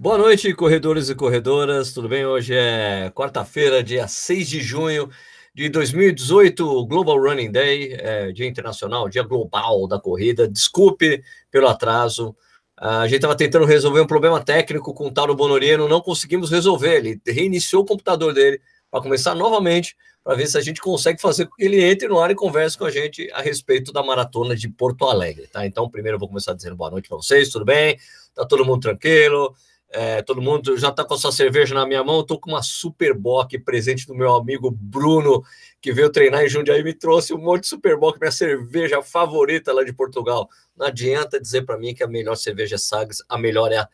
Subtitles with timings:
[0.00, 2.24] Boa noite, corredores e corredoras, tudo bem?
[2.24, 5.10] Hoje é quarta-feira, dia 6 de junho
[5.54, 10.48] de 2018, Global Running Day, é, Dia Internacional, Dia Global da Corrida.
[10.48, 12.34] Desculpe pelo atraso.
[12.78, 16.96] A gente estava tentando resolver um problema técnico com o Tauro Bonorino, não conseguimos resolver.
[16.96, 18.58] Ele reiniciou o computador dele
[18.90, 19.94] para começar novamente,
[20.24, 22.78] para ver se a gente consegue fazer com que ele entre no ar e converse
[22.78, 25.66] com a gente a respeito da maratona de Porto Alegre, tá?
[25.66, 27.98] Então, primeiro eu vou começar dizendo boa noite para vocês, tudo bem?
[28.34, 29.54] Tá todo mundo tranquilo?
[29.92, 32.20] É, todo mundo já está com a sua cerveja na minha mão.
[32.20, 35.42] Estou com uma Super Bock presente do meu amigo Bruno,
[35.80, 39.72] que veio treinar em Jundiaí me trouxe um monte de Super Bock, minha cerveja favorita
[39.72, 40.48] lá de Portugal.
[40.76, 43.88] Não adianta dizer para mim que a melhor cerveja é Sagres, a melhor é a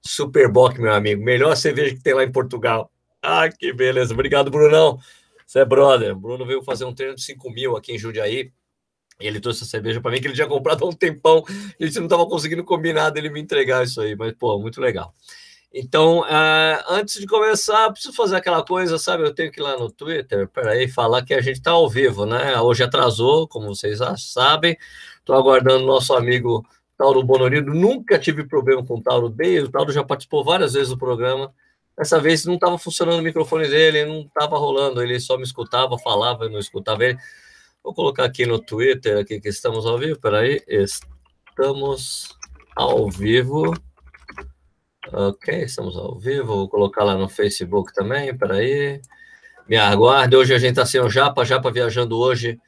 [0.00, 1.22] Super Bock, meu amigo.
[1.22, 2.90] Melhor cerveja que tem lá em Portugal.
[3.20, 4.12] Ah, que beleza.
[4.12, 4.98] Obrigado, Brunão.
[5.46, 6.14] Você é brother.
[6.14, 8.52] Bruno veio fazer um treino de 5 mil aqui em Jundiaí.
[9.20, 11.44] Ele trouxe a cerveja para mim que ele tinha comprado há um tempão.
[11.80, 15.14] A gente não estava conseguindo combinar dele me entregar isso aí, mas pô, muito legal.
[15.76, 19.24] Então, uh, antes de começar, preciso fazer aquela coisa, sabe?
[19.24, 22.24] Eu tenho que ir lá no Twitter, peraí, falar que a gente está ao vivo,
[22.24, 22.60] né?
[22.60, 24.76] Hoje atrasou, como vocês já sabem.
[25.18, 26.64] Estou aguardando nosso amigo
[26.96, 27.74] Tauro Bonorino.
[27.74, 29.68] Nunca tive problema com o Tauro desde.
[29.68, 31.52] O Tauro já participou várias vezes do programa.
[31.98, 35.02] Dessa vez não estava funcionando o microfone dele, não estava rolando.
[35.02, 37.18] Ele só me escutava, falava, eu não escutava ele.
[37.84, 40.18] Vou colocar aqui no Twitter aqui que estamos ao vivo.
[40.18, 42.34] Peraí, estamos
[42.74, 43.74] ao vivo.
[45.12, 46.46] Ok, estamos ao vivo.
[46.46, 48.34] Vou colocar lá no Facebook também.
[48.34, 49.02] Peraí.
[49.68, 50.34] Me aguarde.
[50.34, 51.44] Hoje a gente está sem o Japa.
[51.44, 52.58] Japa viajando hoje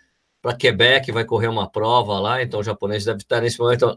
[0.42, 1.10] para Quebec.
[1.10, 2.42] Vai correr uma prova lá.
[2.42, 3.96] Então o japonês deve estar nesse momento.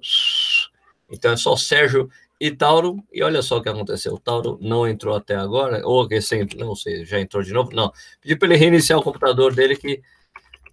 [1.11, 2.95] Então é só o Sérgio e Tauro.
[3.11, 4.13] E olha só o que aconteceu.
[4.13, 5.85] O Tauro não entrou até agora.
[5.85, 7.71] Ou sempre, não sei, já entrou de novo.
[7.73, 7.91] Não.
[8.21, 10.01] Pedi para ele reiniciar o computador dele que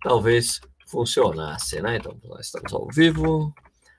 [0.07, 1.97] talvez funcionasse, né?
[1.97, 3.53] Então, nós estamos ao vivo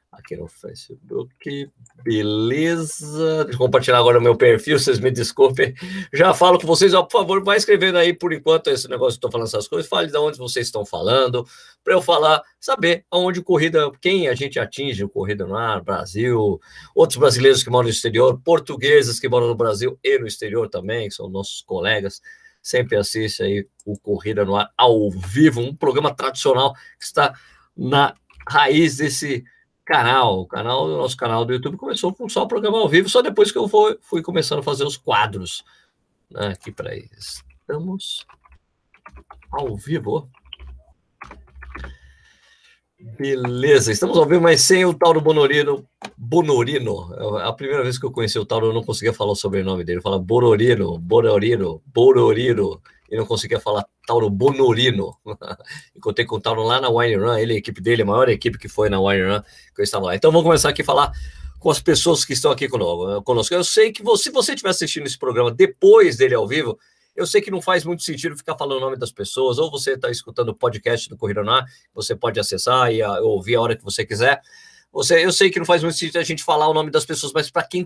[0.10, 1.70] aqui no Facebook.
[2.02, 3.44] Beleza.
[3.44, 5.74] Deixa eu compartilhar agora o meu perfil, vocês me desculpem.
[6.14, 9.18] Já falo com vocês, ó, por favor, vai escrevendo aí por enquanto esse negócio que
[9.18, 9.90] estou falando essas coisas.
[9.90, 11.46] Fale de onde vocês estão falando,
[11.84, 16.58] para eu falar, saber aonde corrida, quem a gente atinge o Corrida no Ar, Brasil,
[16.96, 21.10] outros brasileiros que moram no exterior, portugueses que moram no Brasil e no exterior também,
[21.10, 22.22] que são nossos colegas
[22.68, 27.34] sempre assiste aí o Corrida no Ar ao vivo, um programa tradicional que está
[27.76, 28.14] na
[28.48, 29.46] raiz desse
[29.86, 30.42] canal.
[30.42, 33.22] O canal, o nosso canal do YouTube começou com só o programa ao vivo, só
[33.22, 35.64] depois que eu fui, fui começando a fazer os quadros
[36.30, 38.28] né, aqui para Estamos
[39.50, 40.30] ao vivo.
[43.00, 45.88] Beleza, estamos ao vivo, mas sem o Tauro Bonorino.
[46.18, 49.36] Bonorino, é a primeira vez que eu conheci o Tauro, eu não conseguia falar o
[49.36, 50.02] sobrenome dele.
[50.02, 55.16] Fala Bororino, Bororino, Bororino, e não conseguia falar Tauro Bonorino.
[55.96, 58.58] Encontrei com o Tauro lá na Wine Run, ele, a equipe dele, a maior equipe
[58.58, 59.42] que foi na Wine Run,
[59.76, 60.16] que eu estava lá.
[60.16, 61.12] Então vamos começar aqui a falar
[61.60, 63.54] com as pessoas que estão aqui conosco.
[63.54, 66.80] Eu sei que você, se você estiver assistindo esse programa depois dele ao vivo,
[67.18, 69.94] eu sei que não faz muito sentido ficar falando o nome das pessoas, ou você
[69.94, 71.42] está escutando o podcast do Corrida
[71.94, 74.40] você pode acessar e a, ah, ouvir a hora que você quiser.
[74.94, 77.34] Você, eu sei que não faz muito sentido a gente falar o nome das pessoas,
[77.34, 77.86] mas para quem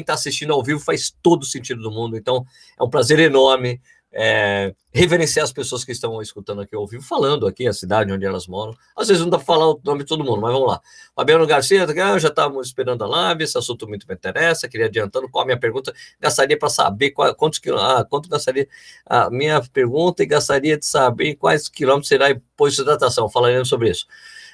[0.00, 2.16] está assistindo ao vivo faz todo o sentido do mundo.
[2.16, 2.44] Então
[2.78, 3.80] é um prazer enorme
[4.12, 8.24] é, reverenciar as pessoas que estão escutando aqui ao vivo, falando aqui a cidade onde
[8.24, 8.74] elas moram.
[8.96, 10.80] Às vezes não dá para falar o nome de todo mundo, mas vamos lá.
[11.14, 15.28] Fabiano Garcia, ah, já estávamos esperando a live, esse assunto muito me interessa, queria adiantando
[15.28, 18.68] qual a minha pergunta, gastaria para saber qual, quantos quilômetros, ah, quanto gastaria
[19.06, 23.90] a minha pergunta e gastaria de saber quais quilômetros será posto de hidratação, falaremos sobre
[23.90, 24.06] isso.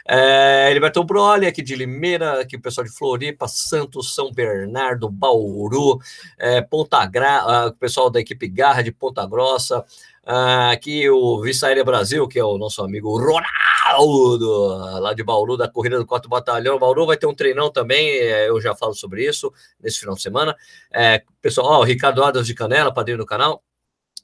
[0.09, 5.99] É, Heriberto Broli, aqui de Limeira, aqui o pessoal de Floripa, Santos, São Bernardo, Bauru,
[6.39, 9.85] é, Ponta Gra, ah, o pessoal da equipe Garra de Ponta Grossa,
[10.25, 15.69] ah, aqui o Vice Brasil, que é o nosso amigo Ronaldo, lá de Bauru, da
[15.69, 16.79] corrida do 4 Batalhão.
[16.79, 19.53] Bauru vai ter um treinão também, é, eu já falo sobre isso
[19.83, 20.57] nesse final de semana.
[20.93, 23.61] É, pessoal, ó, o Ricardo Adams de Canela, padrinho do canal.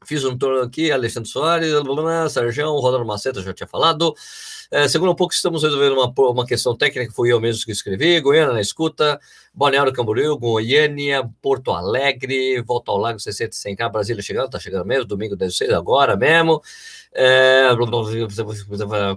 [0.04, 1.72] Fiz um turno aqui, Alexandre Soares,
[2.30, 4.14] Sérgio, Rodando Maceta, já tinha falado.
[4.74, 8.18] É, segundo um pouco, estamos resolvendo uma, uma questão técnica, fui eu mesmo que escrevi.
[8.22, 9.20] Goiânia na escuta,
[9.52, 15.04] Balneário Camboriú, Goiânia, Porto Alegre, Volta ao Lago 60 100K, Brasília chegando, tá chegando mesmo,
[15.04, 16.62] domingo 16, agora mesmo.
[17.14, 17.68] É,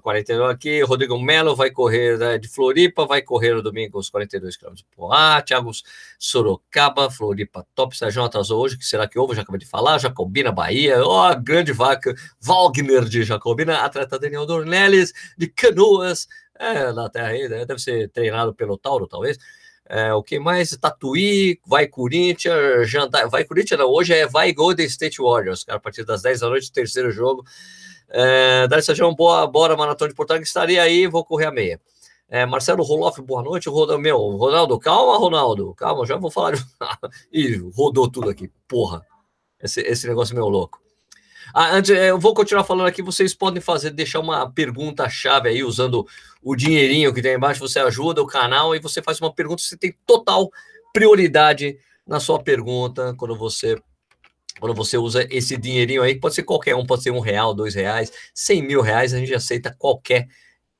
[0.01, 4.57] 49 aqui, Rodrigo Melo vai correr né, de Floripa, vai correr no domingo os 42
[4.57, 5.41] km por lá.
[5.41, 5.71] Thiago
[6.19, 7.97] Sorocaba, Floripa top.
[7.97, 9.33] Sérgio atrasou hoje, que será que houve?
[9.33, 9.97] Já acabei de falar.
[9.97, 12.13] Jacobina, Bahia, ó, oh, grande vaca.
[12.41, 14.45] Wagner de Jacobina, atleta Daniel
[15.37, 16.27] de Canoas,
[16.57, 17.65] é, na terra aí, né?
[17.65, 19.37] deve ser treinado pelo Tauro, talvez.
[19.87, 20.75] É, o que mais?
[20.77, 25.81] Tatuí, vai Corinthians, jantar, vai Corinthians não, hoje é vai Golden State Warriors, cara, a
[25.81, 27.43] partir das 10 da noite, terceiro jogo.
[28.09, 31.79] É, Dário Sérgio, boa, bora, Maratona de Portugal, estaria aí, vou correr a meia.
[32.27, 33.69] É, Marcelo Roloff, boa noite.
[33.69, 35.73] Roda, meu, Ronaldo, calma, Ronaldo.
[35.75, 36.55] Calma, já vou falar.
[36.55, 36.65] De...
[37.31, 39.05] Ih, rodou tudo aqui, porra.
[39.61, 40.81] Esse, esse negócio é meio louco.
[41.53, 43.01] Ah, antes, é, eu vou continuar falando aqui.
[43.01, 46.05] Vocês podem fazer, deixar uma pergunta-chave aí, usando
[46.41, 47.59] o dinheirinho que tem embaixo.
[47.59, 49.61] Você ajuda o canal e você faz uma pergunta.
[49.61, 50.49] Você tem total
[50.93, 51.77] prioridade
[52.07, 53.77] na sua pergunta quando você
[54.59, 57.75] quando você usa esse dinheirinho aí, pode ser qualquer um, pode ser um real, dois
[57.75, 60.27] reais, cem mil reais, a gente aceita qualquer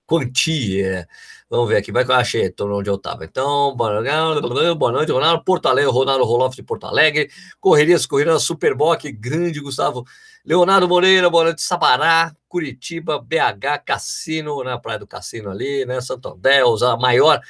[0.06, 1.06] quantia.
[1.50, 3.26] Vamos ver aqui, vai que eu achei, estou onde eu estava.
[3.26, 7.30] Então, boa noite, Ronaldo, Porto Alegre, Ronaldo Roloff de Porto Alegre,
[7.60, 10.06] Correrias, Corrida Superboc, grande Gustavo,
[10.46, 16.00] Leonardo Moreira, boa noite, Sabará, Curitiba, BH, Cassino, na né, Praia do Cassino ali, né,
[16.00, 17.42] Santo André, a maior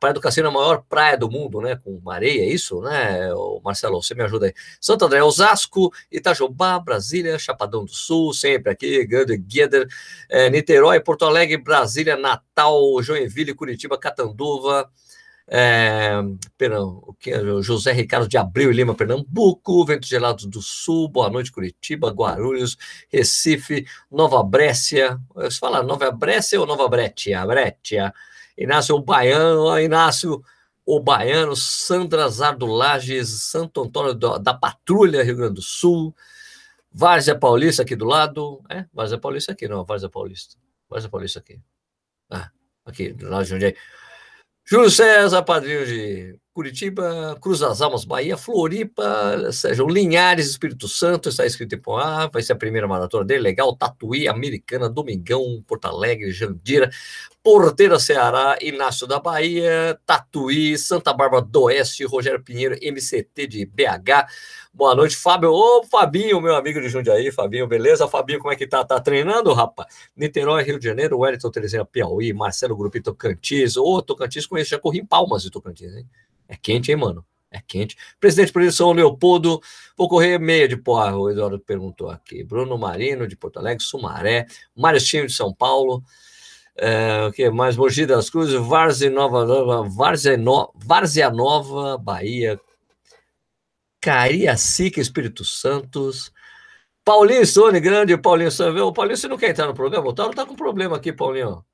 [0.00, 1.76] Praia do Cassino é a maior praia do mundo, né?
[1.76, 3.32] Com areia, é isso, né?
[3.34, 4.54] O Marcelo, você me ajuda aí.
[4.80, 9.86] Santo André, Osasco, Itajubá, Brasília, Chapadão do Sul, sempre aqui, Grande Gueder,
[10.30, 14.90] é, Niterói, Porto Alegre, Brasília, Natal, Joinville, Curitiba, Catanduva,
[15.52, 16.12] é,
[16.56, 17.42] perdão, o que é?
[17.60, 22.76] José Ricardo de Abreu e Lima, Pernambuco, Ventos Gelados do Sul, Boa Noite, Curitiba, Guarulhos,
[23.08, 27.44] Recife, Nova Brécia, você fala Nova Brécia ou Nova Bretia?
[27.44, 28.14] Bretia,
[28.56, 30.40] Inácio o Baiano, Inácio
[30.86, 36.14] o Baiano, Sandra Zardulages, Santo Antônio da Patrulha, Rio Grande do Sul,
[36.92, 40.56] Várzea Paulista aqui do lado, é, Várzea Paulista aqui, não, Várzea Paulista,
[40.88, 41.60] Várzea Paulista aqui,
[42.30, 42.52] ah,
[42.84, 43.74] aqui, do lado de onde é.
[44.70, 51.46] Júlio César, padrinho de Curitiba, Cruz das Almas, Bahia, Floripa, Sérgio Linhares, Espírito Santo, está
[51.46, 56.32] escrito em Poá, vai ser a primeira maratona dele, legal, Tatuí, Americana, Domingão, Porto Alegre,
[56.32, 56.90] Jandira,
[57.40, 64.26] Porteira Ceará, Inácio da Bahia, Tatuí, Santa Bárbara do Oeste, Rogério Pinheiro, MCT de BH.
[64.74, 65.52] Boa noite, Fábio.
[65.52, 68.08] Ô, Fabinho, meu amigo de Jundiaí, Fabinho, beleza?
[68.08, 68.84] Fabinho, como é que tá?
[68.84, 69.94] Tá treinando, rapaz?
[70.16, 73.76] Niterói, Rio de Janeiro, Wellington Terezinha, Piauí, Marcelo Grupo Tocantins.
[73.76, 76.06] Ô, Tocantins, conheço, já corri em Palmas de Tocantins, hein?
[76.50, 77.24] É quente, hein, mano?
[77.48, 77.96] É quente.
[78.18, 79.60] Presidente por São Leopoldo,
[79.96, 82.42] vou correr meia de porra, o Eduardo perguntou aqui.
[82.42, 86.02] Bruno Marino, de Porto Alegre, Sumaré, Mário Time de São Paulo,
[86.76, 87.76] é, o que mais?
[87.76, 90.36] Mogi das Cruzes, Várzea Nova, Várzea,
[90.74, 92.60] Várzea Nova, Bahia,
[94.00, 96.32] Cariacica, Espírito Santos,
[97.04, 98.80] Paulinho Sone, grande Paulinho Sone.
[98.80, 100.08] O Paulinho, você não quer entrar no programa?
[100.08, 101.64] O Tauro tá com problema aqui, Paulinho.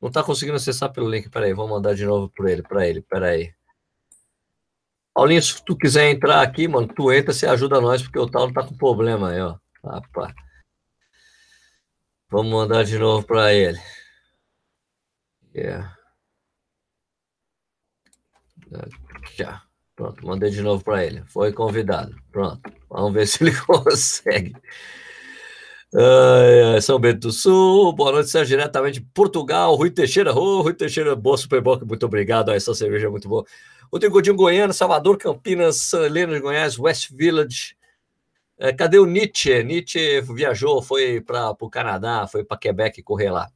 [0.00, 1.28] Não tá conseguindo acessar pelo link.
[1.30, 3.57] Peraí, vou mandar de novo para ele, para ele, peraí.
[5.18, 8.52] Paulinho, se tu quiser entrar aqui, mano, tu entra, você ajuda nós, porque o Tauro
[8.52, 9.56] tá com problema aí, ó.
[9.84, 10.32] Rapaz.
[12.30, 13.80] Vamos mandar de novo para ele.
[15.52, 15.98] Yeah.
[19.36, 19.60] Já.
[19.96, 21.24] Pronto, mandei de novo para ele.
[21.26, 22.14] Foi convidado.
[22.30, 22.72] Pronto.
[22.88, 24.54] Vamos ver se ele consegue.
[26.80, 29.74] São Bento do Sul, boa noite, Sérgio, diretamente de Portugal.
[29.74, 32.52] Rui Teixeira, oh, Rui Teixeira, boa Superboc, muito obrigado.
[32.52, 33.44] Essa cerveja é muito boa.
[33.90, 37.76] O Godinho Goiânia, Salvador, Campinas, São Helena de Goiás, West Village.
[38.58, 39.62] É, cadê o Nietzsche?
[39.62, 43.48] Nietzsche viajou, foi para o Canadá, foi para Quebec correr lá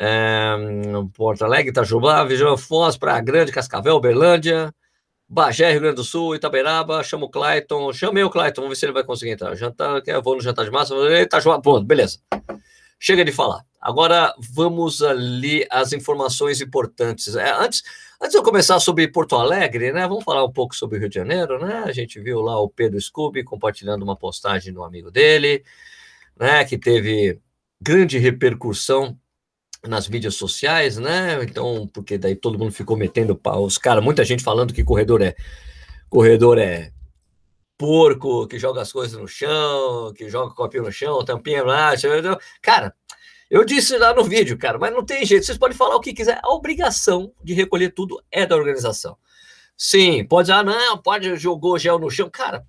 [0.00, 0.56] é,
[1.14, 4.74] Porto Alegre, Itajubá, Vigião Foz, Praia Grande, Cascavel, Uberlândia,
[5.28, 8.86] Bagé, Rio Grande do Sul, Itaberaba, chama o Clayton, chamei o Clayton, vamos ver se
[8.86, 9.54] ele vai conseguir entrar.
[9.54, 12.18] Jantar, eu vou no jantar de massa, Itajubá, pronto, beleza.
[12.98, 13.62] Chega de falar.
[13.80, 17.34] Agora vamos ali as informações importantes.
[17.34, 17.82] É, antes,
[18.20, 20.06] antes de eu começar sobre Porto Alegre, né?
[20.06, 21.84] Vamos falar um pouco sobre o Rio de Janeiro, né?
[21.86, 25.64] A gente viu lá o Pedro Scooby compartilhando uma postagem do amigo dele,
[26.38, 26.64] né?
[26.64, 27.40] Que teve
[27.80, 29.18] grande repercussão
[29.86, 31.42] nas mídias sociais, né?
[31.42, 33.64] Então, porque daí todo mundo ficou metendo pau.
[33.64, 35.34] Os caras, muita gente falando que corredor é
[36.10, 36.92] corredor é
[37.78, 41.92] porco, que joga as coisas no chão, que joga copinho no chão, tampinha lá.
[42.60, 42.94] Cara,
[43.50, 45.44] eu disse lá no vídeo, cara, mas não tem jeito.
[45.44, 46.40] Vocês podem falar o que quiser.
[46.42, 49.16] A obrigação de recolher tudo é da organização.
[49.76, 52.30] Sim, pode dizer, ah, não, pode jogou gel no chão.
[52.30, 52.64] Cara,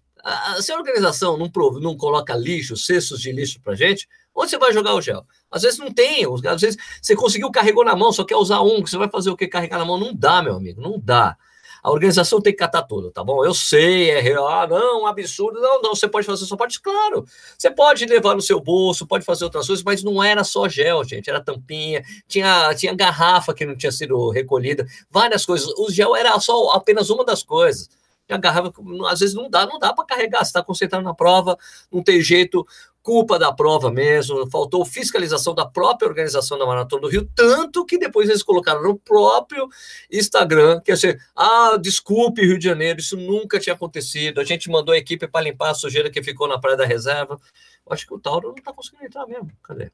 [0.59, 4.71] se a organização não, não coloca lixo, cestos de lixo pra gente, Onde você vai
[4.71, 5.25] jogar o gel?
[5.49, 8.81] Às vezes não tem, às vezes você conseguiu, carregou na mão, só quer usar um,
[8.81, 9.47] você vai fazer o que?
[9.47, 9.99] Carregar na mão?
[9.99, 11.37] Não dá, meu amigo, não dá.
[11.83, 13.43] A organização tem que catar tudo, tá bom?
[13.43, 15.59] Eu sei, é ah, não, absurdo.
[15.59, 17.25] Não, não, você pode fazer sua parte, claro.
[17.57, 21.03] Você pode levar no seu bolso, pode fazer outras coisas, mas não era só gel,
[21.03, 25.67] gente, era tampinha, tinha, tinha garrafa que não tinha sido recolhida, várias coisas.
[25.77, 27.89] O gel era só apenas uma das coisas.
[28.29, 28.71] A garrafa,
[29.09, 30.39] às vezes não dá, não dá para carregar.
[30.39, 31.57] Você está concentrado na prova,
[31.91, 32.65] não tem jeito
[33.01, 37.97] culpa da prova mesmo, faltou fiscalização da própria organização da Maratona do Rio, tanto que
[37.97, 39.67] depois eles colocaram no próprio
[40.11, 44.93] Instagram, que assim, ah, desculpe Rio de Janeiro, isso nunca tinha acontecido, a gente mandou
[44.93, 47.39] a equipe para limpar a sujeira que ficou na Praia da Reserva.
[47.85, 49.91] Eu acho que o Tauro não está conseguindo entrar mesmo, cadê?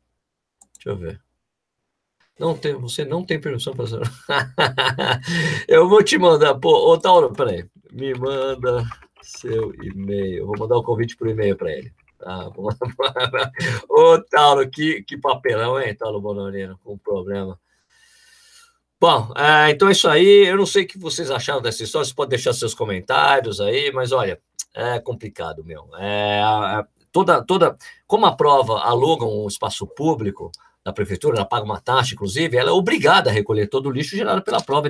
[0.75, 1.21] Deixa eu ver.
[2.39, 3.85] Não tem, você não tem permissão para
[5.67, 8.85] Eu vou te mandar, pô, ô Tauro, peraí, me manda
[9.21, 10.45] seu e-mail.
[10.45, 11.91] Vou mandar o um convite por e-mail para ele.
[12.17, 12.49] Tá,
[13.89, 17.59] ô Tauro, que, que papelão, hein, Tauro Bonorino, com problema.
[18.99, 20.47] Bom, é, então é isso aí.
[20.47, 22.05] Eu não sei o que vocês acharam dessa história.
[22.05, 24.41] Você pode deixar seus comentários aí, mas olha,
[24.73, 25.87] é complicado, meu.
[25.99, 26.41] É,
[27.11, 30.51] toda, toda, como a prova aluga um espaço público,
[30.87, 34.15] da prefeitura, ela paga uma taxa, inclusive, ela é obrigada a recolher todo o lixo
[34.15, 34.89] gerado pela prova,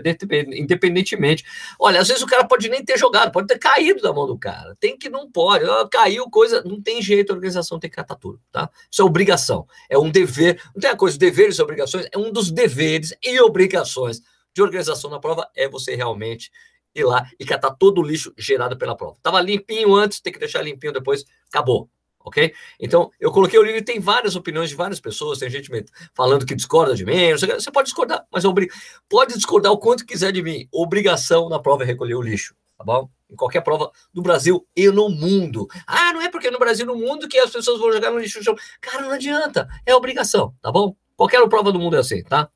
[0.54, 1.44] independentemente.
[1.80, 4.38] Olha, às vezes o cara pode nem ter jogado, pode ter caído da mão do
[4.38, 4.77] cara.
[4.80, 5.66] Tem que não pode.
[5.89, 8.70] Caiu coisa, não tem jeito, a organização tem que catar tudo, tá?
[8.92, 10.62] Isso é obrigação, é um dever.
[10.75, 14.22] Não tem a coisa, deveres e obrigações, é um dos deveres e obrigações
[14.54, 16.51] de organização da prova, é você realmente
[16.94, 19.18] ir lá e catar todo o lixo gerado pela prova.
[19.24, 21.89] Tava limpinho antes, tem que deixar limpinho depois, acabou
[22.27, 22.53] ok?
[22.79, 25.72] Então, eu coloquei o livro e tem várias opiniões de várias pessoas, tem gente
[26.13, 28.69] falando que discorda de mim, você pode discordar, mas obrig...
[29.10, 30.67] pode discordar o quanto quiser de mim.
[30.72, 33.10] Obrigação na prova é recolher o lixo, tá bom?
[33.29, 35.67] Em qualquer prova do Brasil e no mundo.
[35.86, 38.19] Ah, não é porque no Brasil e no mundo que as pessoas vão jogar no
[38.19, 38.39] lixo.
[38.81, 40.96] Cara, não adianta, é obrigação, tá bom?
[41.15, 42.50] Qualquer prova do mundo é assim, tá?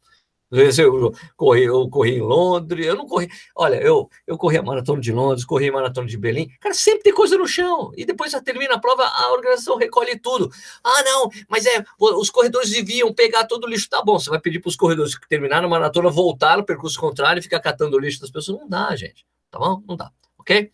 [0.52, 3.30] Eu corri, eu corri em Londres, eu não corri.
[3.56, 6.50] Olha, eu, eu corri a maratona de Londres, corri a maratona de Berlim.
[6.60, 7.92] Cara, sempre tem coisa no chão.
[7.96, 10.52] E depois já termina a prova, a organização recolhe tudo.
[10.84, 13.90] Ah, não, mas é, os corredores deviam pegar todo o lixo.
[13.90, 17.00] Tá bom, você vai pedir para os corredores que terminaram a maratona voltar no percurso
[17.00, 18.60] contrário e ficar catando o lixo das pessoas.
[18.60, 19.26] Não dá, gente.
[19.50, 19.82] Tá bom?
[19.88, 20.12] Não dá.
[20.38, 20.72] Ok?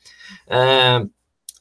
[0.48, 1.06] É,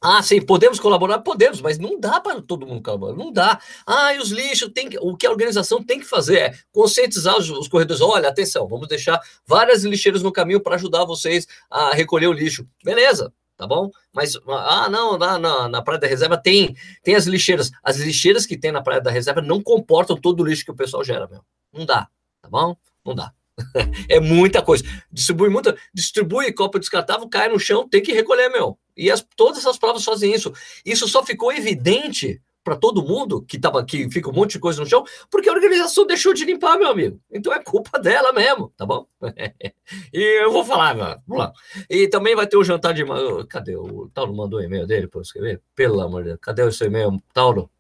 [0.09, 1.19] ah, sim, podemos colaborar?
[1.19, 3.59] Podemos, mas não dá para todo mundo colaborar, não dá.
[3.85, 7.37] Ah, e os lixos, tem que, o que a organização tem que fazer é conscientizar
[7.37, 8.01] os, os corredores.
[8.01, 12.65] Olha, atenção, vamos deixar várias lixeiras no caminho para ajudar vocês a recolher o lixo.
[12.85, 13.91] Beleza, tá bom?
[14.13, 17.73] Mas, ah, não, na, na, na, Praia da Reserva tem, tem as lixeiras.
[17.83, 20.77] As lixeiras que tem na Praia da Reserva não comportam todo o lixo que o
[20.77, 21.43] pessoal gera, meu.
[21.73, 22.07] Não dá,
[22.41, 22.77] tá bom?
[23.05, 23.33] Não dá.
[24.09, 24.85] é muita coisa.
[25.11, 28.79] Distribui muita, distribui copo descartável, cai no chão, tem que recolher, meu.
[28.97, 30.53] E as, todas essas provas fazem isso.
[30.85, 34.81] Isso só ficou evidente para todo mundo que tava que fica um monte de coisa
[34.81, 37.21] no chão, porque a organização deixou de limpar, meu amigo.
[37.31, 39.07] Então é culpa dela mesmo, tá bom?
[40.13, 41.23] e eu vou falar, mano.
[41.29, 41.53] Vamos lá.
[41.89, 43.05] E também vai ter o jantar de.
[43.49, 43.77] Cadê?
[43.77, 45.63] O Tauro mandou o e-mail dele para escrever?
[45.77, 46.41] Pelo amor de Deus.
[46.43, 47.71] Cadê o seu e-mail, Tauro?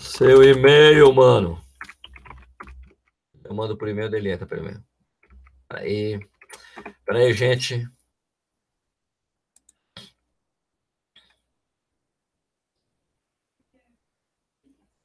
[0.00, 1.60] Seu e-mail, mano.
[3.44, 4.82] Eu mando por e-mail dele, entra pelo e-mail.
[5.68, 6.20] Peraí.
[7.04, 7.86] Peraí, gente.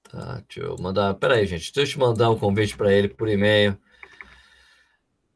[0.09, 1.13] Tá, deixa eu mandar.
[1.15, 1.71] Peraí, gente.
[1.73, 3.77] Deixa eu te mandar um convite para ele por e-mail.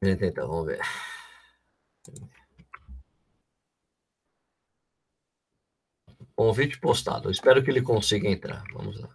[0.01, 0.81] Então, vamos ver.
[6.35, 7.29] Convite postado.
[7.29, 8.63] Espero que ele consiga entrar.
[8.73, 9.09] Vamos lá.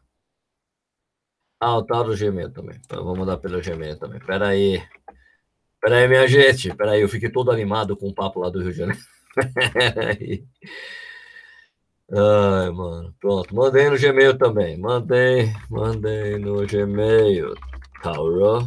[1.60, 2.76] Ah, o tal do Gmail também.
[2.84, 4.20] Então, vamos mandar pelo Gmail também.
[4.20, 4.80] Pera aí.
[5.80, 6.74] Pera aí, minha gente.
[6.74, 9.02] Pera aí, eu fiquei todo animado com o papo lá do Rio de Janeiro.
[12.12, 13.14] Ai, mano.
[13.20, 14.78] Pronto, mandei no Gmail também.
[14.78, 17.54] Mandei, mandei no Gmail.
[18.02, 18.66] Tauro.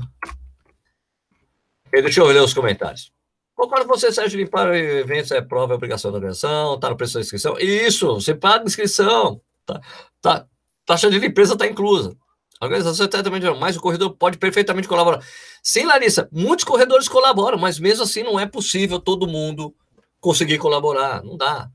[1.93, 3.11] E deixa eu ler os comentários.
[3.55, 7.15] Concordo com você, Sérgio, limpar eventos é prova, é obrigação da organização, tá no preço
[7.15, 7.57] da inscrição.
[7.59, 9.41] Isso, você paga inscrição.
[9.65, 9.81] Tá,
[10.21, 10.45] tá,
[10.85, 12.15] taxa de limpeza está inclusa.
[12.59, 15.21] A organização é tratamento mas o corredor pode perfeitamente colaborar.
[15.63, 19.73] Sim, Larissa, muitos corredores colaboram, mas mesmo assim não é possível todo mundo
[20.19, 21.23] conseguir colaborar.
[21.23, 21.69] Não dá.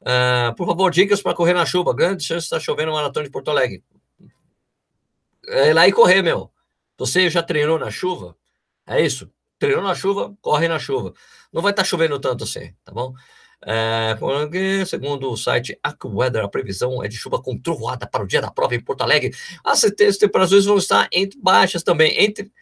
[0.00, 1.94] Uh, por favor, dicas para correr na chuva.
[1.94, 3.82] Grande chance de estar chovendo uma maratona de Porto Alegre.
[5.46, 6.50] É lá e correr, meu.
[6.98, 8.36] Você já treinou na chuva?
[8.86, 9.30] É isso.
[9.58, 11.12] Treinou na chuva, corre na chuva.
[11.52, 13.14] Não vai estar chovendo tanto assim, tá bom?
[13.66, 14.16] É,
[14.86, 18.50] segundo o site AccuWeather, a previsão é de chuva com trovoada para o dia da
[18.50, 19.34] prova em Porto Alegre.
[19.64, 22.52] As temperaturas vão estar entre baixas também, entre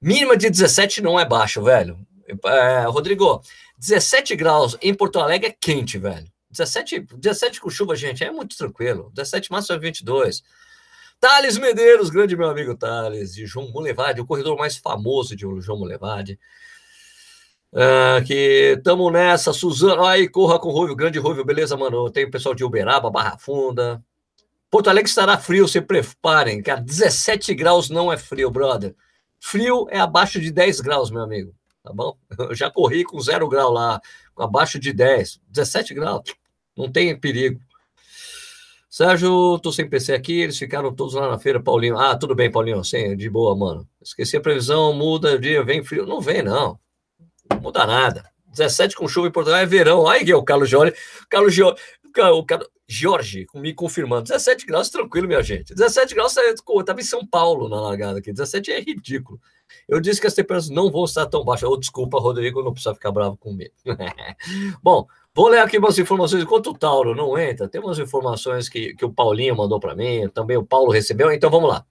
[0.00, 1.98] mínima de 17 não é baixo, velho.
[2.44, 3.42] É, Rodrigo,
[3.78, 6.26] 17 graus em Porto Alegre é quente, velho.
[6.54, 9.10] 17, 17 com chuva, gente, é muito tranquilo.
[9.14, 10.42] 17 máximo é 22.
[11.20, 15.78] Thales Medeiros, grande meu amigo Thales, de João Molevade, o corredor mais famoso de João
[15.78, 16.38] Molevade.
[17.72, 20.04] Uh, que tamo nessa, Suzano.
[20.04, 22.08] Aí, corra com o Rúvio, grande Rúvio, beleza, mano?
[22.08, 24.00] Tem o pessoal de Uberaba, Barra Funda.
[24.70, 26.80] Porto Alegre estará frio, se preparem, cara.
[26.80, 28.94] 17 graus não é frio, brother.
[29.40, 31.54] Frio é abaixo de 10 graus, meu amigo.
[31.82, 32.16] Tá bom?
[32.38, 34.00] Eu já corri com zero grau lá,
[34.36, 35.40] abaixo de 10.
[35.48, 36.22] 17 graus,
[36.76, 37.60] não tem perigo.
[38.88, 41.98] Sérgio, tô sem PC aqui, eles ficaram todos lá na feira, Paulinho.
[41.98, 43.88] Ah, tudo bem, Paulinho, sim, de boa, mano.
[44.00, 46.06] Esqueci a previsão, muda, dia, vem frio.
[46.06, 46.78] Não vem, não.
[47.50, 48.30] Não muda nada.
[48.46, 50.06] 17 com chuva em Portugal é verão.
[50.06, 50.94] Aí, o Carlos Gioli.
[51.28, 51.76] Carlos Gioli.
[52.32, 55.74] o cara, Jorge, me confirmando, 17 graus tranquilo, minha gente.
[55.74, 59.40] 17 graus, estava em São Paulo na largada aqui, 17 é ridículo.
[59.88, 61.68] Eu disse que as temperaturas não vão estar tão baixas.
[61.68, 63.72] Oh, desculpa, Rodrigo, não precisa ficar bravo comigo.
[64.82, 66.42] Bom, vou ler aqui umas informações.
[66.42, 70.28] Enquanto o Tauro não entra, tem umas informações que, que o Paulinho mandou para mim,
[70.28, 71.84] também o Paulo recebeu, então vamos lá.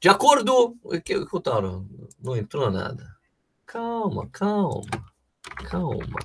[0.00, 0.76] De acordo.
[1.04, 1.86] Que, o Tauro
[2.22, 3.16] não entrou nada.
[3.66, 4.82] Calma, calma,
[5.68, 6.18] calma.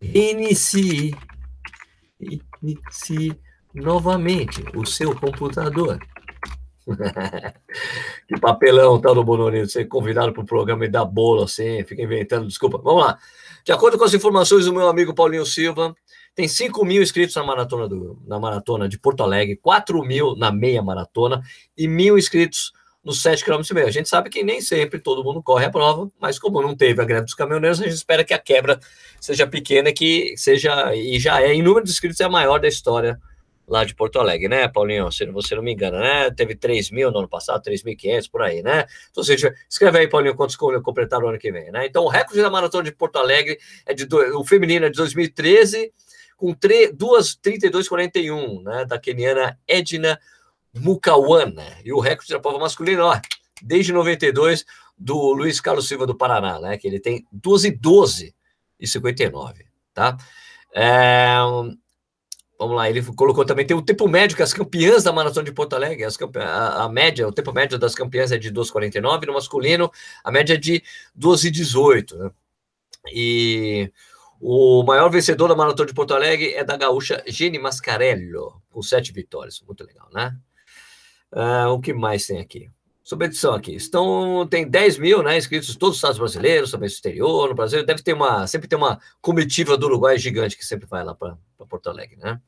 [0.00, 1.14] Inicie,
[2.20, 3.40] inicie
[3.74, 5.98] novamente o seu computador.
[8.28, 12.02] que papelão, tal do Bononino, ser convidado para o programa e dar bolo assim, fica
[12.02, 12.78] inventando, desculpa.
[12.78, 13.18] Vamos lá.
[13.68, 15.94] De acordo com as informações do meu amigo Paulinho Silva,
[16.34, 20.50] tem 5 mil inscritos na maratona, do, na maratona de Porto Alegre, 4 mil na
[20.50, 21.42] meia maratona
[21.76, 22.72] e mil inscritos
[23.04, 23.86] nos 7 km e meio.
[23.86, 27.02] A gente sabe que nem sempre todo mundo corre a prova, mas como não teve
[27.02, 28.80] a greve dos caminhoneiros, a gente espera que a quebra
[29.20, 32.68] seja pequena, que seja, e já é, em número de inscritos, é a maior da
[32.68, 33.20] história
[33.68, 35.12] lá de Porto Alegre, né, Paulinho?
[35.12, 36.30] Se você não me engana, né?
[36.30, 38.86] Teve 3 mil no ano passado, 3.500 por aí, né?
[39.10, 41.86] Então, seja, escreve aí, Paulinho, quantos completaram o ano que vem, né?
[41.86, 44.96] Então, o recorde da maratona de Porto Alegre é de do, o feminino é de
[44.96, 45.92] 2013,
[46.36, 48.84] com 2:32:41, né?
[48.86, 50.18] Da keniana Edna
[50.74, 51.66] Mukawana.
[51.84, 53.20] E o recorde da prova masculina, ó,
[53.62, 54.64] desde 92,
[54.96, 56.78] do Luiz Carlos Silva do Paraná, né?
[56.78, 58.34] Que ele tem 12:12
[58.80, 60.16] e 59, tá?
[60.74, 61.36] É,
[62.58, 65.52] Vamos lá, ele colocou também, tem o tempo médio que as campeãs da Maratona de
[65.52, 69.34] Porto Alegre, as a, a, média, o tempo médio das campeãs é de 2,49, no
[69.34, 69.92] masculino
[70.24, 70.82] a média é de
[71.16, 72.30] 12,18, né?
[73.12, 73.92] E
[74.40, 79.12] o maior vencedor da Maratona de Porto Alegre é da gaúcha Gene Mascarello, com sete
[79.12, 80.36] vitórias, muito legal, né?
[81.32, 82.68] Uh, o que mais tem aqui?
[83.04, 86.92] Sobre edição aqui, estão, tem 10 mil né, inscritos todos os estados brasileiros, também no
[86.92, 90.86] exterior, no Brasil, deve ter uma, sempre tem uma comitiva do Uruguai gigante que sempre
[90.86, 92.40] vai lá para Porto Alegre, né?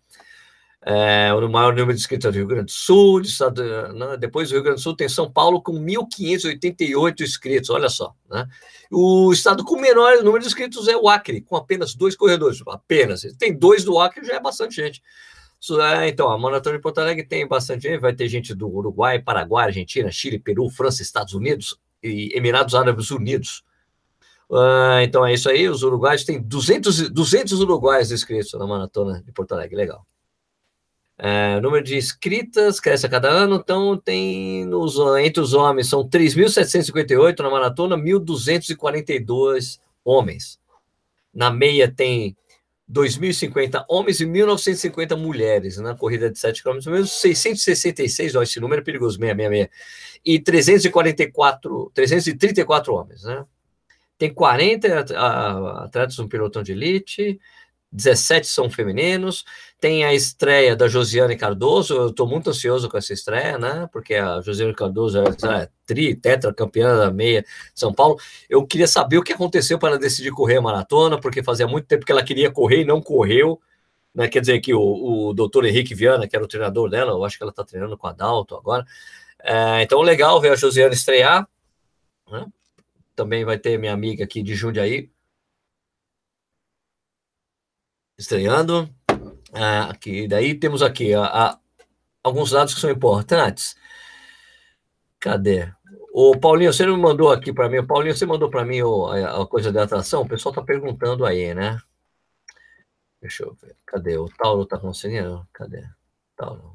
[0.83, 3.63] É, o maior número de inscritos é do Rio Grande do Sul, de estado,
[3.93, 4.17] né?
[4.17, 8.15] depois do Rio Grande do Sul tem São Paulo com 1.588 inscritos, olha só.
[8.31, 8.47] Né?
[8.91, 13.21] O estado com menor número de inscritos é o Acre, com apenas dois corredores, apenas.
[13.39, 15.03] Tem dois do Acre, já é bastante gente.
[15.93, 19.19] É, então, a Maratona de Porto Alegre tem bastante gente, vai ter gente do Uruguai,
[19.19, 23.63] Paraguai, Argentina, Chile, Peru, França, Estados Unidos e Emirados Árabes Unidos.
[24.51, 29.31] Uh, então é isso aí, os uruguaios têm 200, 200 uruguaios inscritos na Maratona de
[29.31, 30.05] Porto Alegre, legal.
[31.21, 35.89] Uh, o número de inscritas cresce a cada ano, então tem nos, entre os homens
[35.89, 40.59] são 3.758 na maratona, 1.242 homens.
[41.33, 42.37] Na meia tem
[42.91, 48.83] 2.050 homens e 1.950 mulheres na corrida de 7 km, menos 666, ó, esse número
[48.83, 49.69] é perigoso, 666,
[50.25, 53.45] e 344, 334 homens, né?
[54.21, 55.07] Tem 40
[55.83, 57.41] atletas no pelotão de elite,
[57.91, 59.47] 17 são femininos.
[59.81, 61.95] Tem a estreia da Josiane Cardoso.
[61.95, 63.89] Eu estou muito ansioso com essa estreia, né?
[63.91, 67.43] Porque a Josiane Cardoso é, é tri, tetra campeã da meia
[67.75, 68.19] São Paulo.
[68.47, 71.87] Eu queria saber o que aconteceu para ela decidir correr a maratona, porque fazia muito
[71.87, 73.59] tempo que ela queria correr e não correu.
[74.15, 74.29] Né?
[74.29, 77.39] Quer dizer que o, o doutor Henrique Viana, que era o treinador dela, eu acho
[77.39, 78.85] que ela está treinando com a Dalto agora.
[79.43, 81.49] É, então, legal ver a Josiane estrear.
[82.31, 82.47] Né?
[83.15, 85.11] Também vai ter minha amiga aqui de Jundiaí,
[88.21, 88.89] estreando.
[89.53, 91.59] Ah, aqui, daí temos aqui a,
[92.23, 93.77] alguns dados que são importantes.
[95.19, 95.73] Cadê?
[96.13, 97.87] O Paulinho, você não mandou aqui para mim.
[97.87, 100.23] Paulinho, você mandou para mim o, a, a, coisa da atração?
[100.23, 101.81] O pessoal está perguntando aí, né?
[103.21, 103.77] Deixa eu ver.
[103.87, 104.17] Cadê?
[104.19, 105.47] O Tauro está conseguindo?
[105.53, 105.87] Cadê?
[106.37, 106.75] Tauro.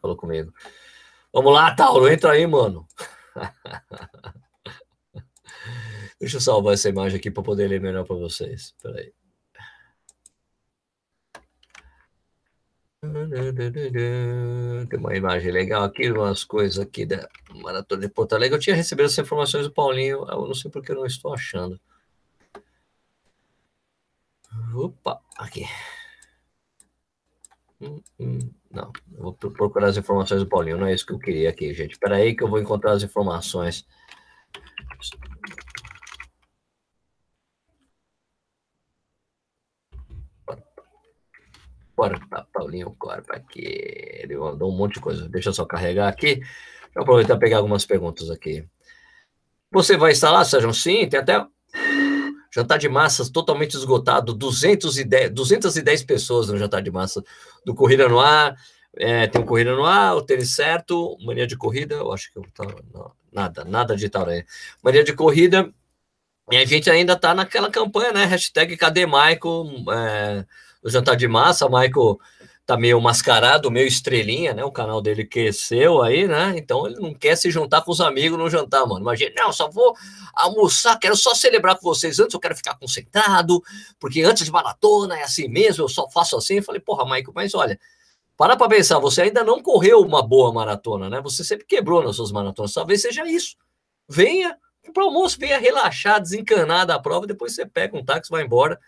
[0.00, 0.52] Falou comigo.
[1.32, 2.86] Vamos lá, Tauro, entra aí, mano.
[6.18, 8.74] Deixa eu salvar essa imagem aqui para poder ler melhor para vocês.
[8.82, 9.12] Peraí.
[14.88, 17.28] Tem uma imagem legal aqui, umas coisas aqui da
[17.62, 18.56] Maratona de Porto Alegre.
[18.56, 21.80] Eu tinha recebido essas informações do Paulinho, eu não sei porque eu não estou achando.
[24.74, 25.64] Opa, aqui.
[27.80, 28.38] Hum, hum,
[28.70, 31.72] não, eu vou procurar as informações do Paulinho, não é isso que eu queria aqui,
[31.74, 31.92] gente.
[31.92, 33.86] Espera aí que eu vou encontrar as informações.
[41.96, 43.64] Corta, Paulinho, corta aqui.
[43.64, 45.26] Ele mandou um monte de coisa.
[45.30, 46.36] Deixa eu só carregar aqui.
[46.36, 46.50] Deixa
[46.94, 48.64] eu aproveitar e pegar algumas perguntas aqui.
[49.72, 50.74] Você vai lá, Sérgio?
[50.74, 51.42] Sim, tem até
[52.54, 54.34] jantar de massas totalmente esgotado.
[54.34, 57.24] 210, 210 pessoas no jantar de massa
[57.64, 58.54] do Corrida no Ar.
[58.94, 61.94] É, tem o Corrida no Ar, o Tênis Certo, Mania de Corrida.
[61.94, 62.76] Eu acho que eu tava.
[62.92, 64.44] Não, nada, nada de aí.
[64.82, 65.72] Mania de Corrida.
[66.50, 68.24] E a gente ainda está naquela campanha, né?
[68.24, 69.84] Hashtag Cadê Michael?
[69.90, 70.46] É,
[70.86, 71.68] o jantar de massa.
[71.68, 72.18] Michael
[72.64, 74.64] tá meio mascarado, meio estrelinha, né?
[74.64, 76.54] O canal dele cresceu aí, né?
[76.56, 79.00] Então ele não quer se juntar com os amigos no jantar, mano.
[79.00, 79.96] Imagina, não, só vou
[80.32, 82.18] almoçar, quero só celebrar com vocês.
[82.18, 83.62] Antes eu quero ficar concentrado,
[83.98, 86.56] porque antes de maratona é assim mesmo, eu só faço assim.
[86.56, 87.78] Eu falei, porra, Michael, mas olha,
[88.36, 91.20] para pra pensar, você ainda não correu uma boa maratona, né?
[91.20, 92.72] Você sempre quebrou nas suas maratonas.
[92.72, 93.56] Talvez seja isso.
[94.08, 94.56] Venha
[94.92, 98.78] para o almoço, venha relaxar, desencanar da prova, depois você pega um táxi, vai embora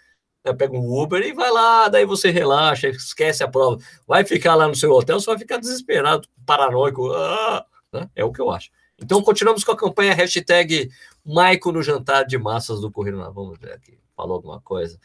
[0.43, 4.67] pega um Uber e vai lá, daí você relaxa, esquece a prova, vai ficar lá
[4.67, 8.09] no seu hotel, você vai ficar desesperado, paranoico, ah, né?
[8.15, 8.71] é o que eu acho.
[9.01, 10.91] Então, continuamos com a campanha hashtag
[11.25, 13.19] Maico no jantar de massas do Correio.
[13.33, 14.99] Vamos ver aqui, falou alguma coisa.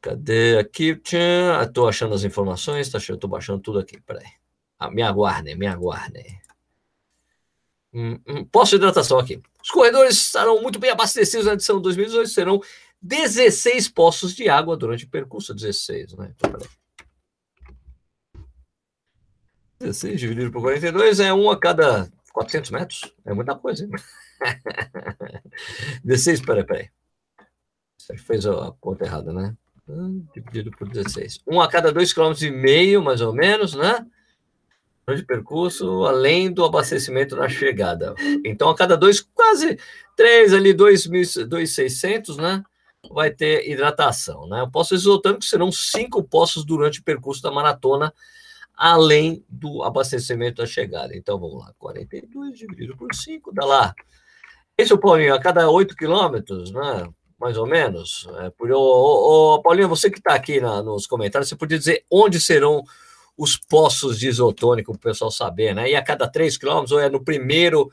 [0.00, 1.00] Cadê aqui?
[1.62, 4.26] Estou achando as informações, tá, estou baixando tudo aqui, peraí.
[4.78, 6.40] Ah, me aguardem, me aguardem.
[7.92, 9.42] Hum, hum, posso hidratação aqui.
[9.62, 12.60] Os corredores estarão muito bem abastecidos na edição 2018, serão
[13.02, 15.54] 16 poços de água durante o percurso.
[15.54, 16.32] 16, né?
[16.34, 16.68] Então, peraí.
[19.80, 23.14] 16 dividido por 42 é um a cada 400 metros.
[23.24, 23.90] É muita coisa, hein?
[26.04, 26.90] 16, peraí, peraí.
[27.98, 29.56] Você fez a conta errada, né?
[30.34, 31.40] Dividido por 16.
[31.46, 34.06] Um a cada 2,5 km, mais ou menos, né?
[35.14, 38.14] de percurso, além do abastecimento na chegada.
[38.44, 39.78] Então, a cada dois, quase
[40.16, 42.62] três ali, 2.600, né?
[43.10, 44.46] Vai ter hidratação.
[44.46, 44.62] Né?
[44.62, 48.14] O poço isotônico serão cinco poços durante o percurso da maratona,
[48.74, 51.14] além do abastecimento da chegada.
[51.16, 53.94] Então vamos lá, 42 dividido por 5, dá lá.
[54.78, 57.06] Esse é o Paulinho, a cada 8 quilômetros, né?
[57.38, 58.28] mais ou menos.
[58.38, 62.38] É, por, ô, Paulinho, você que está aqui na, nos comentários, você podia dizer onde
[62.38, 62.84] serão
[63.36, 65.90] os poços de isotônico para o pessoal saber, né?
[65.90, 67.90] E a cada 3 quilômetros, ou é no primeiro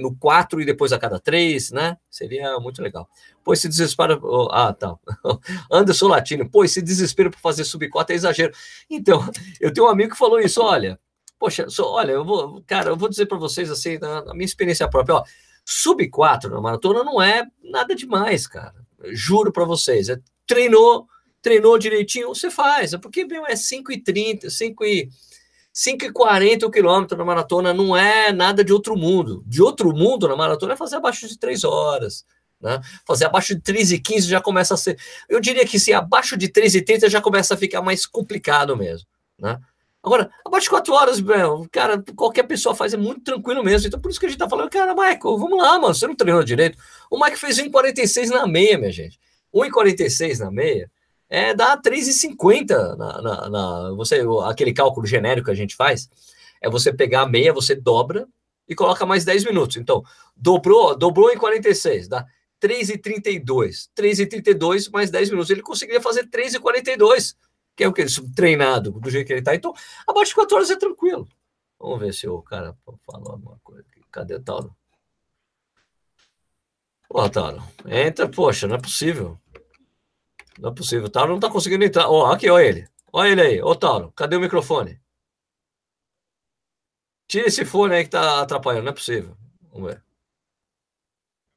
[0.00, 1.96] no 4 e depois a cada 3, né?
[2.10, 3.08] Seria muito legal.
[3.42, 4.20] Pô, esse desespero.
[4.50, 4.96] Ah, tá.
[5.70, 8.52] Anderson Latino, pô, esse desespero para fazer sub 4 é exagero.
[8.88, 9.28] Então,
[9.60, 10.98] eu tenho um amigo que falou isso, olha.
[11.38, 14.88] Poxa, olha, eu vou, cara, eu vou dizer para vocês assim, na, na, minha experiência
[14.88, 15.24] própria, ó,
[15.64, 18.74] sub 4 na maratona não é nada demais, cara.
[19.12, 20.08] Juro para vocês.
[20.08, 21.06] É, treinou,
[21.42, 22.92] treinou direitinho, você faz.
[22.94, 25.10] É porque, meu, é 5 e 30, 5 e
[25.74, 29.42] 5,40 o quilômetro na maratona não é nada de outro mundo.
[29.44, 32.24] De outro mundo na maratona é fazer abaixo de 3 horas.
[32.60, 32.80] Né?
[33.04, 34.96] Fazer abaixo de 3,15 já começa a ser.
[35.28, 39.08] Eu diria que se abaixo de 3,30 já começa a ficar mais complicado mesmo.
[39.36, 39.58] Né?
[40.00, 43.88] Agora, abaixo de 4 horas, meu, cara, qualquer pessoa faz, é muito tranquilo mesmo.
[43.88, 46.14] Então, por isso que a gente tá falando, cara, Michael, vamos lá, mano, você não
[46.14, 46.78] treinou direito.
[47.10, 49.18] O Mike fez 1,46 na meia, minha gente.
[49.52, 50.90] 1,46 na meia
[51.34, 56.08] é, dá 3,50 na, na, na, você, aquele cálculo genérico que a gente faz,
[56.62, 58.28] é você pegar a meia, você dobra
[58.68, 59.76] e coloca mais 10 minutos.
[59.76, 60.04] Então,
[60.36, 62.24] dobrou, dobrou em 46, dá
[62.62, 63.88] 3,32.
[63.96, 65.50] 3,32 mais 10 minutos.
[65.50, 67.34] Ele conseguiria fazer 3,42,
[67.74, 69.56] que é o que ele treinado do jeito que ele está.
[69.56, 69.74] Então,
[70.06, 71.26] abaixo de 4 horas é tranquilo.
[71.80, 73.84] Vamos ver se o cara falou alguma coisa.
[74.12, 74.72] Cadê o Tauro?
[77.10, 79.36] Ô, Tauro, entra, poxa, não é possível.
[80.58, 81.06] Não é possível.
[81.06, 82.08] O Tauro não tá conseguindo entrar.
[82.08, 82.88] Ó, aqui, ó ele.
[83.12, 83.62] Olha ele aí.
[83.62, 85.00] Ô, Tauro, cadê o microfone?
[87.28, 88.84] Tira esse fone aí que tá atrapalhando.
[88.84, 89.36] Não é possível.
[89.72, 90.02] Vamos ver.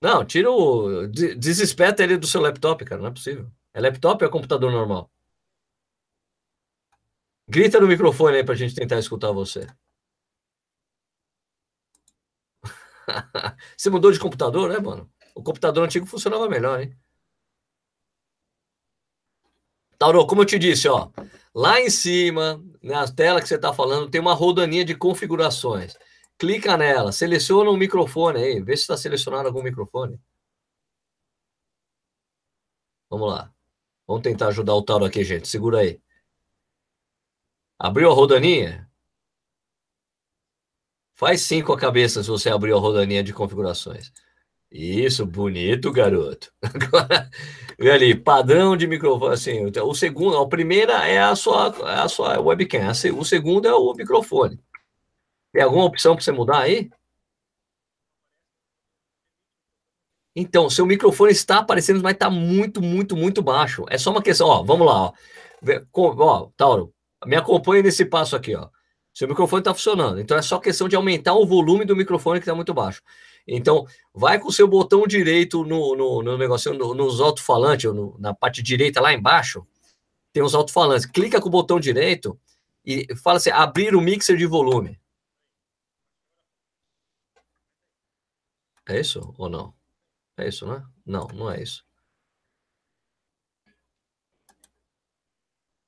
[0.02, 1.08] Não, tira o.
[1.08, 3.02] Desespeta ele do seu laptop, cara.
[3.02, 3.52] Não é possível.
[3.74, 5.12] É laptop ou é computador normal?
[7.50, 9.68] Grita no microfone aí pra gente tentar escutar você.
[13.78, 15.10] você mudou de computador, né, mano?
[15.36, 16.98] O computador antigo funcionava melhor, hein?
[19.98, 21.10] Tauro, como eu te disse, ó,
[21.54, 25.98] lá em cima, na tela que você está falando, tem uma rodaninha de configurações.
[26.38, 30.20] Clica nela, seleciona um microfone aí, vê se está selecionado algum microfone.
[33.10, 33.54] Vamos lá.
[34.06, 35.48] Vamos tentar ajudar o Tauro aqui, gente.
[35.48, 36.00] Segura aí.
[37.80, 38.90] Abriu a rodaninha?
[41.16, 44.12] Faz sim com a cabeça se você abriu a rodaninha de configurações.
[44.72, 46.52] Isso, bonito, garoto.
[46.62, 47.30] Agora,
[47.80, 52.40] ali, padrão de microfone, assim, o segundo, a primeira é a sua, é a sua
[52.40, 54.60] webcam, o segundo é o microfone.
[55.54, 56.90] Tem alguma opção para você mudar aí?
[60.36, 63.86] Então, seu microfone está aparecendo, mas está muito, muito, muito baixo.
[63.90, 65.14] É só uma questão, ó, vamos lá, ó.
[65.94, 66.94] Ó, Tauro,
[67.26, 68.70] me acompanhe nesse passo aqui, ó.
[69.14, 72.44] Seu microfone está funcionando, então é só questão de aumentar o volume do microfone que
[72.44, 73.02] está muito baixo.
[73.48, 78.34] Então, vai com o seu botão direito no, no, no negócio, no, nos alto-falantes, na
[78.34, 79.66] parte direita lá embaixo,
[80.34, 81.06] tem os alto-falantes.
[81.06, 82.38] Clica com o botão direito
[82.86, 85.00] e fala assim: abrir o mixer de volume.
[88.88, 89.74] É isso ou não?
[90.38, 90.86] É isso, né?
[91.06, 91.86] Não, não é isso.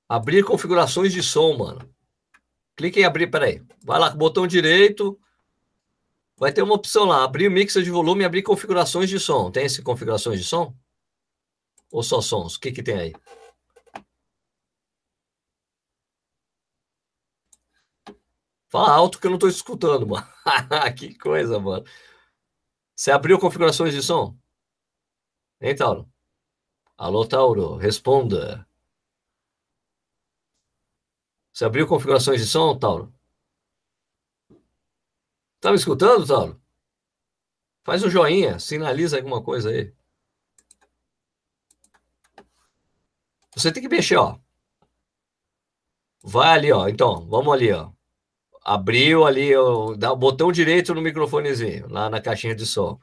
[0.07, 1.93] Abrir configurações de som, mano.
[2.75, 3.63] Clique em abrir, peraí.
[3.83, 5.19] Vai lá com o botão direito.
[6.39, 9.51] Vai ter uma opção lá, abrir mixer de volume e abrir configurações de som.
[9.51, 10.73] Tem esse configurações de som?
[11.91, 12.55] Ou só sons?
[12.55, 13.13] O que que tem aí?
[18.69, 20.25] Fala alto que eu não estou escutando, mano.
[20.97, 21.83] que coisa, mano.
[22.95, 24.37] Você abriu configurações de som?
[25.59, 26.09] Hein, Tauro?
[26.97, 28.65] Alô, Tauro, responda.
[31.51, 33.13] Você abriu configurações de som, Tauro?
[35.59, 36.61] Tá me escutando, Tauro?
[37.83, 39.93] Faz um joinha, sinaliza alguma coisa aí.
[43.55, 44.37] Você tem que mexer, ó.
[46.23, 46.87] Vai ali, ó.
[46.87, 47.91] Então, vamos ali, ó.
[48.63, 52.99] Abriu ali, ó, dá o botão direito no microfonezinho, lá na caixinha de som.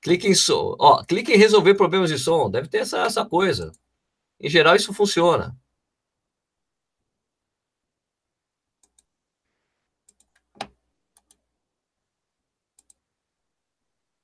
[0.00, 0.76] Clique em som.
[0.78, 2.50] Ó, clique em resolver problemas de som.
[2.50, 3.72] Deve ter essa, essa coisa.
[4.40, 5.56] Em geral, isso funciona.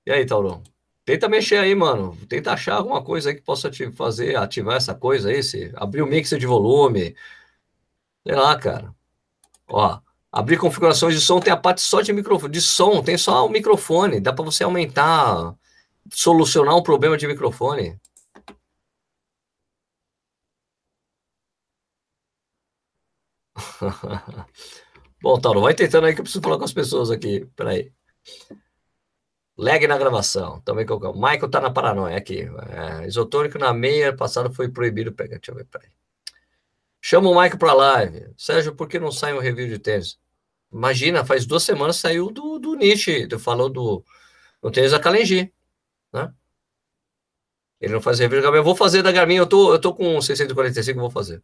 [0.06, 0.62] E aí, Taurão?
[1.04, 2.16] Tenta mexer aí, mano.
[2.28, 5.42] Tenta achar alguma coisa aí que possa te fazer ativar essa coisa aí.
[5.42, 7.14] Se abrir o mixer de volume.
[8.26, 8.94] Sei lá, cara.
[9.68, 10.00] Ó,
[10.32, 13.50] abrir configurações de som tem a parte só de microfone, de som, tem só o
[13.50, 14.20] microfone.
[14.20, 15.56] Dá para você aumentar,
[16.12, 18.00] solucionar um problema de microfone.
[25.22, 27.46] Bom, Tauro, vai tentando aí que eu preciso falar com as pessoas aqui.
[27.56, 27.92] Peraí.
[29.56, 30.60] Lag na gravação.
[30.60, 31.14] Também colocou.
[31.14, 32.42] Michael tá na paranoia aqui.
[32.42, 35.36] É, isotônico na meia passado foi proibido pegar.
[35.38, 35.88] Deixa eu ver, peraí.
[37.00, 38.34] Chama o Michael pra live.
[38.36, 40.18] Sérgio, por que não sai um review de tênis?
[40.72, 44.04] Imagina, faz duas semanas saiu do, do Nietzsche, falou do,
[44.60, 45.52] do tênis da Kalenji,
[46.12, 46.32] né?
[47.80, 48.58] Ele não faz review da Garmin.
[48.58, 51.42] Eu vou fazer da Garmin, eu tô, eu tô com 645, vou fazer.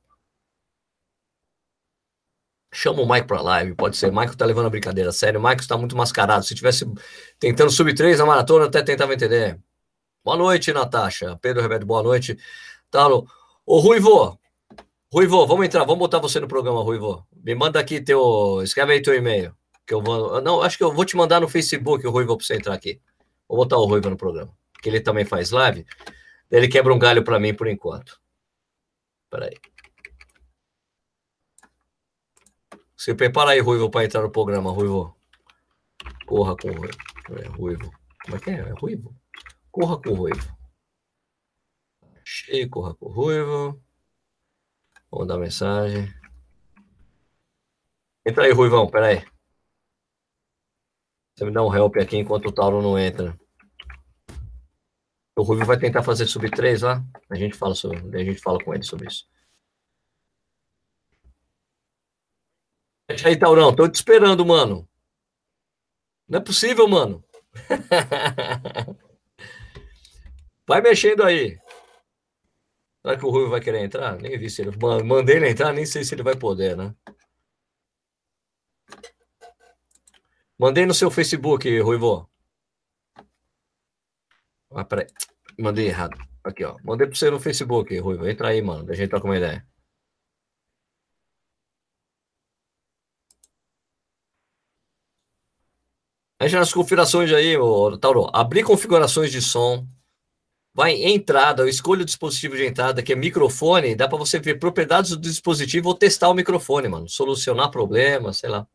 [2.75, 4.11] Chama o Mike para live, pode ser.
[4.11, 5.39] Mike tá levando a brincadeira sério.
[5.39, 6.43] O Mike está muito mascarado.
[6.43, 6.87] Se tivesse
[7.39, 9.61] tentando sub 3 na maratona, até tentava entender.
[10.25, 11.39] Boa noite, Natasha.
[11.43, 12.39] Pedro Rebeto, boa noite.
[12.91, 13.29] Talo.
[13.67, 14.41] Ô, Ruivo.
[15.13, 15.85] Ruivo, vamos entrar.
[15.85, 17.27] Vamos botar você no programa, Ruivo.
[17.45, 18.63] Me manda aqui teu.
[18.63, 19.55] Escreve aí teu e-mail.
[19.87, 20.41] Que eu vou.
[20.41, 22.99] Não, acho que eu vou te mandar no Facebook o Ruivo para você entrar aqui.
[23.47, 24.51] Vou botar o Ruivo no programa.
[24.83, 25.85] Que ele também faz live.
[26.51, 28.19] Ele quebra um galho para mim por enquanto.
[29.29, 29.59] Peraí.
[33.03, 35.17] Se prepara aí, Ruivo, para entrar no programa, Ruivo.
[36.25, 37.37] Corra com o.
[37.37, 37.91] É, Ruivo.
[38.23, 38.55] Como é que é?
[38.61, 39.13] É Ruivo?
[39.73, 40.57] Corra com o Ruivo.
[42.23, 43.83] Achei, corra com o Ruivo.
[45.11, 46.15] Vamos dar mensagem.
[48.25, 49.27] Entra aí, Ruivão, peraí.
[51.35, 53.37] Você me dá um help aqui enquanto o Tauro não entra.
[55.37, 57.05] O Ruivo vai tentar fazer sub 3 lá.
[57.29, 59.29] A gente fala sobre, a gente fala com ele sobre isso.
[63.13, 63.75] Fecha aí, Taurão.
[63.75, 64.89] Tô te esperando, mano.
[66.29, 67.23] Não é possível, mano.
[70.67, 71.59] Vai mexendo aí.
[73.03, 74.17] Será que o Rui vai querer entrar?
[74.17, 74.71] Nem vi se ele.
[75.05, 76.95] Mandei ele entrar, nem sei se ele vai poder, né?
[80.57, 82.31] Mandei no seu Facebook, Ruivo.
[84.71, 85.07] Ah, peraí.
[85.59, 86.17] Mandei errado.
[86.45, 86.77] Aqui, ó.
[86.85, 88.27] Mandei para você no Facebook, Ruivo.
[88.29, 88.91] Entra aí, mano.
[88.91, 89.67] A gente troca uma ideia.
[96.43, 97.55] Veja nas configurações aí,
[98.01, 98.29] Tauro.
[98.33, 99.87] Abrir configurações de som.
[100.75, 103.95] Vai em entrada, eu escolho o dispositivo de entrada, que é microfone.
[103.95, 107.09] Dá para você ver propriedades do dispositivo ou testar o microfone, mano.
[107.09, 108.67] Solucionar problemas, sei lá.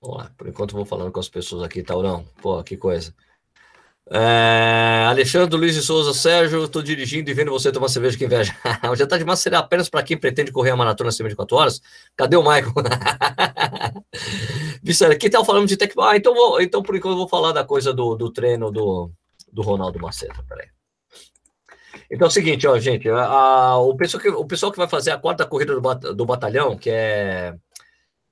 [0.00, 2.24] Vamos lá, por enquanto eu vou falando com as pessoas aqui, Taurão.
[2.40, 3.14] Pô, que coisa.
[4.14, 8.54] É, Alexandre Luiz de Souza, Sérgio, estou dirigindo e vendo você tomar cerveja que inveja.
[8.92, 11.56] o jantar de massa seria apenas para quem pretende correr a maratona acima de 4
[11.56, 11.80] horas?
[12.14, 12.74] Cadê o Michael?
[14.84, 15.94] Vicente, que tal falando de tech?
[15.98, 19.10] Ah, então, vou, então por enquanto eu vou falar da coisa do, do treino do,
[19.50, 20.44] do Ronaldo Macedo.
[20.46, 20.68] Peraí.
[22.10, 24.88] Então é o seguinte, ó, gente, a, a, o, pessoal que, o pessoal que vai
[24.88, 27.54] fazer a quarta corrida do, do batalhão, que é,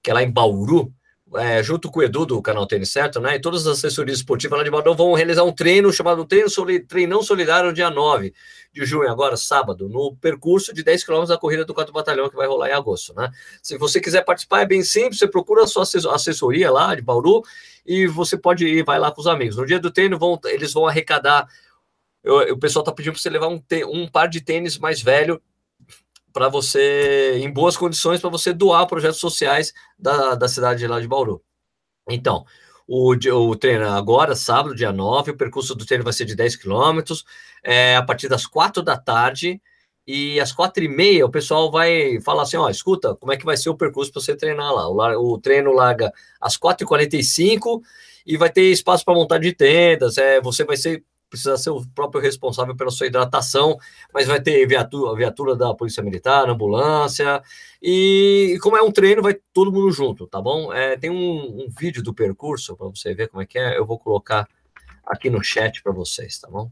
[0.03, 0.93] que é lá em Bauru,
[1.37, 3.37] é, junto com o Edu do canal Tênis Certo, né?
[3.37, 6.81] E todas as assessorias esportivas lá de Badão vão realizar um treino chamado treino soli,
[6.81, 8.33] Treinão Solidário, dia 9
[8.73, 12.37] de junho, agora sábado, no percurso de 10 km da corrida do 4 Batalhão, que
[12.37, 13.31] vai rolar em agosto, né?
[13.63, 17.43] Se você quiser participar, é bem simples, você procura a sua assessoria lá de Bauru
[17.87, 19.57] e você pode ir, vai lá com os amigos.
[19.57, 21.49] No dia do treino, vão, eles vão arrecadar.
[22.23, 25.41] Eu, o pessoal tá pedindo para você levar um, um par de tênis mais velho
[26.33, 31.01] para você, em boas condições, para você doar projetos sociais da, da cidade de lá
[31.01, 31.43] de Bauru.
[32.09, 32.45] Então,
[32.87, 36.57] o, o treino agora, sábado, dia 9, o percurso do treino vai ser de 10
[36.57, 37.25] quilômetros,
[37.63, 39.61] é, a partir das 4 da tarde,
[40.07, 43.45] e às quatro e meia o pessoal vai falar assim, ó, escuta, como é que
[43.45, 44.89] vai ser o percurso para você treinar lá?
[44.89, 47.81] O, o, treino larga às 4h45
[48.27, 51.87] e vai ter espaço para montar de tendas, é, você vai ser precisa ser o
[51.95, 53.79] próprio responsável pela sua hidratação,
[54.13, 57.43] mas vai ter viatura, viatura da Polícia Militar, ambulância,
[57.81, 60.73] e, e, como é um treino, vai todo mundo junto, tá bom?
[60.73, 63.87] É, tem um, um vídeo do percurso para você ver como é que é, eu
[63.87, 64.49] vou colocar
[65.07, 66.71] aqui no chat para vocês, tá bom?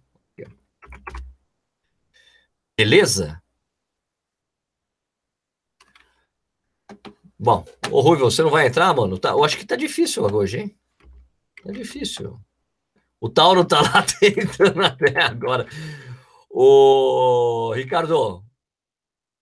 [2.77, 3.43] Beleza?
[7.37, 9.19] Bom, ô Rui, você não vai entrar, mano?
[9.19, 10.77] Tá, eu acho que tá difícil hoje, hein?
[11.65, 12.39] Tá difícil.
[13.21, 15.67] O Tauro tá lá tentando até agora.
[16.51, 18.45] O Ricardo,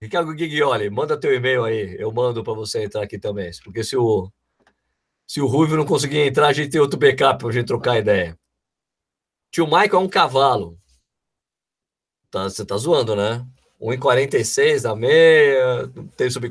[0.01, 1.97] Ricardo Giglioli, manda teu e-mail aí.
[1.99, 3.51] Eu mando para você entrar aqui também.
[3.63, 4.31] Porque se o,
[5.27, 7.99] se o Ruivo não conseguir entrar, a gente tem outro backup para a gente trocar
[7.99, 8.39] ideia.
[9.51, 10.79] Tio Michael é um cavalo.
[12.31, 13.47] Tá, você tá zoando, né?
[13.81, 16.49] 1,46 na meia, tem sub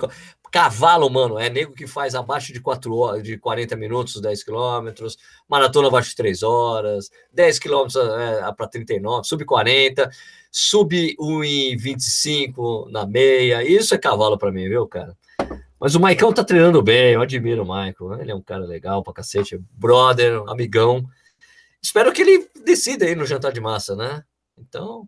[0.55, 5.17] Cavalo, mano, é nego que faz abaixo de 4 horas, de 40 minutos, 10 quilômetros,
[5.49, 10.09] maratona abaixo de 3 horas, 10 quilômetros é, para 39, sub 40,
[10.49, 13.65] sub 1,25 na meia.
[13.65, 15.13] Isso é cavalo para mim, viu, cara?
[15.77, 18.13] Mas o Maicão tá treinando bem, eu admiro o Maicon.
[18.13, 21.05] Ele é um cara legal pra cacete, brother, amigão.
[21.83, 24.23] Espero que ele decida aí no jantar de massa, né?
[24.57, 25.05] Então,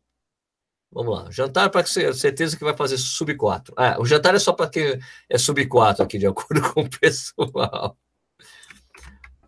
[0.91, 1.31] Vamos lá.
[1.31, 3.73] Jantar para certeza que vai fazer sub 4.
[3.77, 6.89] Ah, o jantar é só para quem é sub 4 aqui, de acordo com o
[6.89, 7.97] pessoal.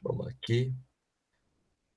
[0.03, 0.73] Vamos aqui.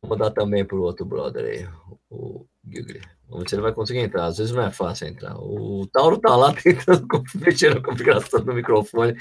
[0.00, 1.68] Vou mandar também para o outro brother aí,
[2.10, 3.00] o Gigli.
[3.28, 4.26] Vamos ver se ele vai conseguir entrar.
[4.26, 5.36] Às vezes não é fácil entrar.
[5.38, 9.16] O Tauro tá lá tentando mexer na configuração do microfone.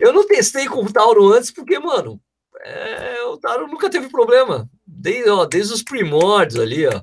[0.00, 2.20] Eu não testei com o Tauro antes, porque, mano,
[2.62, 4.68] é, o Tauro nunca teve problema.
[4.86, 7.02] Desde, ó, desde os primórdios ali, ó.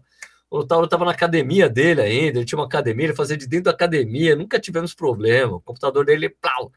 [0.52, 3.66] O Tauro estava na academia dele ainda, ele tinha uma academia, ele fazia de dentro
[3.66, 5.56] da academia, nunca tivemos problema.
[5.56, 6.70] O computador dele, plau,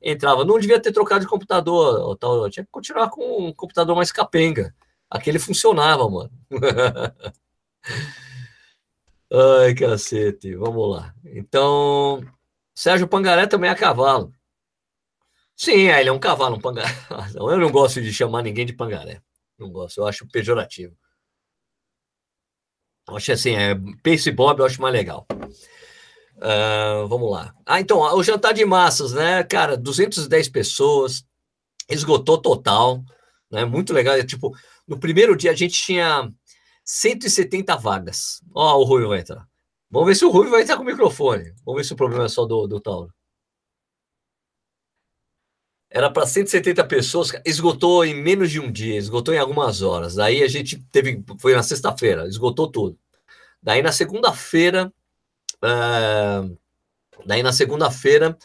[0.00, 0.46] entrava.
[0.46, 4.10] Não devia ter trocado de computador, o Tauro, tinha que continuar com um computador mais
[4.10, 4.74] capenga.
[5.10, 6.30] Aquele funcionava, mano.
[9.30, 11.14] Ai, cacete, vamos lá.
[11.22, 12.22] Então,
[12.74, 14.32] Sérgio Pangaré também é cavalo.
[15.54, 16.88] Sim, é, ele é um cavalo, um pangaré.
[17.36, 19.20] Eu não gosto de chamar ninguém de pangaré.
[19.58, 20.96] Não gosto, eu acho pejorativo.
[23.14, 25.26] Acho assim, é, Pace Bob eu acho mais legal.
[26.36, 27.52] Uh, vamos lá.
[27.66, 29.42] Ah, então, o jantar de massas, né?
[29.42, 31.24] Cara, 210 pessoas,
[31.88, 33.02] esgotou total,
[33.50, 33.64] né?
[33.64, 34.14] Muito legal.
[34.14, 34.54] É, tipo,
[34.86, 36.30] no primeiro dia a gente tinha
[36.84, 38.40] 170 vagas.
[38.54, 39.46] Ó, o Rui vai entrar.
[39.90, 41.52] Vamos ver se o Rui vai entrar com o microfone.
[41.64, 43.12] Vamos ver se o problema é só do, do Tauro.
[45.90, 50.14] Era para 170 pessoas, esgotou em menos de um dia, esgotou em algumas horas.
[50.14, 52.98] Daí a gente teve, foi na sexta-feira, esgotou tudo.
[53.62, 54.92] Daí na segunda-feira,
[55.64, 56.58] uh,
[57.24, 58.36] daí na segunda-feira,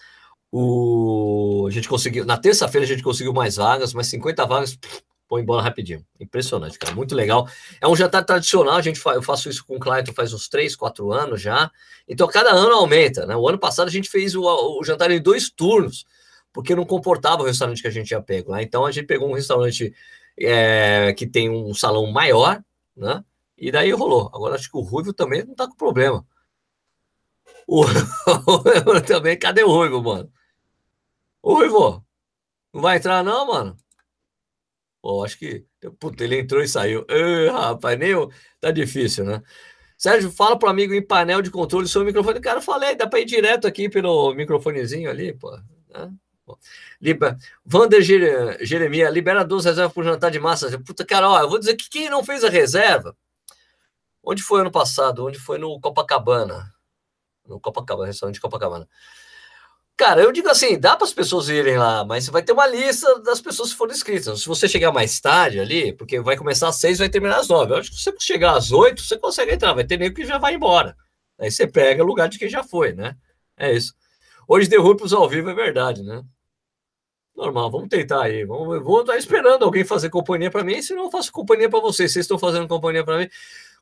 [0.50, 4.80] o, a gente conseguiu, na terça-feira a gente conseguiu mais vagas, mais 50 vagas,
[5.28, 6.06] põe embora rapidinho.
[6.22, 7.46] Impressionante, cara, muito legal.
[7.82, 10.48] É um jantar tradicional, a gente fa, eu faço isso com o Clayton faz uns
[10.48, 11.70] 3, 4 anos já.
[12.08, 13.36] Então cada ano aumenta, né?
[13.36, 16.06] O ano passado a gente fez o, o jantar em dois turnos
[16.54, 18.58] porque não comportava o restaurante que a gente tinha pego lá.
[18.58, 18.64] Né?
[18.64, 19.94] Então a gente pegou um restaurante
[20.40, 22.64] é, que tem um salão maior,
[22.96, 23.24] né?
[23.58, 24.30] E daí rolou.
[24.34, 26.26] Agora acho que o Ruivo também não tá com problema.
[27.68, 27.84] O,
[29.08, 30.32] também, cadê o Ruivo, mano?
[31.42, 32.06] O Ruivo,
[32.74, 33.78] não vai entrar não, mano?
[35.02, 35.66] Pô, acho que.
[36.00, 37.06] Puta, ele entrou e saiu.
[37.52, 38.32] Rapaz, nem eu...
[38.60, 39.42] Tá difícil, né?
[39.98, 42.40] Sérgio, fala pro amigo em painel de controle sobre o microfone.
[42.40, 45.52] Cara, falei, dá para ir direto aqui pelo microfonezinho ali, pô.
[45.90, 46.14] Né?
[47.02, 47.38] Liber...
[47.66, 50.80] Vander Jeremia, libera duas reservas para jantar de massa.
[50.80, 53.16] Puta, cara, ó, eu vou dizer que quem não fez a reserva,
[54.24, 55.26] onde foi ano passado?
[55.26, 56.74] Onde foi no Copacabana?
[57.48, 58.88] No Copacabana, restaurante de Copacabana.
[59.96, 63.20] Cara, eu digo assim, dá para as pessoas irem lá, mas vai ter uma lista
[63.20, 64.42] das pessoas que foram inscritas.
[64.42, 67.74] Se você chegar mais tarde ali, porque vai começar às seis, vai terminar às nove.
[67.74, 69.74] Eu acho que se você chegar às oito, você consegue entrar.
[69.74, 70.98] Vai ter nego que já vai embora.
[71.40, 73.16] Aí você pega o lugar de quem já foi, né?
[73.56, 73.94] É isso.
[74.48, 76.24] Hoje derrubos ao vivo é verdade, né?
[77.36, 78.46] Normal, vamos tentar aí.
[78.46, 82.12] Vamos, vou estar esperando alguém fazer companhia para mim, senão eu faço companhia para vocês.
[82.12, 83.30] Vocês estão fazendo companhia para mim.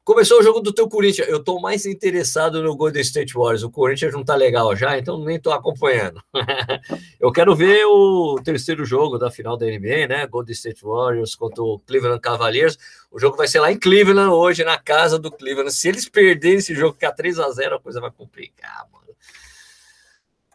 [0.03, 1.27] Começou o jogo do teu Corinthians.
[1.27, 3.61] Eu estou mais interessado no Golden State Warriors.
[3.61, 6.19] O Corinthians não está legal já, então nem estou acompanhando.
[7.19, 10.25] eu quero ver o terceiro jogo da final da NBA, né?
[10.25, 12.79] Golden State Warriors contra o Cleveland Cavaliers.
[13.11, 15.71] O jogo vai ser lá em Cleveland hoje, na casa do Cleveland.
[15.71, 19.05] Se eles perderem esse jogo, ficar 3 a 0 a coisa vai complicar, mano.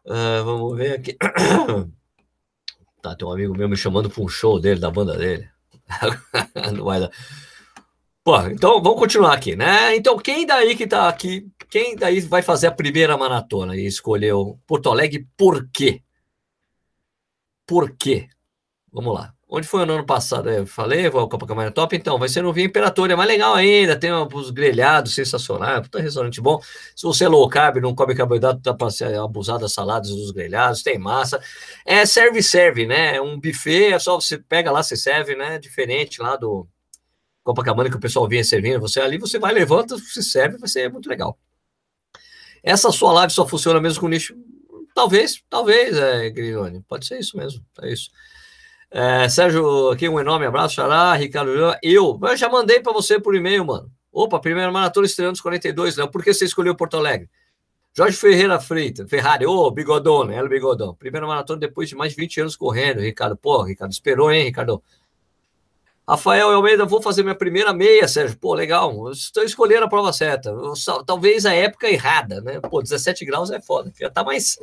[0.06, 1.16] Uh, vamos ver aqui.
[3.00, 5.48] Tá, tem um amigo meu me chamando para um show dele, da banda dele.
[6.74, 7.10] não vai dar.
[8.24, 9.94] Pô, então vamos continuar aqui, né?
[9.94, 14.58] Então, quem daí que tá aqui, quem daí vai fazer a primeira maratona e escolheu
[14.66, 16.02] Porto Alegre, por quê?
[17.64, 18.28] Por quê?
[18.92, 19.35] Vamos lá.
[19.48, 20.50] Onde foi no ano passado?
[20.50, 23.54] Eu falei, vou ao Copacabana Top, então, vai ser no Via Imperator, é mais legal
[23.54, 26.60] ainda, tem os grelhados sensacionais, puta restaurante bom.
[26.96, 30.32] Se você é low carb, não come carboidrato, dá para ser abusar das saladas dos
[30.32, 31.40] grelhados, tem massa.
[31.84, 33.16] É serve-serve, né?
[33.16, 35.60] É um buffet, é só você pega lá, você serve, né?
[35.60, 36.66] Diferente lá do
[37.44, 40.90] Copacabana que o pessoal vinha servindo, você ali, você vai, levanta, se serve, vai ser
[40.90, 41.38] muito legal.
[42.64, 44.34] Essa sua live só funciona mesmo com nicho?
[44.92, 48.10] Talvez, talvez, é, Grilhone, pode ser isso mesmo, é isso.
[48.90, 51.50] É, Sérgio, aqui um enorme abraço, Xará, Ricardo,
[51.82, 53.90] eu, eu já mandei para você por e-mail, mano.
[54.12, 57.28] Opa, primeira maratona estreando os 42, Léo, por que você escolheu Porto Alegre?
[57.96, 60.36] Jorge Ferreira Freitas, Ferrari, ô, oh, bigodão, né?
[60.36, 60.94] El bigodão.
[60.94, 63.36] Primeira maratona depois de mais de 20 anos correndo, Ricardo.
[63.38, 64.82] Pô, Ricardo, esperou, hein, Ricardo?
[66.06, 68.38] Rafael Almeida, vou fazer minha primeira meia, Sérgio.
[68.38, 69.10] Pô, legal.
[69.10, 70.54] Estou escolhendo a prova certa.
[71.06, 72.60] Talvez a época errada, né?
[72.60, 73.90] Pô, 17 graus é foda.
[73.98, 74.58] Já tá mais,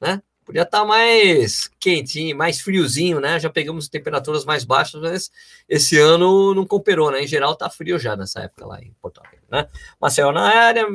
[0.00, 0.20] né?
[0.44, 3.40] Podia estar tá mais quentinho, mais friozinho, né?
[3.40, 5.30] Já pegamos temperaturas mais baixas, mas
[5.68, 7.22] esse ano não cooperou, né?
[7.22, 9.66] Em geral tá frio já nessa época lá em Porto Alegre, né?
[10.00, 10.86] Marcel na área,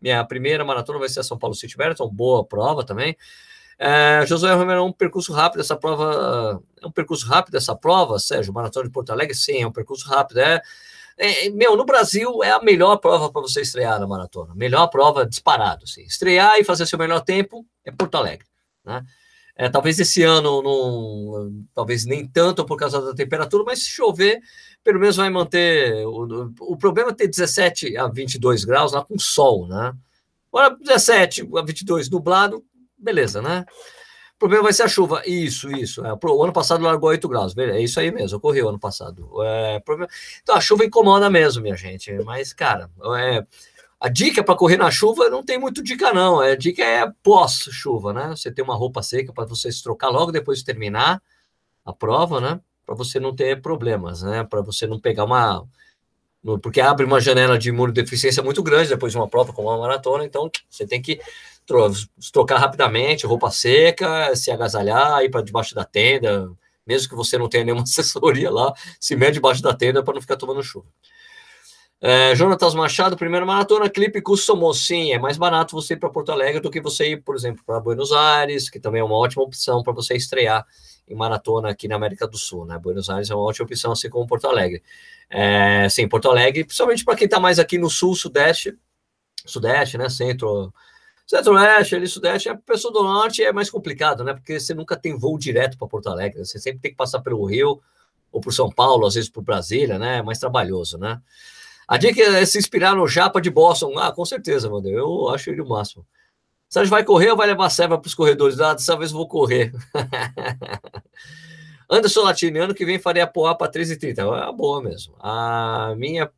[0.00, 3.16] minha primeira maratona vai ser a São Paulo City Marathon, boa prova também.
[3.78, 6.62] É, Josué Romero, é um percurso rápido essa prova.
[6.80, 8.52] É um percurso rápido essa prova, Sérgio?
[8.52, 9.34] Maratona de Porto Alegre?
[9.34, 10.38] Sim, é um percurso rápido.
[10.38, 10.62] É,
[11.18, 14.54] é meu, no Brasil é a melhor prova para você estrear na maratona.
[14.54, 15.84] Melhor prova disparado.
[15.84, 16.02] Assim.
[16.02, 18.46] Estrear e fazer seu melhor tempo é Porto Alegre.
[18.86, 19.04] Né?
[19.56, 24.40] É, talvez esse ano, não, talvez nem tanto por causa da temperatura, mas se chover,
[24.84, 26.06] pelo menos vai manter.
[26.06, 29.92] O, o problema é ter 17 a 22 graus lá com sol, né?
[30.52, 32.64] Agora, 17 a 22 nublado,
[32.98, 33.64] beleza, né?
[34.36, 35.22] O problema vai ser a chuva.
[35.26, 36.04] Isso, isso.
[36.04, 37.56] É, o ano passado largou 8 graus.
[37.56, 39.26] É isso aí mesmo, ocorreu ano passado.
[39.42, 40.10] É, problema...
[40.42, 42.12] Então a chuva incomoda mesmo, minha gente.
[42.22, 43.46] Mas, cara, é...
[43.98, 46.40] a dica para correr na chuva não tem muito dica, não.
[46.40, 48.28] A dica é pós-chuva, né?
[48.30, 51.22] Você tem uma roupa seca para você se trocar logo depois de terminar
[51.84, 52.60] a prova, né?
[52.84, 54.44] Para você não ter problemas, né?
[54.44, 55.66] Para você não pegar uma.
[56.62, 60.24] Porque abre uma janela de imunodeficiência muito grande depois de uma prova como uma maratona,
[60.24, 61.20] então você tem que
[62.32, 66.48] trocar rapidamente, roupa seca, se agasalhar, ir para debaixo da tenda,
[66.86, 70.20] mesmo que você não tenha nenhuma assessoria lá, se mete debaixo da tenda para não
[70.20, 70.86] ficar tomando chuva.
[71.98, 74.74] É, Jonatas Machado, primeira maratona, clipe customou.
[74.74, 77.62] Sim, é mais barato você ir para Porto Alegre do que você ir, por exemplo,
[77.64, 80.66] para Buenos Aires, que também é uma ótima opção para você estrear
[81.08, 82.78] em maratona aqui na América do Sul, né?
[82.78, 84.82] Buenos Aires é uma ótima opção, assim como Porto Alegre.
[85.30, 88.76] É, sim, Porto Alegre, principalmente para quem está mais aqui no sul, sudeste,
[89.46, 90.08] sudeste, né?
[90.10, 90.72] Centro,
[91.26, 94.34] Centro-Oeste, ali, Sudeste, a pessoa do Norte é mais complicado, né?
[94.34, 97.44] Porque você nunca tem voo direto para Porto Alegre, você sempre tem que passar pelo
[97.44, 97.80] Rio
[98.30, 100.18] ou por São Paulo, às vezes por Brasília, né?
[100.18, 101.20] É mais trabalhoso, né?
[101.86, 103.98] A dica é se inspirar no Japa de Boston.
[103.98, 104.88] Ah, com certeza, mano.
[104.88, 106.06] Eu acho ele o máximo.
[106.68, 108.58] Sérgio vai correr ou vai levar serva para os corredores?
[108.60, 109.72] Ah, dessa vez eu vou correr.
[111.88, 114.18] Anderson Latini, ano que vem farei a Poá para 13h30.
[114.18, 115.14] É uma boa mesmo.
[115.20, 116.28] A minha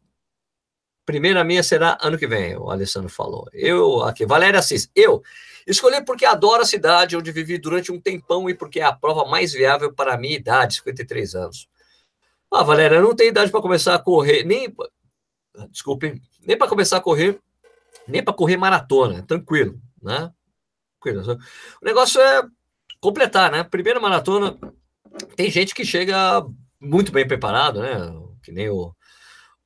[1.09, 3.49] Primeira minha será ano que vem, o Alessandro falou.
[3.55, 5.23] Eu, aqui, Valéria Assis, eu
[5.67, 9.25] escolhi porque adoro a cidade onde vivi durante um tempão e porque é a prova
[9.25, 11.67] mais viável para a minha idade, 53 anos.
[12.53, 14.71] Ah, Valéria, eu não tenho idade para começar a correr, nem.
[15.67, 17.41] Desculpe, nem para começar a correr,
[18.07, 20.33] nem para correr maratona, tranquilo, né?
[21.01, 21.39] Tranquilo.
[21.83, 22.43] O negócio é
[23.01, 23.65] completar, né?
[23.65, 24.57] Primeira maratona,
[25.37, 26.45] tem gente que chega
[26.81, 27.97] muito bem preparado, né?
[28.43, 28.95] Que nem o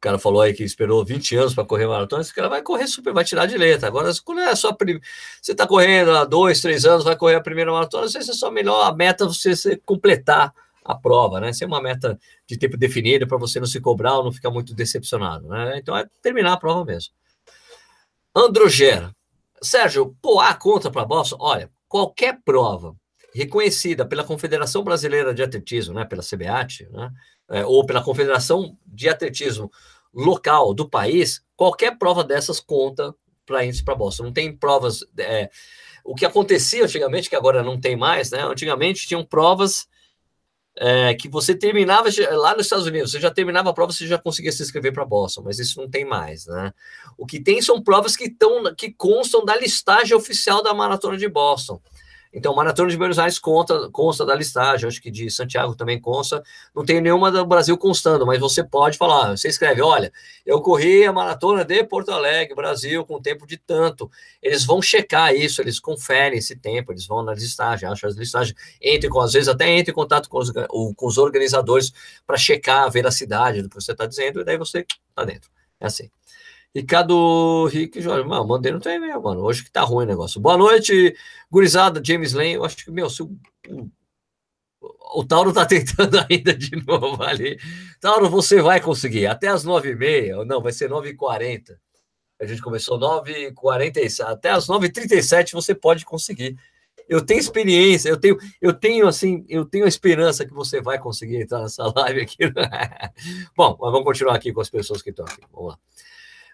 [0.00, 3.12] cara falou aí que esperou 20 anos para correr maratona, esse cara vai correr super,
[3.12, 3.86] vai tirar de letra.
[3.86, 4.76] Agora, quando é só
[5.40, 8.32] você está correndo há dois, três anos, vai correr a primeira maratona, às vezes é
[8.32, 10.52] só melhor a meta você, você completar
[10.84, 11.52] a prova, né?
[11.52, 14.74] Ser uma meta de tempo definido para você não se cobrar ou não ficar muito
[14.74, 15.78] decepcionado, né?
[15.78, 17.12] Então é terminar a prova mesmo.
[18.34, 19.14] Androgera.
[19.62, 21.36] Sérgio, a conta para Boston?
[21.38, 22.96] Olha, qualquer prova
[23.34, 27.10] reconhecida pela Confederação Brasileira de Atletismo, né, pela CBAT, né,
[27.48, 29.70] é, ou pela Confederação de Atletismo
[30.12, 33.14] local do país, qualquer prova dessas conta
[33.46, 34.24] para índice para Boston.
[34.24, 35.00] Não tem provas.
[35.18, 35.50] É,
[36.04, 38.42] o que acontecia antigamente, que agora não tem mais, né?
[38.42, 39.86] Antigamente tinham provas
[40.76, 44.18] é, que você terminava lá nos Estados Unidos, você já terminava a prova, você já
[44.18, 46.72] conseguia se inscrever para Boston, mas isso não tem mais, né?
[47.18, 51.28] O que tem são provas que, tão, que constam da listagem oficial da maratona de
[51.28, 51.80] Boston.
[52.32, 56.42] Então, Maratona de Buenos Aires conta, consta da listagem, acho que de Santiago também consta.
[56.74, 60.10] Não tem nenhuma do Brasil constando, mas você pode falar, você escreve, olha,
[60.46, 64.10] eu corri a Maratona de Porto Alegre, Brasil, com tempo de tanto.
[64.40, 68.56] Eles vão checar isso, eles conferem esse tempo, eles vão na listagem, acham as listagens,
[68.80, 71.92] entre com, às vezes até entre em contato com os, com os organizadores
[72.26, 75.50] para checar a veracidade do que você está dizendo, e daí você está dentro.
[75.78, 76.08] É assim.
[76.74, 79.42] Ricardo Rick Jorge, mano, mandei no e-mail, mano.
[79.42, 80.40] Hoje que tá ruim o negócio.
[80.40, 81.14] Boa noite,
[81.50, 82.54] gurizada, James Lane.
[82.54, 83.36] Eu acho que, meu, se o,
[83.68, 83.90] o,
[85.20, 87.58] o Tauro tá tentando ainda de novo ali.
[88.00, 89.26] Tauro, você vai conseguir.
[89.26, 91.76] Até as 9h30, não, vai ser 9h40.
[92.40, 94.20] A gente começou 9h47.
[94.24, 96.56] Até as 9h37 você pode conseguir.
[97.06, 100.98] Eu tenho experiência, eu tenho, eu tenho assim, eu tenho a esperança que você vai
[100.98, 102.38] conseguir entrar nessa live aqui.
[103.54, 105.42] Bom, mas vamos continuar aqui com as pessoas que estão aqui.
[105.52, 105.78] Vamos lá.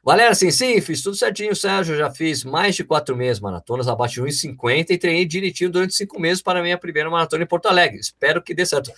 [0.03, 1.97] Valéria, sim, sim, fiz tudo certinho, Sérgio.
[1.97, 6.21] Já fiz mais de quatro meses maratonas, abaixo de 1,50 e treinei direitinho durante cinco
[6.21, 7.99] meses para minha primeira maratona em Porto Alegre.
[7.99, 8.93] Espero que dê certo.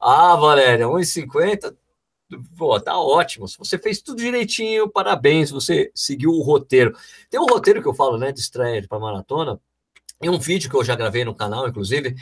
[0.00, 1.74] Ah, Valéria, 1,50,
[2.56, 3.48] pô, tá ótimo.
[3.48, 6.96] Se você fez tudo direitinho, parabéns, você seguiu o roteiro.
[7.30, 9.60] Tem um roteiro que eu falo, né, de estreia para maratona,
[10.22, 12.14] e um vídeo que eu já gravei no canal, inclusive,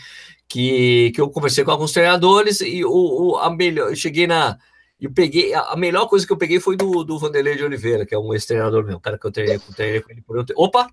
[0.49, 4.59] que, que eu conversei com alguns treinadores e o, o a melhor, eu cheguei na
[5.05, 8.15] e peguei, a melhor coisa que eu peguei foi do, do Vanderlei de Oliveira, que
[8.15, 10.89] é um ex-treinador meu, cara que eu treinei, treinei com ele por um Opa!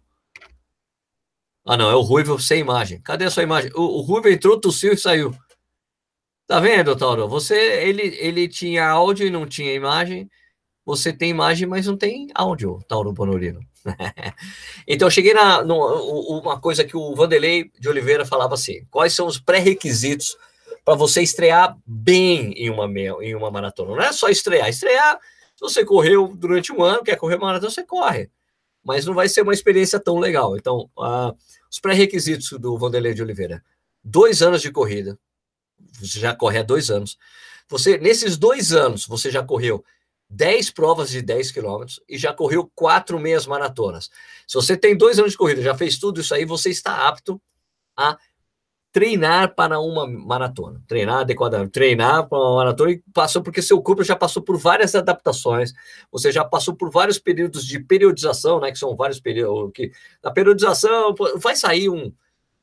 [1.66, 3.00] Ah, não, é o Ruivo sem imagem.
[3.02, 3.72] Cadê a sua imagem?
[3.74, 5.34] O, o Ruivo entrou, tossiu e saiu.
[6.46, 7.26] Tá vendo, Tauro?
[7.30, 10.30] Você, ele, ele tinha áudio e não tinha imagem.
[10.84, 13.62] Você tem imagem, mas não tem áudio, Tauro Bonorino.
[14.86, 15.78] então, eu cheguei na no,
[16.42, 20.36] uma coisa que o Vanderlei de Oliveira falava assim: quais são os pré-requisitos
[20.84, 22.86] para você estrear bem em uma,
[23.24, 23.96] em uma maratona.
[23.96, 24.70] Não é só estrear.
[24.70, 25.20] Estrear,
[25.56, 28.30] se você correu durante um ano, quer correr uma maratona, você corre.
[28.84, 30.58] Mas não vai ser uma experiência tão legal.
[30.58, 31.36] Então, uh,
[31.70, 33.64] os pré-requisitos do Vanderlei de Oliveira:
[34.04, 35.18] dois anos de corrida.
[36.00, 37.18] Você já corre há dois anos.
[37.70, 39.84] Você, nesses dois anos, você já correu
[40.30, 44.10] 10 provas de 10 quilômetros e já correu quatro meias maratonas.
[44.48, 47.42] Se você tem dois anos de corrida, já fez tudo isso aí, você está apto
[47.96, 48.18] a
[48.92, 54.04] treinar para uma maratona, treinar adequadamente, treinar para uma maratona e passou porque seu corpo
[54.04, 55.74] já passou por várias adaptações,
[56.12, 60.32] você já passou por vários períodos de periodização, né, que são vários períodos que na
[60.32, 62.12] periodização vai sair um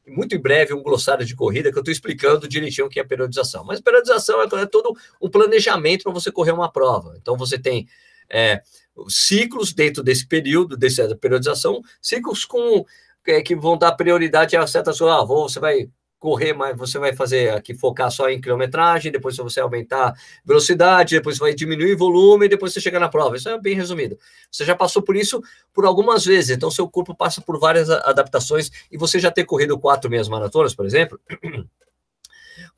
[0.07, 3.05] muito em breve um glossário de corrida que eu estou explicando direitinho o que é
[3.05, 3.63] periodização.
[3.63, 7.15] Mas periodização é, é todo um planejamento para você correr uma prova.
[7.21, 7.87] Então você tem
[8.31, 8.63] é,
[9.07, 12.87] ciclos dentro desse período, dessa periodização, ciclos com
[13.27, 15.19] é, que vão dar prioridade a certas coisas.
[15.19, 19.61] Ah, você vai correr mais, você vai fazer aqui focar só em quilometragem, depois você
[19.61, 20.15] aumentar
[20.45, 23.37] velocidade, depois vai diminuir volume, depois você chega na prova.
[23.37, 24.19] Isso é bem resumido.
[24.51, 25.41] Você já passou por isso
[25.73, 29.79] por algumas vezes, então seu corpo passa por várias adaptações e você já ter corrido
[29.79, 31.21] quatro meias maratonas, por exemplo,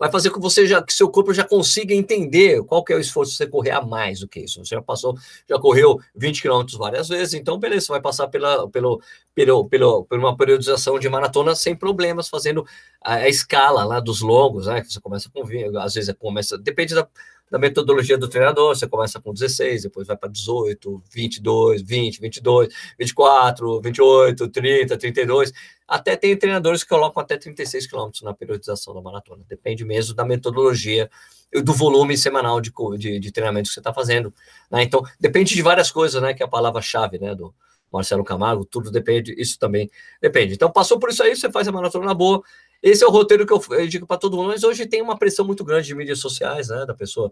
[0.01, 3.01] vai fazer com você já que seu corpo já consiga entender qual que é o
[3.01, 4.65] esforço de você correr a mais do que isso.
[4.65, 5.15] Você já passou,
[5.47, 9.03] já correu 20 quilômetros várias vezes, então beleza, você vai passar pela, pelo,
[9.35, 12.67] pelo, pelo, por uma periodização de maratona sem problemas, fazendo
[13.05, 14.83] a, a escala lá dos longos, né?
[14.83, 15.43] Você começa com
[15.79, 17.07] às vezes começa, depende da
[17.51, 22.69] da metodologia do treinador, você começa com 16, depois vai para 18, 22, 20, 22,
[22.99, 25.53] 24, 28, 30, 32,
[25.89, 30.25] até tem treinadores que colocam até 36 quilômetros na periodização da maratona, depende mesmo da
[30.25, 31.11] metodologia
[31.53, 34.33] e do volume semanal de, de, de treinamento que você está fazendo,
[34.71, 34.85] né?
[34.85, 37.53] Então, depende de várias coisas, né, que é a palavra-chave, né, do
[37.93, 40.55] Marcelo Camargo, tudo depende, isso também depende.
[40.55, 42.43] Então, passou por isso aí, você faz a maratona na boa,
[42.83, 45.19] esse é o roteiro que eu, eu digo para todo mundo, mas hoje tem uma
[45.19, 46.87] pressão muito grande de mídias sociais, né?
[46.87, 47.31] Da pessoa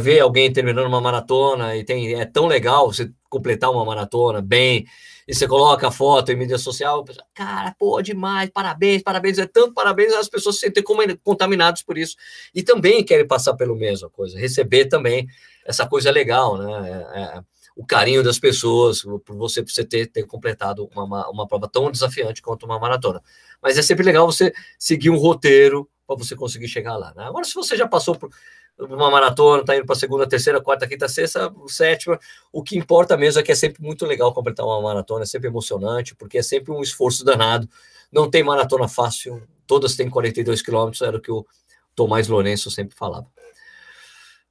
[0.00, 4.86] ver alguém terminando uma maratona e tem é tão legal você completar uma maratona bem
[5.26, 7.04] e você coloca a foto em mídia social,
[7.34, 10.84] cara, pô, demais, parabéns, parabéns, é tanto parabéns, as pessoas se sentem
[11.22, 12.14] contaminadas por isso
[12.54, 15.26] e também querem passar pelo mesmo coisa, receber também
[15.66, 17.06] essa coisa legal, né?
[17.14, 17.42] É, é,
[17.76, 21.90] o carinho das pessoas por você, por você ter, ter completado uma, uma prova tão
[21.90, 23.20] desafiante quanto uma maratona.
[23.60, 27.12] Mas é sempre legal você seguir um roteiro para você conseguir chegar lá.
[27.14, 27.24] Né?
[27.24, 28.30] Agora, se você já passou por
[28.78, 32.18] uma maratona, está indo para segunda, terceira, quarta, quinta, sexta, sétima,
[32.52, 35.48] o que importa mesmo é que é sempre muito legal completar uma maratona, é sempre
[35.48, 37.68] emocionante, porque é sempre um esforço danado.
[38.12, 41.46] Não tem maratona fácil, todas têm 42 quilômetros, era o que o
[41.94, 43.26] Tomás Lourenço sempre falava.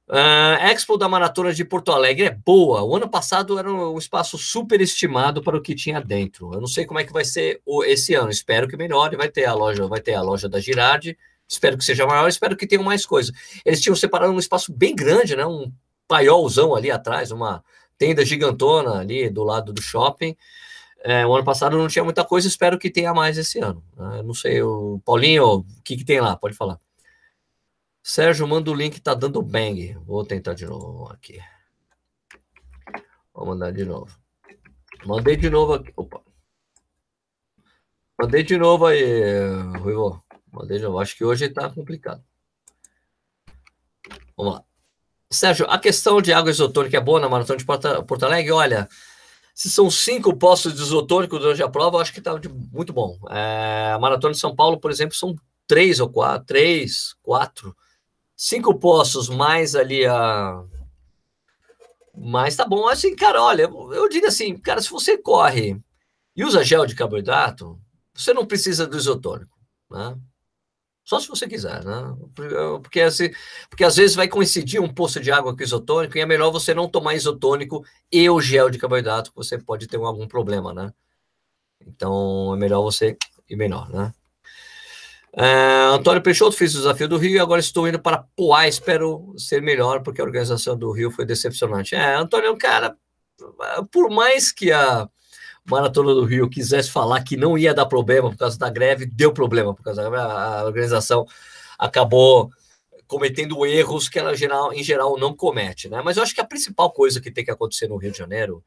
[0.06, 2.82] Uh, Expo da Maratona de Porto Alegre é boa.
[2.82, 6.52] O ano passado era um espaço super estimado para o que tinha dentro.
[6.52, 8.30] Eu não sei como é que vai ser o, esse ano.
[8.30, 9.16] Espero que melhore.
[9.16, 11.16] Vai ter a loja, vai ter a loja da Girardi.
[11.48, 12.28] Espero que seja maior.
[12.28, 13.34] Espero que tenham mais coisas.
[13.64, 15.46] Eles tinham separado um espaço bem grande, né?
[15.46, 15.72] Um
[16.06, 17.64] paiolzão ali atrás, uma
[17.96, 20.36] tenda gigantona ali do lado do shopping.
[21.02, 23.82] É, o ano passado não tinha muita coisa, espero que tenha mais esse ano.
[23.96, 24.22] Né?
[24.22, 26.34] Não sei, o Paulinho, o que, que tem lá?
[26.34, 26.78] Pode falar.
[28.06, 29.94] Sérgio, manda o link, tá dando bang.
[30.04, 31.40] Vou tentar de novo aqui.
[33.32, 34.14] Vou mandar de novo.
[35.06, 35.90] Mandei de novo aqui.
[35.96, 36.20] Opa.
[38.20, 39.00] Mandei de novo aí,
[39.78, 40.22] Ruivo.
[40.52, 40.98] Mandei de novo.
[40.98, 42.22] Acho que hoje tá complicado.
[44.36, 44.64] Vamos lá.
[45.30, 48.52] Sérgio, a questão de água isotônica é boa na maratona de Porto Alegre?
[48.52, 48.86] Olha,
[49.54, 52.38] se são cinco postos de isotônico durante a prova, acho que está
[52.70, 53.18] muito bom.
[53.30, 55.34] É, a Maratona de São Paulo, por exemplo, são
[55.66, 57.74] três ou quatro, três, quatro,
[58.36, 60.64] cinco postos mais ali a.
[62.16, 65.80] Mas tá bom, assim, cara, olha, eu digo assim, cara, se você corre
[66.36, 67.78] e usa gel de carboidrato,
[68.14, 69.58] você não precisa do isotônico,
[69.90, 70.16] né?
[71.04, 72.16] Só se você quiser, né?
[72.82, 73.30] Porque, assim,
[73.68, 76.72] porque às vezes vai coincidir um poço de água com isotônico e é melhor você
[76.72, 80.92] não tomar isotônico e o gel de carboidrato, que você pode ter algum problema, né?
[81.86, 83.18] Então é melhor você
[83.50, 84.14] ir menor, né?
[85.36, 88.68] É, Antônio Peixoto fez o desafio do Rio e agora estou indo para Poá.
[88.68, 91.94] Espero ser melhor, porque a organização do Rio foi decepcionante.
[91.94, 92.96] É, Antônio, cara,
[93.90, 95.08] por mais que a
[95.68, 99.32] Maratona do Rio quisesse falar que não ia dar problema por causa da greve, deu
[99.32, 100.60] problema por causa da.
[100.60, 101.26] A organização
[101.78, 102.50] acabou
[103.06, 106.00] cometendo erros que ela geral, em geral não comete, né?
[106.02, 108.62] Mas eu acho que a principal coisa que tem que acontecer no Rio de Janeiro,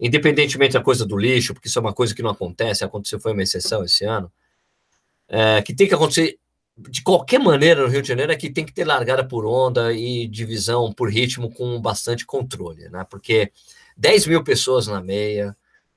[0.00, 3.32] independentemente da coisa do lixo, porque isso é uma coisa que não acontece, aconteceu foi
[3.32, 4.32] uma exceção esse ano,
[5.28, 6.38] é, que tem que acontecer
[6.78, 9.92] de qualquer maneira no Rio de Janeiro é que tem que ter largada por onda
[9.92, 13.04] e divisão por ritmo com bastante controle, né?
[13.10, 13.50] Porque
[13.96, 15.56] 10 mil pessoas na meia,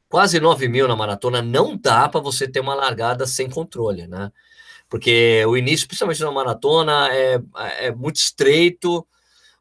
[0.10, 4.32] quase 9 mil na maratona, não dá para você ter uma largada sem controle, né?
[4.90, 7.40] Porque o início, principalmente na maratona, é,
[7.80, 9.06] é muito estreito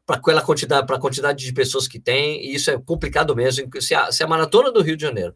[0.05, 3.69] para aquela quantidade, para a quantidade de pessoas que tem, e isso é complicado mesmo.
[3.79, 5.35] Se a, se a maratona do Rio de Janeiro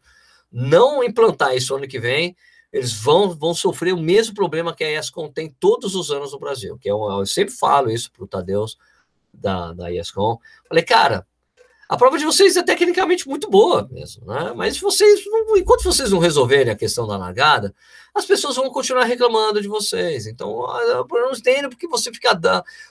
[0.52, 2.36] não implantar isso ano que vem,
[2.76, 6.38] eles vão, vão sofrer o mesmo problema que a ESCOM tem todos os anos no
[6.38, 8.76] Brasil, que é um, eu sempre falo isso para o Tadeus
[9.32, 10.38] da, da ESCOM.
[10.68, 11.26] Falei, cara,
[11.88, 14.52] a prova de vocês é tecnicamente muito boa mesmo, né?
[14.54, 17.74] Mas vocês, não, enquanto vocês não resolverem a questão da largada,
[18.14, 20.26] as pessoas vão continuar reclamando de vocês.
[20.26, 22.34] Então, eu não entendo porque você fica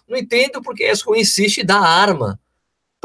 [0.07, 2.39] não entendo porque a ESCO insiste em dar arma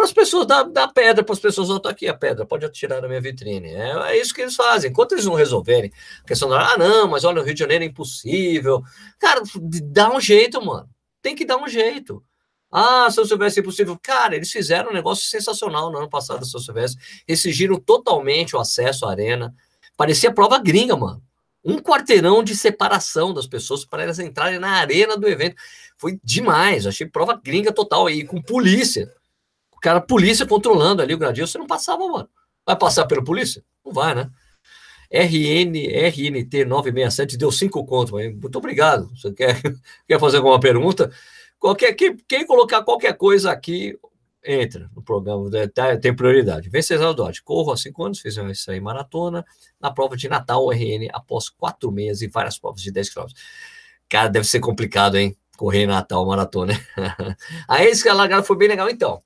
[0.01, 2.65] para as pessoas, dar, dar pedra para as pessoas, ó, tá aqui a pedra, pode
[2.65, 3.69] atirar na minha vitrine.
[3.69, 4.91] É, é, isso que eles fazem.
[4.91, 5.93] Enquanto eles não resolverem
[6.25, 8.83] a questão da, ah, não, mas olha, o Rio de Janeiro é impossível.
[9.19, 9.43] Cara,
[9.85, 10.89] dá um jeito, mano.
[11.21, 12.25] Tem que dar um jeito.
[12.73, 13.99] Ah, São Silvestre é impossível.
[14.03, 17.03] Cara, eles fizeram um negócio sensacional no ano passado, São Silvestre.
[17.29, 19.55] Exigiram totalmente o acesso à arena.
[19.99, 21.23] Parecia prova gringa, mano.
[21.63, 25.57] Um quarteirão de separação das pessoas para elas entrarem na arena do evento.
[25.99, 26.87] Foi demais.
[26.87, 28.07] Achei prova gringa total.
[28.07, 29.13] aí com polícia.
[29.81, 31.47] Cara, polícia controlando ali o gradil.
[31.47, 32.29] Você não passava, mano.
[32.67, 33.65] Vai passar pela polícia?
[33.85, 34.31] Não vai, né?
[35.13, 38.13] RN, RNT 967 deu cinco contos.
[38.13, 39.11] Muito obrigado.
[39.17, 39.61] Você quer,
[40.07, 41.11] quer fazer alguma pergunta?
[41.59, 43.99] Qualquer, quem, quem colocar qualquer coisa aqui,
[44.45, 46.71] entra no programa, né, tá, tem prioridade.
[46.71, 49.45] Venceslau Dodge, corro há cinco anos, fiz isso aí maratona,
[49.79, 53.27] na prova de Natal, RN, após quatro meses e várias provas de 10 km.
[54.09, 55.37] Cara, deve ser complicado, hein?
[55.57, 56.73] Correr Natal, maratona.
[57.69, 59.23] ASICS, a largada foi bem legal, então.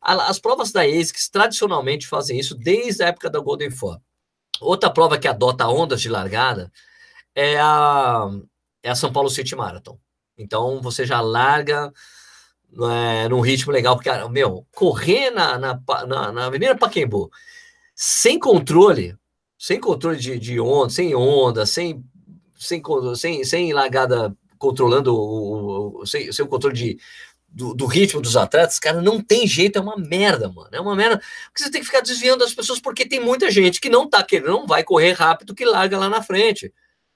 [0.00, 4.00] As provas da ASICS tradicionalmente fazem isso desde a época da Golden Four.
[4.60, 6.72] Outra prova que adota ondas de largada
[7.34, 8.28] é a,
[8.82, 9.98] é a São Paulo City Marathon.
[10.36, 11.92] Então você já larga
[12.76, 17.30] é, num ritmo legal, porque, meu, correr na, na, na, na Avenida Paquembu
[17.94, 19.16] sem controle,
[19.58, 22.04] sem controle de, de onda, sem onda, sem,
[22.56, 22.80] sem,
[23.16, 26.98] sem, sem largada controlando o, o sem, sem o controle de,
[27.48, 30.68] do, do, ritmo dos atletas, cara, não tem jeito, é uma merda, mano.
[30.72, 31.20] É uma merda.
[31.46, 34.22] Porque você tem que ficar desviando as pessoas, porque tem muita gente que não tá
[34.22, 36.72] querendo, não vai correr rápido, que larga lá na frente.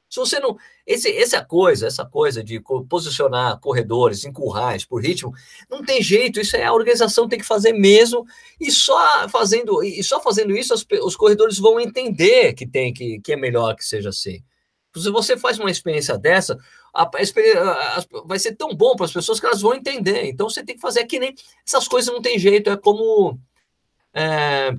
[0.09, 0.59] Se você não.
[0.87, 5.33] Esse, essa coisa, essa coisa de posicionar corredores em currais por ritmo,
[5.71, 8.27] não tem jeito, isso é a organização tem que fazer mesmo,
[8.61, 13.21] e só fazendo, e só fazendo isso, os, os corredores vão entender que tem que,
[13.21, 14.43] que é melhor que seja assim.
[14.95, 16.59] Se você faz uma experiência dessa,
[16.95, 20.27] a, a vai ser tão bom para as pessoas que elas vão entender.
[20.27, 21.35] Então você tem que fazer que nem
[21.67, 23.39] essas coisas não tem jeito, é como.
[24.15, 24.75] É,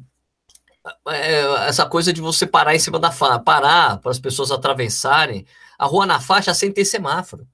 [1.08, 5.46] é, essa coisa de você parar em cima da faixa, parar para as pessoas atravessarem
[5.78, 7.48] a rua na faixa sem ter semáforo.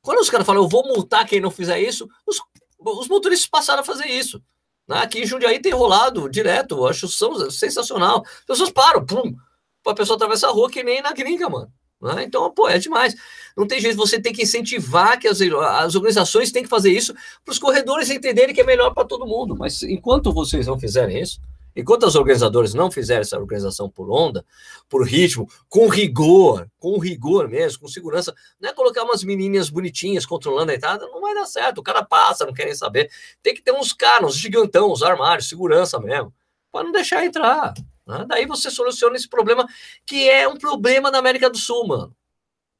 [0.00, 2.40] Quando os caras falam, eu vou multar quem não fizer isso, os,
[2.78, 4.42] os motoristas passaram a fazer isso.
[4.88, 4.98] Né?
[4.98, 7.06] Aqui em Jundiaí tem rolado direto, eu acho
[7.50, 8.24] sensacional.
[8.26, 9.36] As pessoas param, pum,
[9.82, 11.72] para a pessoa atravessar a rua que nem na gringa, mano.
[12.02, 12.24] Né?
[12.24, 13.14] Então, pô, é demais.
[13.56, 17.14] Não tem jeito, você tem que incentivar que as, as organizações têm que fazer isso
[17.44, 19.56] para os corredores entenderem que é melhor para todo mundo.
[19.56, 21.40] Mas enquanto vocês não fizerem isso,
[21.74, 24.44] Enquanto os organizadores não fizerem essa organização por onda,
[24.88, 30.26] por ritmo, com rigor, com rigor mesmo, com segurança, não é colocar umas menininhas bonitinhas
[30.26, 31.78] controlando a entrada, não vai dar certo.
[31.78, 33.10] O cara passa, não quer nem saber.
[33.42, 36.32] Tem que ter uns caras, uns gigantão, uns armários, segurança mesmo,
[36.70, 37.72] para não deixar entrar.
[38.06, 38.24] Né?
[38.28, 39.66] Daí você soluciona esse problema,
[40.06, 42.14] que é um problema na América do Sul, mano.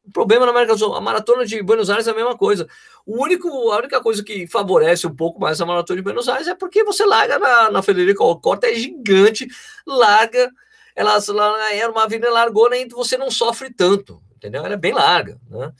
[0.04, 2.68] O problema na América do Sul, a maratona de Buenos Aires é a mesma coisa.
[3.06, 6.48] O único, a única coisa que favorece um pouco mais a maratona de Buenos Aires
[6.48, 9.46] é porque você larga na, na Federico Alcorta, é gigante,
[9.86, 10.50] larga,
[10.96, 14.64] ela, ela é uma avenida largona e você não sofre tanto, entendeu?
[14.64, 15.72] Ela é bem larga, né?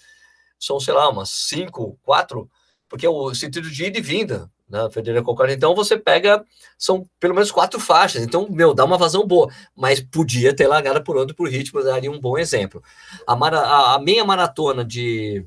[0.57, 2.49] São, sei lá, umas cinco, quatro,
[2.88, 5.52] porque é o sentido de ida e vinda na Federico Alcorta.
[5.52, 6.42] Então você pega,
[6.78, 11.02] são pelo menos quatro faixas, então, meu, dá uma vazão boa, mas podia ter largada
[11.04, 12.82] por onde por ritmo, daria um bom exemplo.
[13.26, 15.44] A, mara, a, a meia maratona de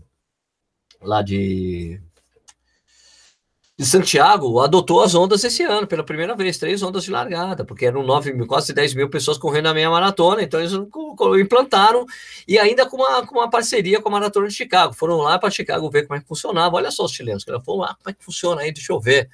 [1.01, 1.99] lá de,
[3.78, 7.86] de Santiago adotou as ondas esse ano, pela primeira vez, três ondas de largada, porque
[7.86, 10.71] eram 9 mil, quase 10 mil pessoas correndo a meia maratona, então eles
[11.41, 12.05] implantaram,
[12.47, 14.93] e ainda com uma, com uma parceria com a Maratona de Chicago.
[14.93, 16.76] Foram lá para Chicago ver como é que funcionava.
[16.78, 19.30] Olha só os chilenos, que foram lá, como é que funciona aí, deixa eu ver.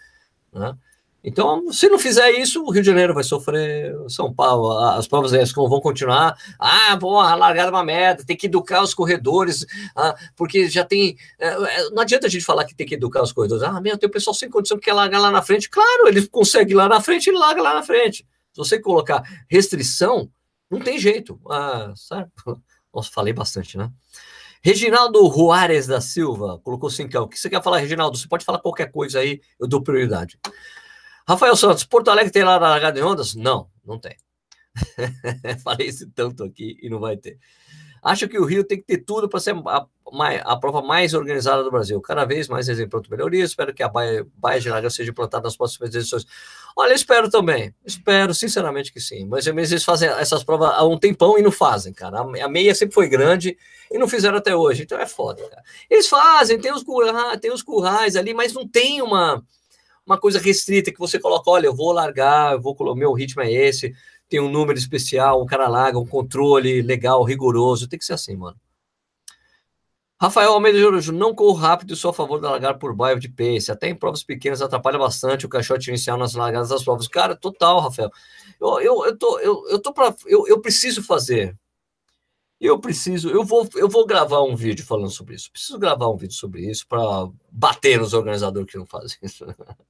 [0.52, 0.76] Né?
[1.24, 5.34] Então, se não fizer isso, o Rio de Janeiro vai sofrer, São Paulo, as provas
[5.34, 6.36] elas vão continuar.
[6.58, 9.66] Ah, pô, a largada é uma merda, tem que educar os corredores,
[9.96, 11.16] ah, porque já tem.
[11.38, 13.64] É, é, não adianta a gente falar que tem que educar os corredores.
[13.64, 15.70] Ah, meu, tem o pessoal sem condição que quer largar lá na frente.
[15.70, 18.26] Claro, ele consegue lá na frente, ele larga lá na frente.
[18.52, 20.28] Se você colocar restrição,
[20.72, 21.40] não tem jeito.
[21.48, 22.32] Ah, sabe?
[22.94, 23.92] Nossa, falei bastante, né?
[24.64, 27.24] Reginaldo Juarez da Silva colocou cincão.
[27.24, 28.18] O que você quer falar, Reginaldo?
[28.18, 30.40] Você pode falar qualquer coisa aí, eu dou prioridade.
[31.28, 33.36] Rafael Santos, Porto Alegre tem lá na largada de ondas?
[33.36, 34.16] Não, não tem.
[35.64, 37.38] Falei esse tanto aqui e não vai ter.
[38.04, 39.86] Acho que o Rio tem que ter tudo para ser a,
[40.44, 42.02] a, prova mais organizada do Brasil.
[42.02, 43.44] Cada vez mais exemplo de melhoria.
[43.44, 46.26] Espero que a Baia, Baia de Larga seja implantada nas próximas edições.
[46.76, 47.76] Olha, espero também.
[47.86, 49.26] Espero, sinceramente, que sim.
[49.26, 52.22] Mas eles fazem essas provas há um tempão e não fazem, cara.
[52.22, 53.56] A meia sempre foi grande
[53.92, 54.82] e não fizeram até hoje.
[54.82, 55.62] Então é foda, cara.
[55.88, 56.84] Eles fazem, tem os,
[57.40, 59.44] tem os currais ali, mas não tem uma
[60.06, 63.42] uma coisa restrita que você coloca, olha, eu vou largar, eu vou o meu ritmo
[63.42, 63.94] é esse,
[64.28, 68.36] tem um número especial, um cara larga, um controle legal, rigoroso, tem que ser assim,
[68.36, 68.58] mano.
[70.22, 73.28] Rafael Almeida Júnior, não corro rápido e sou a favor da largar por bairro de
[73.28, 73.72] pace.
[73.72, 77.08] Até em provas pequenas atrapalha bastante o caixote inicial nas largadas das provas.
[77.08, 78.12] Cara, total, Rafael.
[78.60, 81.58] Eu, eu, eu, tô, eu, eu, tô pra, eu, eu preciso fazer
[82.62, 85.52] eu preciso, eu vou, eu vou gravar um vídeo falando sobre isso.
[85.52, 87.02] Preciso gravar um vídeo sobre isso para
[87.52, 89.44] bater nos organizadores que não fazem isso.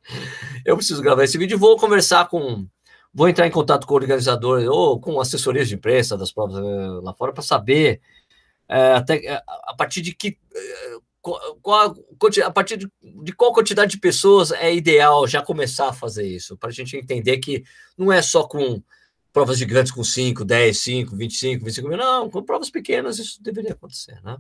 [0.65, 2.65] eu preciso gravar esse vídeo e vou conversar com,
[3.13, 7.01] vou entrar em contato com o organizador ou com assessorias de imprensa das provas eh,
[7.03, 7.99] lá fora para saber
[8.69, 10.37] é, até eh, a partir de que
[11.61, 11.93] qual,
[12.43, 12.89] a partir de,
[13.23, 16.95] de, qual quantidade de pessoas é ideal já começar a fazer isso, para a gente
[16.95, 17.63] entender que
[17.97, 18.81] não é só com
[19.31, 21.97] provas gigantes com 5, 10, 5, 25, 25 mil.
[21.97, 24.37] Não, com provas pequenas isso deveria acontecer, né?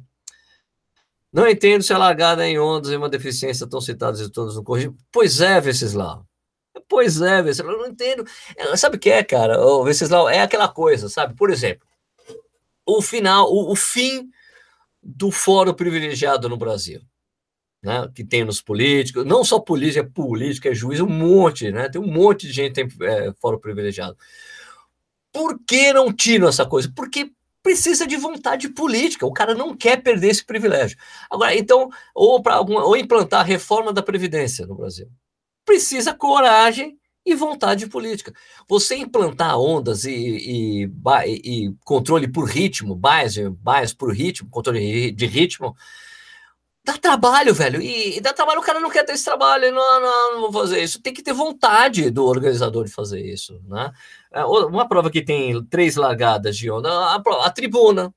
[1.31, 4.63] Não entendo se a largada em ondas é uma deficiência tão citadas e todas no
[4.63, 4.97] corrido.
[5.11, 6.25] Pois é, Venceslau.
[6.89, 7.73] Pois é, Venceslau.
[7.73, 8.25] Eu não entendo.
[8.57, 9.61] É, sabe o que é, cara?
[9.65, 11.33] O Venceslau é aquela coisa, sabe?
[11.35, 11.87] Por exemplo,
[12.85, 14.29] o final, o, o fim
[15.01, 17.01] do fórum privilegiado no Brasil.
[17.83, 21.89] Né, que tem nos políticos, não só política, é política, é juiz, um monte, né?
[21.89, 24.15] Tem um monte de gente que tem é, fórum privilegiado.
[25.31, 26.91] Por que não tiram essa coisa?
[26.95, 27.31] Porque
[27.63, 29.25] precisa de vontade política.
[29.25, 30.97] O cara não quer perder esse privilégio.
[31.29, 35.07] Agora, então, ou, para ou implantar a reforma da Previdência no Brasil.
[35.65, 38.33] Precisa coragem e vontade política.
[38.67, 45.11] Você implantar ondas e, e, e, e controle por ritmo, bias, bias por ritmo, controle
[45.11, 45.75] de ritmo,
[46.83, 47.81] dá trabalho, velho.
[47.81, 50.51] E, e, dá trabalho, o cara não quer ter esse trabalho, não, não, não vou
[50.51, 51.01] fazer isso.
[51.01, 53.91] Tem que ter vontade do organizador de fazer isso, né?
[54.33, 58.13] É, uma prova que tem três largadas de onda, a, a, tribuna.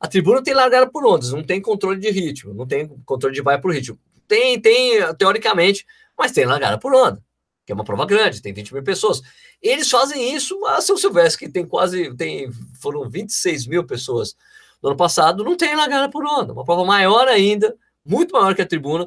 [0.00, 3.42] A tribuna tem largada por ondas, não tem controle de ritmo, não tem controle de
[3.42, 3.98] vai por ritmo.
[4.26, 5.84] Tem, tem, teoricamente,
[6.16, 7.22] mas tem largada por onda,
[7.66, 9.20] que é uma prova grande, tem 20 mil pessoas.
[9.60, 12.50] Eles fazem isso a São Silvestre, que tem quase, tem,
[12.80, 14.34] foram 26 mil pessoas
[14.82, 18.62] no ano passado, não tem largada por onda, uma prova maior ainda, muito maior que
[18.62, 19.06] a tribuna,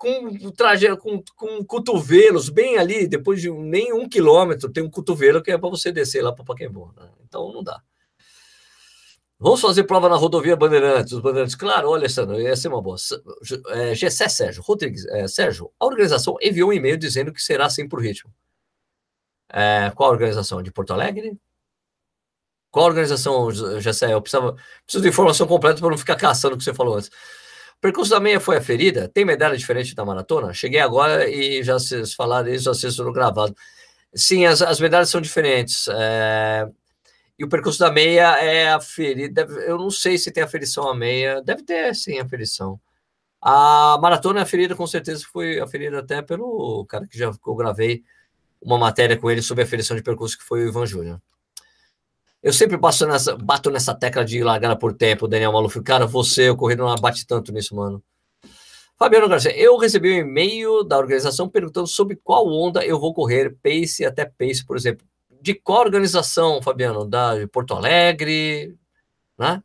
[0.00, 5.42] com traje, com, com cotovelos bem ali, depois de nem um quilômetro, tem um cotovelo
[5.42, 6.90] que é para você descer lá para Paquembu.
[6.96, 7.06] Né?
[7.22, 7.82] Então não dá.
[9.38, 11.12] Vamos fazer prova na rodovia Bandeirantes.
[11.12, 12.96] Os Bandeirantes, claro, olha, Sandro, ia ser uma boa.
[13.68, 17.86] É, Gessé Sérgio, Rodrigues, é, Sérgio, a organização enviou um e-mail dizendo que será assim
[17.86, 18.32] por ritmo.
[19.52, 20.62] É, qual a organização?
[20.62, 21.38] De Porto Alegre?
[22.70, 24.14] Qual a organização, Gessé?
[24.14, 27.10] Eu precisava, preciso de informação completa para não ficar caçando o que você falou antes.
[27.80, 29.08] Percurso da meia foi a ferida?
[29.08, 30.52] Tem medalha diferente da maratona?
[30.52, 33.56] Cheguei agora e já vocês falaram isso, já vocês foram gravados.
[34.14, 35.88] Sim, as, as medalhas são diferentes.
[35.88, 36.68] É...
[37.38, 39.40] E o percurso da meia é aferido.
[39.40, 41.40] Eu não sei se tem aferição à meia.
[41.42, 42.78] Deve ter, sim, aferição.
[43.40, 48.04] A maratona é aferida, com certeza, foi aferida até pelo cara que já eu gravei
[48.60, 51.20] uma matéria com ele sobre a aferição de percurso, que foi o Ivan Júnior.
[52.42, 55.80] Eu sempre bato nessa, bato nessa tecla de largada por tempo, Daniel Maluf.
[55.82, 58.02] Cara, você, o corrido não bate tanto nisso, mano.
[58.98, 63.56] Fabiano Garcia, eu recebi um e-mail da organização perguntando sobre qual onda eu vou correr,
[63.62, 65.06] pace até pace, por exemplo.
[65.40, 67.06] De qual organização, Fabiano?
[67.06, 68.76] Da Porto Alegre,
[69.38, 69.62] né?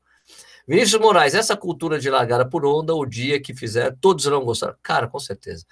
[0.68, 4.76] Vinícius Moraes, essa cultura de largada por onda, o dia que fizer, todos irão gostar.
[4.82, 5.66] Cara, com certeza.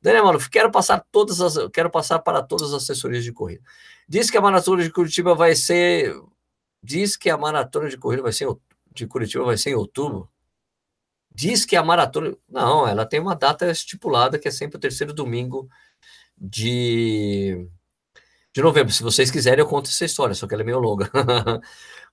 [0.00, 3.62] Daniel Maluf, quero passar todas as, quero passar para todas as assessorias de corrida.
[4.08, 6.12] Diz que a maratona de Curitiba vai ser,
[6.82, 8.48] diz que a maratona de corrida vai ser
[8.94, 10.32] de Curitiba vai ser em outubro
[11.34, 12.36] diz que a maratona.
[12.48, 15.68] Não, ela tem uma data estipulada que é sempre o terceiro domingo
[16.36, 17.66] de,
[18.54, 18.92] de novembro.
[18.92, 21.10] Se vocês quiserem, eu conto essa história, só que ela é meio longa.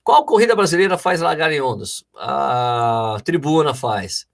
[0.02, 2.04] Qual corrida brasileira faz largar em ondas?
[2.16, 4.26] A Tribuna faz.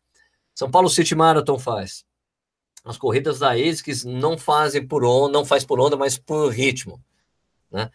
[0.55, 2.05] São Paulo City Marathon faz.
[2.85, 7.03] As corridas da ASICS não fazem por onda, não faz por onda, mas por ritmo.
[7.71, 7.91] Né?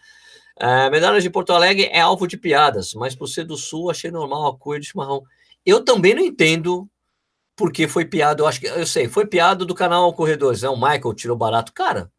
[0.60, 4.12] A medalha de Porto Alegre é alvo de piadas, mas por ser do Sul, achei
[4.12, 5.24] normal a cor de chimarrão.
[5.66, 6.90] Eu também não entendo
[7.56, 8.42] porque foi piada.
[8.42, 10.70] Eu acho que eu sei, foi piada do canal Corredores, né?
[10.70, 11.74] O Michael tirou barato.
[11.74, 12.12] Cara,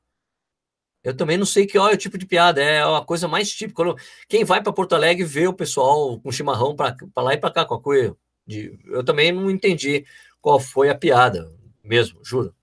[1.03, 3.51] eu também não sei que ó, é o tipo de piada, é a coisa mais
[3.51, 3.83] típica.
[4.28, 7.64] Quem vai para Porto Alegre vê o pessoal com chimarrão para lá e para cá
[7.64, 8.16] com a coisa.
[8.87, 10.05] Eu também não entendi
[10.41, 11.51] qual foi a piada,
[11.83, 12.55] mesmo, juro.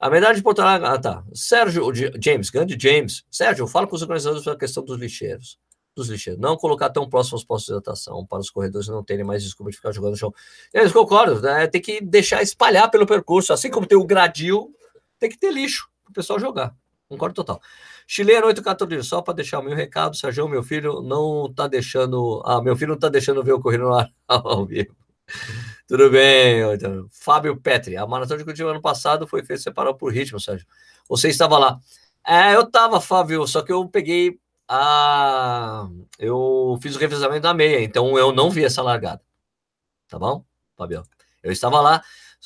[0.00, 0.88] A medalha de Porto Alegre.
[0.88, 1.22] Ah, tá.
[1.34, 3.22] Sérgio James, grande James.
[3.30, 5.58] Sérgio, fala com os organizadores sobre a questão dos lixeiros
[5.94, 6.40] dos lixeiros.
[6.40, 9.70] Não colocar tão próximo aos postos de hidratação para os corredores não terem mais desculpa
[9.70, 10.32] de ficar jogando no chão.
[10.72, 11.66] Eles concordam, né?
[11.66, 13.52] Tem que deixar espalhar pelo percurso.
[13.52, 14.74] Assim como tem o gradil,
[15.18, 16.74] tem que ter lixo para o pessoal jogar.
[17.08, 17.60] Concordo total.
[18.06, 22.42] Chileno 814, só para deixar o meu recado, Sérgio, meu filho não tá deixando.
[22.44, 24.94] Ah, meu filho não tá deixando ver o corrido no ar ao vivo.
[25.90, 27.08] Tudo bem, então.
[27.10, 27.96] Fábio Petri.
[27.96, 30.64] A maratona de Curitiba ano passado foi feita separado por ritmo, Sérgio.
[31.08, 31.80] Você estava lá.
[32.24, 34.38] É, eu estava, Fábio, só que eu peguei
[34.68, 39.20] a, eu fiz o revezamento da meia, então eu não vi essa largada.
[40.06, 40.44] Tá bom,
[40.76, 41.02] Fabio?
[41.42, 42.00] Eu estava lá,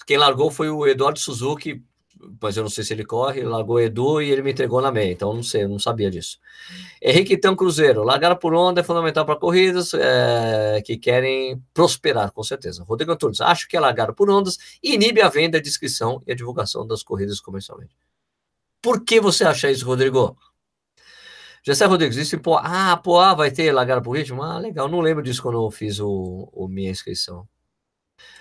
[0.07, 1.85] quem largou foi o Eduardo Suzuki,
[2.41, 4.91] mas eu não sei se ele corre, largou o Edu e ele me entregou na
[4.91, 6.39] meia, então não sei, eu não sabia disso.
[7.01, 12.43] Henrique Tão Cruzeiro, largar por onda é fundamental para corridas é, que querem prosperar, com
[12.43, 12.85] certeza.
[12.85, 16.35] Rodrigo Antunes, acho que é largar por ondas inibe a venda, a descrição e a
[16.35, 17.95] divulgação das corridas comercialmente.
[18.83, 20.37] Por que você acha isso, Rodrigo?
[21.67, 22.61] Jessé Rodrigues, isso em Poá.
[22.63, 24.43] Ah, Poá vai ter Lagar por ritmo?
[24.43, 24.87] Ah, legal.
[24.87, 27.49] Não lembro disso quando eu fiz o, o minha inscrição.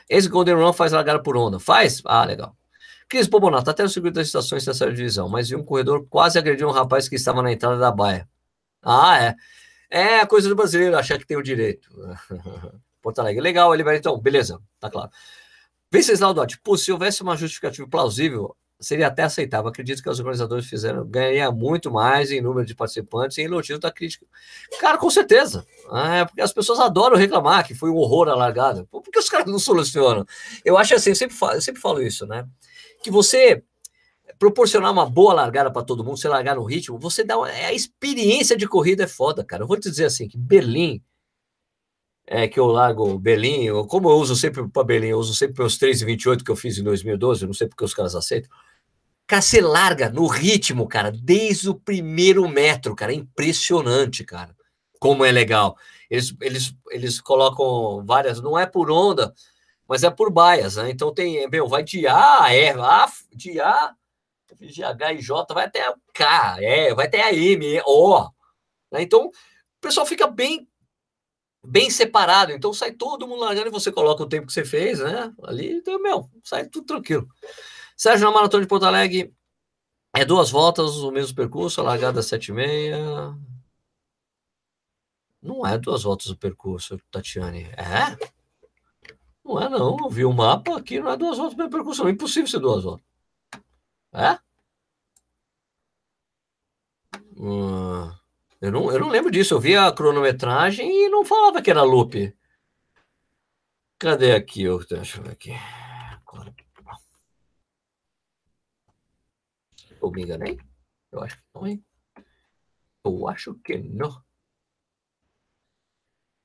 [0.10, 1.60] Esse Golden Run faz largada por onda.
[1.60, 2.02] Faz?
[2.04, 2.56] Ah, legal.
[3.08, 6.68] Cris Bobonato, até o circuito das estações série divisão, mas vi um corredor quase agrediu
[6.68, 8.28] um rapaz que estava na entrada da baia.
[8.82, 9.36] Ah, é.
[9.90, 11.90] É a coisa do brasileiro, achar que tem o direito.
[13.02, 13.42] Porto Alegre.
[13.42, 15.12] Legal, ele vai então, beleza, tá claro.
[15.92, 19.70] Venceslau Dotti, pô, se houvesse uma justificativa plausível, seria até aceitável.
[19.70, 23.80] Acredito que os organizadores fizeram ganharia muito mais em número de participantes e em elogio
[23.80, 24.26] da crítica.
[24.80, 25.66] Cara, com certeza.
[25.92, 28.86] É, porque as pessoas adoram reclamar que foi um horror a largada.
[28.86, 30.26] Por que os caras não solucionam?
[30.66, 32.46] Eu acho assim, eu sempre falo, eu sempre falo isso, né?
[33.04, 33.64] Que você
[34.40, 37.66] proporcionar uma boa largada para todo mundo, você largar no ritmo, você dá uma, é,
[37.66, 39.64] a experiência de corrida é foda, cara.
[39.64, 41.02] Eu vou te dizer assim que Berlim
[42.26, 45.78] é que eu largo Berlim, como eu uso sempre para Berlim, eu uso sempre meus
[45.78, 48.50] 3,28 que eu fiz em 2012, não sei porque os caras aceitam.
[49.28, 53.14] Cara, você larga no ritmo, cara, desde o primeiro metro, cara.
[53.14, 54.56] É impressionante, cara.
[55.00, 55.78] Como é legal.
[56.10, 59.34] Eles, eles, eles colocam várias, não é por onda,
[59.88, 60.90] mas é por baias, né?
[60.90, 63.96] Então tem, meu, vai de A a E, A, de A,
[64.60, 68.30] de H e J, vai até K, é, vai até a M, O.
[68.92, 69.02] Né?
[69.02, 69.32] Então, o
[69.82, 70.68] pessoal fica bem
[71.66, 72.52] bem separado.
[72.52, 75.34] Então sai todo mundo largando e você coloca o tempo que você fez, né?
[75.44, 77.28] Ali, então, meu, sai tudo tranquilo.
[77.96, 79.34] Sérgio, na Maratona de Porto Alegre,
[80.14, 83.38] é duas voltas, o mesmo percurso, a largada 7,6.
[85.42, 87.64] Não é duas voltas o percurso, Tatiane.
[87.78, 88.34] É?
[89.44, 89.98] Não é, não.
[90.00, 92.08] Eu vi o mapa aqui, não é duas voltas o mesmo percurso.
[92.08, 93.06] É impossível ser duas voltas.
[94.14, 94.40] É?
[97.36, 98.12] Hum,
[98.62, 99.54] eu, não, eu não lembro disso.
[99.54, 102.36] Eu vi a cronometragem e não falava que era loop.
[104.00, 104.64] Cadê aqui?
[104.90, 105.52] Deixa eu ver aqui.
[110.02, 110.60] Ou me enganei?
[111.12, 111.86] Eu acho que não, hein?
[113.06, 114.22] Eu acho que não.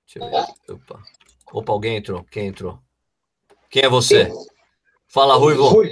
[0.06, 0.74] Deixa eu ver.
[0.74, 1.02] Opa.
[1.52, 2.22] Opa, alguém entrou.
[2.24, 2.80] Quem entrou?
[3.70, 4.32] Quem é você?
[5.08, 5.82] Fala, Ruivo.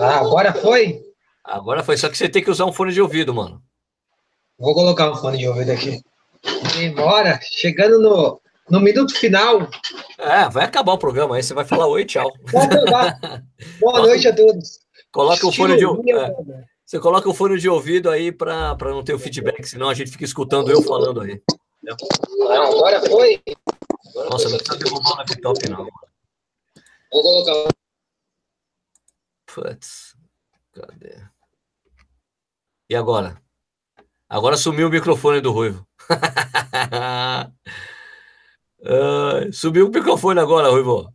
[0.00, 1.02] Ah, agora foi?
[1.44, 3.62] Agora foi, só que você tem que usar um fone de ouvido, mano.
[4.58, 6.00] Vou colocar um fone de ouvido aqui.
[6.76, 8.40] Demora, chegando no,
[8.70, 9.68] no minuto final.
[10.18, 12.32] É, vai acabar o programa aí, você vai falar oi, tchau.
[13.80, 14.80] Boa noite a todos.
[15.12, 16.18] Coloca o fone de ouvido.
[16.18, 16.34] É,
[16.84, 20.10] você coloca o fone de ouvido aí para não ter o feedback, senão a gente
[20.10, 21.40] fica escutando eu falando aí.
[21.82, 21.96] Não,
[22.50, 23.40] agora foi.
[24.30, 25.88] Nossa, não precisa derrubar o laptop, não.
[27.16, 27.72] Vou colocar.
[29.46, 30.14] Putz,
[30.70, 31.26] cadê?
[32.90, 33.42] E agora?
[34.28, 35.88] Agora sumiu o microfone do Ruivo.
[38.80, 41.10] uh, subiu o microfone agora, Ruivo.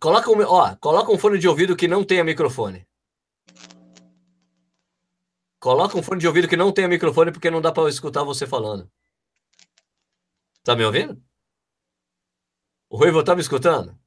[0.00, 2.88] Coloca um, ó, coloca um fone de ouvido que não tenha microfone.
[5.60, 8.46] Coloca um fone de ouvido que não tenha microfone porque não dá para escutar você
[8.46, 8.90] falando.
[10.64, 11.22] Tá me ouvindo?
[12.92, 13.98] O Ruivo tá me escutando?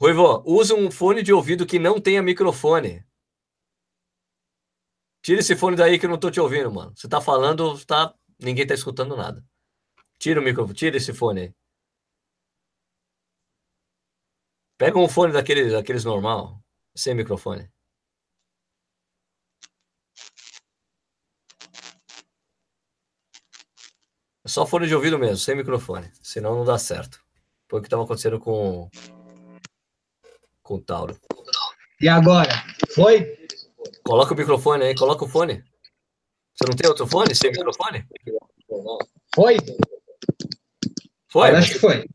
[0.00, 3.06] Ruivo, usa um fone de ouvido que não tenha microfone.
[5.20, 6.94] Tira esse fone daí que eu não tô te ouvindo, mano.
[6.96, 8.14] Você tá falando, tá...
[8.40, 9.44] ninguém tá escutando nada.
[10.18, 11.54] Tira o microfone, tira esse fone aí.
[14.78, 16.58] Pega um fone daqueles, daqueles normal,
[16.96, 17.70] sem microfone.
[24.48, 26.10] Só fone de ouvido mesmo, sem microfone.
[26.20, 27.20] Senão não dá certo.
[27.68, 28.90] Foi o que estava acontecendo com,
[30.62, 31.16] com o Tauro.
[32.00, 32.50] E agora?
[32.94, 33.38] Foi?
[34.02, 35.64] Coloca o microfone aí, coloca o fone.
[36.54, 38.04] Você não tem outro fone sem microfone?
[39.34, 39.56] Foi?
[41.28, 41.50] Foi?
[41.50, 42.06] Eu acho que foi.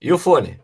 [0.00, 0.60] E o fone?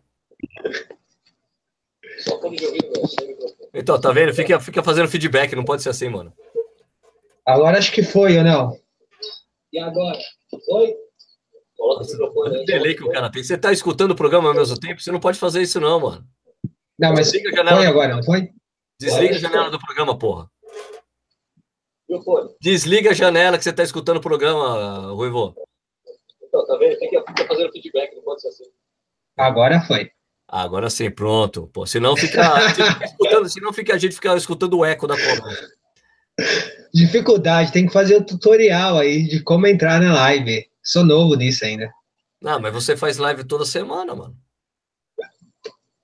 [2.18, 3.70] Só fone de ouvido sem microfone.
[3.72, 4.34] Então, tá vendo?
[4.34, 6.32] Fica, fica fazendo feedback, não pode ser assim, mano.
[7.46, 8.78] Agora acho que foi, ou não?
[9.72, 10.18] E agora?
[10.66, 10.94] Foi?
[11.76, 12.64] Coloca o microfone aí.
[12.64, 13.42] delay que o cara tem.
[13.42, 15.00] Você tá escutando o programa ao mesmo tempo?
[15.00, 16.26] Você não pode fazer isso, não, mano.
[16.98, 18.50] Não, mas Desliga a janela foi agora, não foi?
[19.00, 20.50] Desliga a janela do programa, porra.
[22.60, 25.54] Desliga a janela que você tá escutando o programa, Ruivo.
[26.42, 26.98] Então, tá vendo?
[26.98, 28.64] Tem que ficar fazendo feedback, não pode ser assim.
[29.36, 30.10] Agora foi.
[30.48, 31.68] Agora sim, pronto.
[31.68, 32.42] Pô, senão fica,
[33.48, 35.77] senão fica a gente fica escutando o eco da conversa.
[36.92, 40.66] Dificuldade, tem que fazer o tutorial aí de como entrar na live.
[40.82, 41.92] Sou novo nisso ainda.
[42.40, 44.36] Não, mas você faz live toda semana, mano.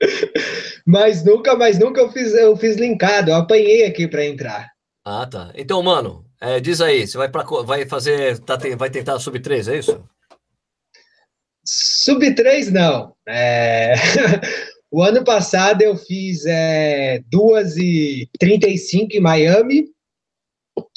[0.87, 4.71] mas nunca, mas nunca eu fiz, eu fiz linkado, eu apanhei aqui para entrar.
[5.05, 5.53] Ah, tá.
[5.55, 9.69] Então, mano, é, diz aí, você vai, pra, vai fazer, tá, vai tentar sub 3,
[9.69, 10.05] é isso?
[11.65, 13.15] Sub 3, não.
[13.27, 13.95] É...
[14.91, 19.94] o ano passado eu fiz é, 2h35 em Miami.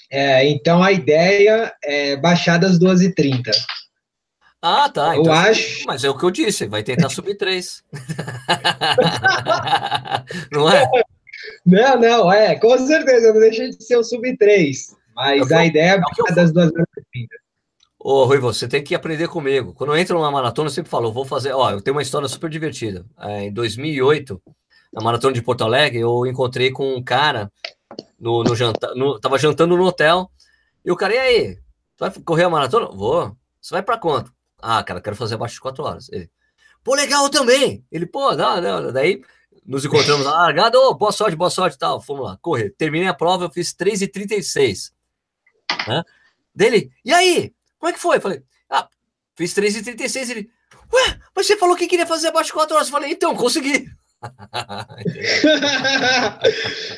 [0.10, 3.52] É, então a ideia é baixar das 2h30.
[4.62, 5.16] Ah, tá.
[5.16, 5.86] Então, eu acho.
[5.86, 7.84] Mas é o que eu disse, vai tentar subir 3.
[10.52, 10.90] não é?
[11.66, 14.96] Não, não, é, com certeza, não deixa de ser o sub 3.
[15.16, 16.74] Mas é a ideia é baixar das 2h30.
[18.00, 19.74] Ô, Rui, você tem que aprender comigo.
[19.74, 21.52] Quando eu entro numa maratona, eu sempre falo, eu vou fazer.
[21.52, 23.06] Ó, eu tenho uma história super divertida.
[23.20, 24.42] É, em 2008,
[24.94, 27.52] na maratona de Porto Alegre, eu encontrei com um cara
[28.20, 30.32] no, no jantar, no, tava jantando no hotel.
[30.84, 31.60] E o cara, e aí?
[31.96, 32.88] Você vai correr a maratona?
[32.88, 33.36] Vou.
[33.60, 34.32] Você vai para quanto?
[34.62, 36.10] Ah, cara, quero fazer abaixo de quatro horas.
[36.12, 36.30] Ele,
[36.84, 37.86] pô, legal também.
[37.92, 38.92] Ele, pô, dá, dá.
[38.92, 39.22] Daí
[39.66, 42.02] nos encontramos lá, largado, oh, boa sorte, boa sorte e tal.
[42.02, 42.70] Fomos lá, correr.
[42.78, 44.94] Terminei a prova, eu fiz 3h36.
[45.88, 46.04] Né?
[46.56, 47.54] Dele, e aí?
[47.78, 48.18] Como é que foi?
[48.18, 48.88] Eu falei, ah,
[49.36, 50.30] fiz 3h36.
[50.30, 50.50] Ele,
[50.94, 52.88] ué, mas você falou que queria fazer abaixo de 4 horas.
[52.88, 53.92] Eu falei, então, consegui.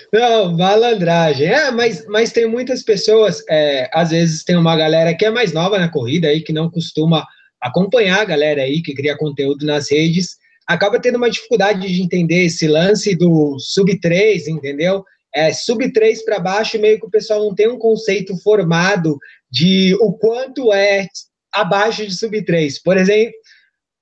[0.13, 1.47] Não, malandragem.
[1.47, 5.53] É, mas, mas tem muitas pessoas, é, às vezes tem uma galera que é mais
[5.53, 7.26] nova na corrida aí, que não costuma
[7.61, 12.45] acompanhar a galera aí, que cria conteúdo nas redes, acaba tendo uma dificuldade de entender
[12.45, 15.03] esse lance do sub 3, entendeu?
[15.34, 19.17] É, sub 3 para baixo, meio que o pessoal não tem um conceito formado
[19.51, 21.07] de o quanto é
[21.51, 22.82] abaixo de sub 3.
[22.82, 23.34] Por exemplo,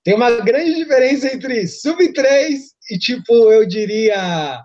[0.03, 4.63] tem uma grande diferença entre sub 3 e, tipo, eu diria,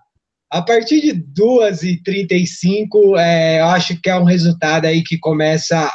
[0.51, 5.19] a partir de 2 e 35, é, eu acho que é um resultado aí que
[5.19, 5.91] começa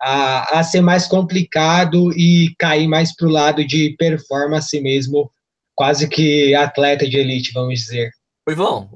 [0.00, 5.30] a, a ser mais complicado e cair mais para o lado de performance mesmo,
[5.74, 8.10] quase que atleta de elite, vamos dizer.
[8.48, 8.90] Ivão,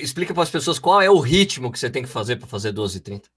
[0.00, 2.72] explica para as pessoas qual é o ritmo que você tem que fazer para fazer
[2.72, 3.28] 12 e 30.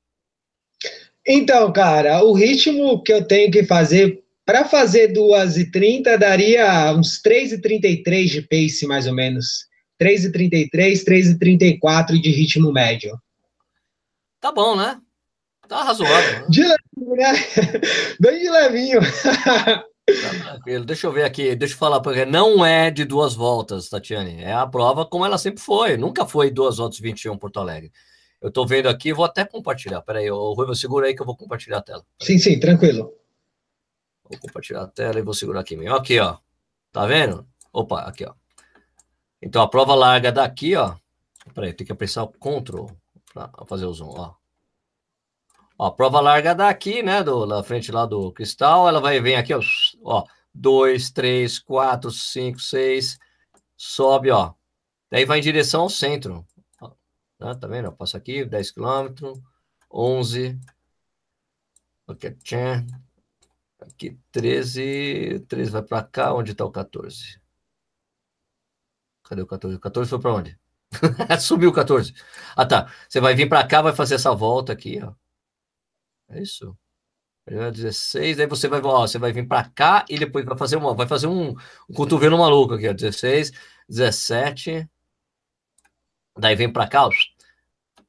[1.25, 8.25] Então, cara, o ritmo que eu tenho que fazer para fazer 2h30 daria uns 3h33
[8.25, 9.67] de pace, mais ou menos.
[10.01, 13.17] 3h33, 3h34 de ritmo médio.
[14.39, 14.99] Tá bom, né?
[15.67, 16.41] Tá razoável.
[16.41, 16.45] Né?
[16.49, 17.33] De levinho, né?
[18.19, 18.99] Bem de levinho.
[19.01, 20.83] Tá tranquilo.
[20.83, 24.43] Deixa eu ver aqui, deixa eu falar, porque não é de duas voltas, Tatiane.
[24.43, 25.95] É a prova como ela sempre foi.
[25.95, 27.91] Nunca foi duas voltas 21 Porto Alegre.
[28.41, 30.01] Eu tô vendo aqui, vou até compartilhar.
[30.01, 32.05] Peraí, o Rui, segura aí que eu vou compartilhar a tela.
[32.21, 33.13] Sim, sim, tranquilo.
[34.29, 35.95] Vou compartilhar a tela e vou segurar aqui mesmo.
[35.95, 36.37] Aqui, ó.
[36.91, 37.47] Tá vendo?
[37.71, 38.33] Opa, aqui, ó.
[39.41, 40.95] Então a prova larga daqui, ó.
[41.53, 42.85] Peraí, tem que apertar o Ctrl
[43.33, 44.35] para fazer o zoom, ó.
[45.77, 49.35] Ó, a prova larga daqui, né, do, da frente lá do cristal, ela vai vir
[49.35, 49.59] aqui, ó,
[50.03, 53.19] ó, 2, 3, 4, 5, 6,
[53.75, 54.53] sobe, ó.
[55.09, 56.45] Daí vai em direção ao centro.
[57.37, 57.91] Tá, tá vendo?
[57.91, 59.33] Passa aqui, 10 km,
[59.91, 60.59] 11,
[63.83, 67.39] aqui, aqui 13, 13 vai para cá, onde está o 14?
[69.23, 69.77] Cadê o 14?
[69.77, 70.59] O 14 foi para onde?
[71.41, 72.13] Subiu o 14.
[72.55, 72.91] Ah, tá.
[73.09, 75.13] Você vai vir para cá, vai fazer essa volta aqui, ó.
[76.29, 76.75] É isso.
[77.45, 80.93] 16, aí você vai, ó, você vai vir para cá e depois vai fazer uma,
[80.95, 81.49] vai fazer um,
[81.89, 83.51] um cotovelo maluco aqui, ó, 16,
[83.89, 84.89] 17.
[86.37, 87.09] Daí vem para cá, ó,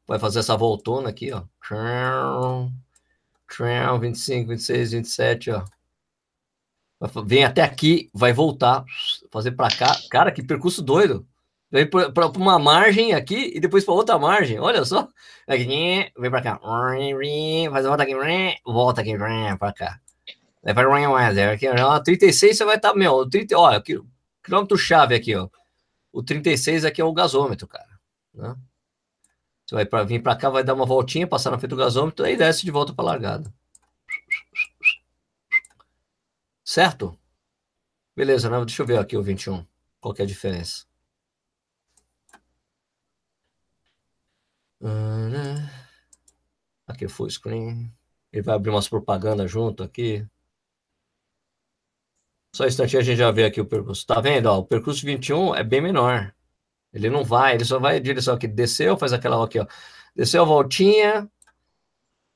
[0.06, 1.44] vai fazer essa voltona aqui, ó.
[3.98, 5.64] 25, 26, 27, ó.
[7.26, 8.84] Vem até aqui, vai voltar,
[9.30, 9.94] fazer para cá.
[10.10, 11.26] Cara, que percurso doido.
[11.70, 14.60] Vem para uma margem aqui e depois para outra margem.
[14.60, 15.08] Olha só.
[16.16, 16.60] Vem para cá.
[17.70, 18.14] Faz a volta aqui.
[18.64, 20.00] Volta aqui para cá.
[20.62, 20.88] Vai para
[21.52, 21.66] aqui.
[22.02, 23.82] 36 você vai estar, tá, meu, 30, olha,
[24.42, 25.48] quilômetro chave aqui, ó.
[26.12, 27.98] O 36 aqui é o gasômetro, cara.
[28.32, 28.54] Né?
[29.66, 32.24] Você vai para vir para cá, vai dar uma voltinha, passar na frente do gasômetro,
[32.24, 33.52] aí desce de volta para a largada.
[36.64, 37.18] Certo?
[38.16, 38.58] Beleza, né?
[38.64, 39.66] Deixa eu ver aqui o 21.
[40.00, 40.86] Qual é a diferença?
[46.86, 47.92] Aqui full screen.
[48.32, 50.26] Ele vai abrir umas propagandas junto aqui.
[52.54, 54.06] Só um instantinho a gente já vê aqui o percurso.
[54.06, 54.46] Tá vendo?
[54.46, 56.34] Ó, o percurso 21 é bem menor.
[56.94, 58.46] Ele não vai, ele só vai direção aqui.
[58.48, 59.66] Desceu, faz aquela aqui, ó.
[60.16, 61.28] Desceu a voltinha,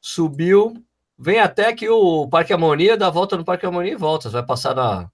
[0.00, 0.74] subiu,
[1.18, 4.28] vem até que o Parque Harmonia, dá volta no Parque Harmonia e volta.
[4.28, 5.10] Você vai passar na.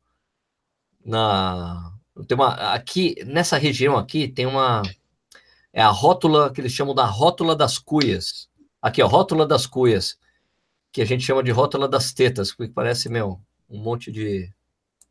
[1.04, 1.92] na
[2.26, 4.82] tem uma, aqui, nessa região aqui, tem uma
[5.74, 8.48] é a rótula que eles chamam da rótula das cuias.
[8.80, 10.16] Aqui, ó, rótula das cuias,
[10.92, 14.48] que a gente chama de rótula das tetas, que parece, meu, um monte de.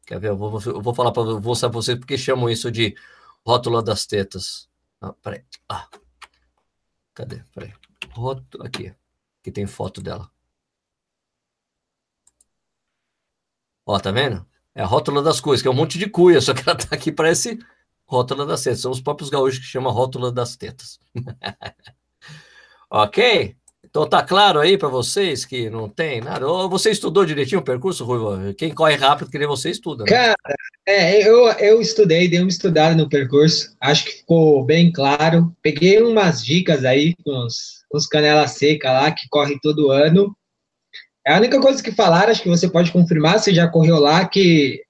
[0.05, 0.29] Quer ver?
[0.29, 2.95] Eu vou, eu vou falar para vocês porque chamam isso de
[3.45, 4.69] rótula das tetas.
[5.01, 5.43] Ah, peraí.
[5.69, 5.87] Ah.
[7.13, 7.43] Cadê?
[7.53, 7.73] Peraí.
[8.11, 8.65] Rótula.
[8.65, 8.93] Aqui.
[9.41, 10.31] Que tem foto dela.
[13.85, 14.47] Ó, tá vendo?
[14.73, 16.95] É a rótula das cuias, que é um monte de cuia, só que ela tá
[16.95, 17.59] aqui, parece
[18.05, 18.81] rótula das tetas.
[18.81, 20.99] São os próprios gaúchos que chamam rótula das tetas.
[22.89, 23.57] ok?
[23.93, 26.47] Então tá claro aí para vocês que não tem nada.
[26.47, 28.51] Ou você estudou direitinho o percurso, Rui?
[28.55, 30.03] Quem corre rápido que nem você estuda.
[30.03, 30.09] Né?
[30.09, 30.35] Cara,
[30.83, 33.75] é, eu, eu estudei, dei uma estudada no percurso.
[33.79, 35.55] Acho que ficou bem claro.
[35.61, 40.35] Peguei umas dicas aí com os, com os canela seca lá que corre todo ano.
[41.27, 44.27] É a única coisa que falaram, acho que você pode confirmar, você já correu lá,
[44.27, 44.81] que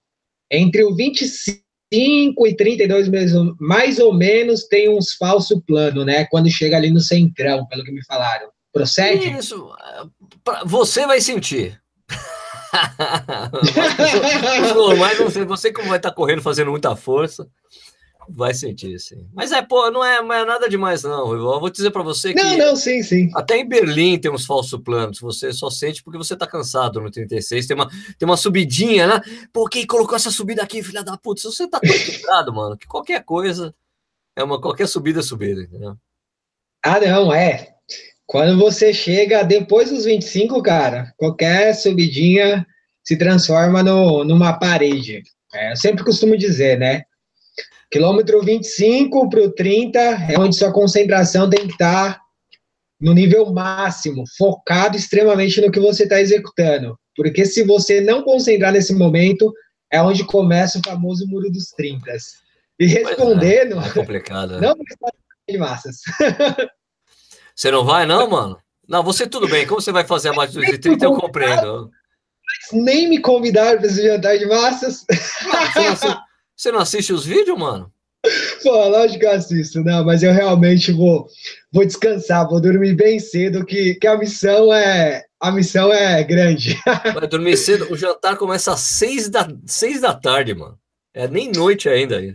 [0.50, 1.62] entre o 25
[1.94, 6.26] 5 e 32 mesmo, mais ou menos tem uns falso plano, né?
[6.26, 8.50] Quando chega ali no centrão, pelo que me falaram.
[8.74, 9.38] Procede?
[9.38, 9.72] Isso,
[10.66, 11.80] você vai sentir.
[15.00, 17.48] Mas você, você como vai estar correndo fazendo muita força,
[18.30, 19.28] Vai sentir, sim.
[19.34, 21.34] Mas é, pô, não é, não é nada demais, não.
[21.34, 22.42] Eu vou dizer para você que.
[22.42, 23.30] Não, não, sim, sim.
[23.36, 25.20] Até em Berlim tem uns falsos planos.
[25.20, 27.68] Você só sente porque você tá cansado no 36.
[27.68, 29.22] Tem uma, tem uma subidinha, né?
[29.52, 31.42] Pô, quem colocou essa subida aqui, filha da puta?
[31.42, 33.74] Você tá tão mano, que qualquer coisa
[34.36, 34.60] é uma.
[34.60, 35.98] Qualquer subida é subida, entendeu?
[36.84, 37.73] Ah, não, é.
[38.26, 42.66] Quando você chega depois dos 25, cara, qualquer subidinha
[43.04, 45.22] se transforma no, numa parede.
[45.54, 47.04] É, eu sempre costumo dizer, né?
[47.92, 52.22] Quilômetro 25 para o 30 é onde sua concentração tem que estar tá
[53.00, 56.98] no nível máximo, focado extremamente no que você está executando.
[57.16, 59.54] Porque se você não concentrar nesse momento,
[59.92, 62.12] é onde começa o famoso muro dos 30.
[62.80, 63.80] E respondendo.
[63.80, 64.60] É, é complicado.
[64.60, 64.76] Não
[65.48, 65.98] de massas.
[67.56, 68.58] Você não vai, não, mano?
[68.88, 69.66] Não, você tudo bem.
[69.66, 71.90] Como você vai fazer abaixo dos 30, eu compreendo.
[72.72, 75.06] Nem me convidaram para esse jantar de massas.
[76.56, 77.92] Você não assiste os vídeos, mano?
[78.62, 81.28] Pô, lógico que eu assisto, não, mas eu realmente vou,
[81.72, 86.80] vou descansar, vou dormir bem cedo, que, que a missão é a missão é grande.
[87.14, 90.80] Vai dormir cedo, o jantar começa às seis da, seis da tarde, mano.
[91.14, 92.34] É nem noite ainda aí.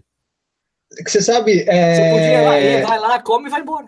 [1.07, 1.65] Você sabe.
[1.67, 1.95] É...
[1.95, 3.87] Você podia ir lá, vai lá, come e vai embora.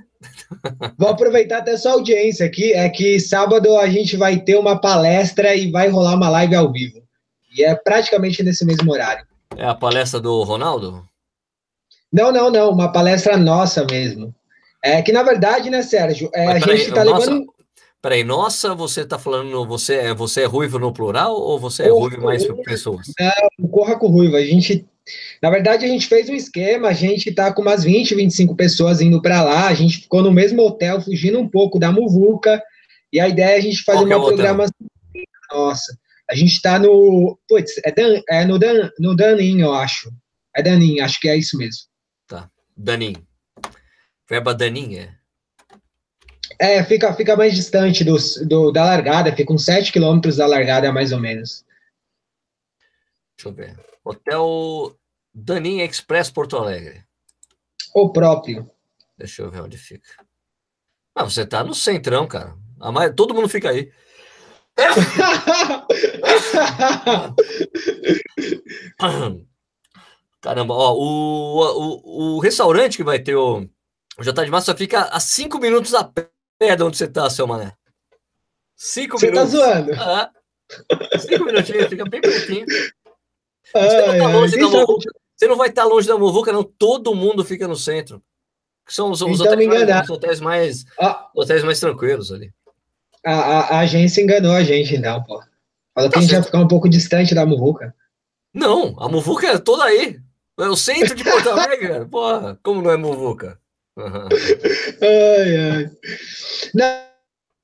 [0.98, 2.72] Vou aproveitar até sua audiência aqui.
[2.72, 6.70] É que sábado a gente vai ter uma palestra e vai rolar uma live ao
[6.72, 7.02] vivo.
[7.56, 9.26] E é praticamente nesse mesmo horário.
[9.56, 11.04] É a palestra do Ronaldo?
[12.12, 12.70] Não, não, não.
[12.70, 14.34] Uma palestra nossa mesmo.
[14.82, 17.46] É que, na verdade, né, Sérgio, é, a gente está levando.
[18.02, 21.90] Peraí, nossa, você está falando, você é, você é ruivo no plural ou você é
[21.90, 23.12] ruivo mais pessoas?
[23.18, 24.36] Não, corra com ruivo.
[24.36, 24.86] A gente,
[25.42, 29.00] na verdade, a gente fez um esquema, a gente está com umas 20, 25 pessoas
[29.00, 32.62] indo para lá, a gente ficou no mesmo hotel, fugindo um pouco da Muvuca,
[33.12, 34.86] e a ideia é a gente fazer é uma programação.
[35.50, 35.96] Nossa,
[36.30, 37.38] a gente está no.
[37.48, 40.12] Putz, é, Dan, é no, Dan, no Danin, eu acho.
[40.54, 41.82] É Danin, acho que é isso mesmo.
[42.26, 43.14] Tá, Danin.
[44.28, 45.14] Verba Danin, é?
[46.58, 48.16] É, fica, fica mais distante do,
[48.46, 51.64] do, da largada, fica uns 7 quilômetros da largada, mais ou menos.
[53.36, 53.89] Deixa eu ver.
[54.04, 54.96] Hotel
[55.32, 57.04] Danin Express Porto Alegre.
[57.94, 58.68] O próprio.
[59.16, 60.08] Deixa eu ver onde fica.
[61.14, 62.56] Ah, você tá no centrão, cara.
[62.80, 63.92] A mais, todo mundo fica aí.
[70.40, 73.68] Caramba, ó, o, o, o restaurante que vai ter o,
[74.18, 77.46] o jantar de massa fica a cinco minutos a pé de onde você tá, seu
[77.46, 77.74] mané.
[78.74, 79.50] Cinco você minutos.
[79.50, 79.92] Você tá zoando?
[80.00, 80.30] Ah,
[81.18, 82.64] cinco minutinhos, fica bem pertinho.
[83.72, 86.62] Você não, tá longe da muvuca, você não vai estar tá longe da muvuca, não.
[86.62, 88.22] Todo mundo fica no centro.
[88.86, 91.30] São os, os, então, hotéis, mais, os hotéis, mais, ah.
[91.34, 92.52] hotéis mais tranquilos ali.
[93.24, 95.40] A, a, a, agência enganou a gente, então, pô.
[95.94, 96.42] Falou tá que a gente certo.
[96.42, 97.94] ia ficar um pouu distante da muvuca.
[98.52, 100.18] Não, a muvuca é toda aí.
[100.58, 103.58] É o centro de Porto Alegre, Porra, como não é muvuca?
[103.96, 105.90] ai, ai.
[106.74, 107.10] Não,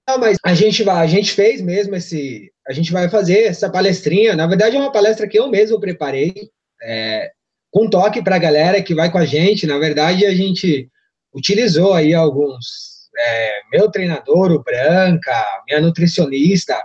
[0.08, 3.70] não, mas a gente vai, a gente fez mesmo esse, a gente vai fazer essa
[3.70, 4.34] palestrinha.
[4.34, 6.34] Na verdade, é uma palestra que eu mesmo preparei,
[6.82, 7.30] é,
[7.70, 9.66] com toque para a galera que vai com a gente.
[9.66, 10.88] Na verdade, a gente
[11.32, 16.76] utilizou aí alguns, é, meu treinador, o Branca, minha nutricionista,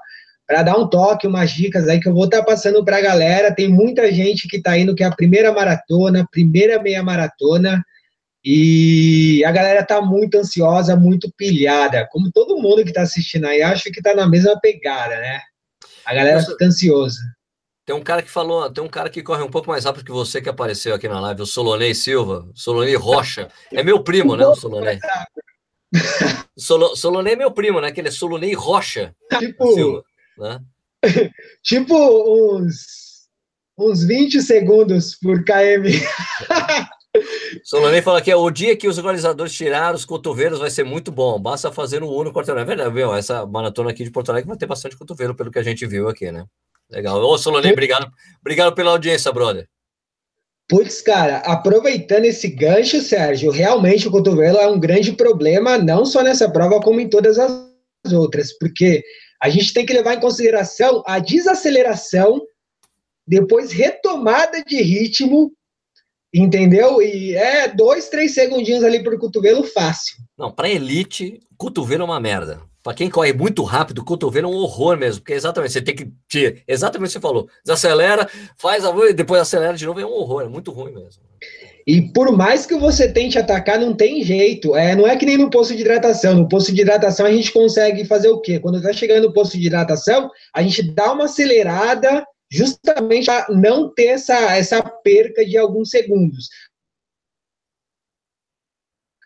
[0.46, 3.02] para dar um toque, umas dicas aí que eu vou estar tá passando para a
[3.02, 3.56] galera.
[3.56, 7.84] Tem muita gente que está indo que é a primeira maratona, primeira meia maratona.
[8.44, 13.62] E a galera tá muito ansiosa, muito pilhada, como todo mundo que está assistindo aí,
[13.62, 15.40] acho que está na mesma pegada, né?
[16.06, 17.20] A galera Nossa, fica ansiosa.
[17.86, 20.12] Tem um cara que falou, tem um cara que corre um pouco mais rápido que
[20.12, 23.50] você que apareceu aqui na live, o Solonei Silva, Solonei Rocha.
[23.72, 25.00] É meu primo, né, o Solonei?
[26.58, 27.92] Solo, Solonei é meu primo, né?
[27.92, 29.16] Que ele é Solonei Rocha.
[29.40, 30.04] Tipo, Silva,
[30.38, 30.60] né?
[31.64, 31.96] tipo
[32.56, 33.28] uns,
[33.78, 35.90] uns 20 segundos por KM.
[37.64, 41.12] Solonei fala que é o dia que os organizadores tiraram os cotovelos vai ser muito
[41.12, 41.40] bom.
[41.40, 42.62] Basta fazer um Uno quarteirão.
[42.62, 43.14] É verdade, viu?
[43.14, 46.08] Essa maratona aqui de Porto Alegre vai ter bastante cotovelo, pelo que a gente viu
[46.08, 46.46] aqui, né?
[46.90, 47.22] Legal.
[47.22, 48.10] Ô, Solonei, obrigado,
[48.40, 49.68] obrigado pela audiência, brother.
[50.70, 56.24] Putz, cara, aproveitando esse gancho, Sérgio, realmente o cotovelo é um grande problema, não só
[56.24, 57.52] nessa prova, como em todas as
[58.14, 59.04] outras, porque
[59.42, 62.42] a gente tem que levar em consideração a desaceleração,
[63.28, 65.52] depois retomada de ritmo
[66.34, 67.02] Entendeu?
[67.02, 70.18] E é dois, três segundinhos ali por cotovelo fácil.
[70.38, 72.62] Não, para elite, cotovelo é uma merda.
[72.84, 76.12] Para quem corre muito rápido, cotovelo é um horror mesmo, porque exatamente você tem que.
[76.28, 77.48] Te, exatamente o que você falou.
[77.64, 78.28] Desacelera,
[78.58, 81.22] faz a e depois acelera de novo, é um horror, é muito ruim mesmo.
[81.86, 84.76] E por mais que você tente atacar, não tem jeito.
[84.76, 86.36] É, não é que nem no posto de hidratação.
[86.36, 88.60] No posto de hidratação a gente consegue fazer o quê?
[88.60, 93.94] Quando está chegando no posto de hidratação, a gente dá uma acelerada justamente para não
[93.94, 96.50] ter essa, essa perca de alguns segundos.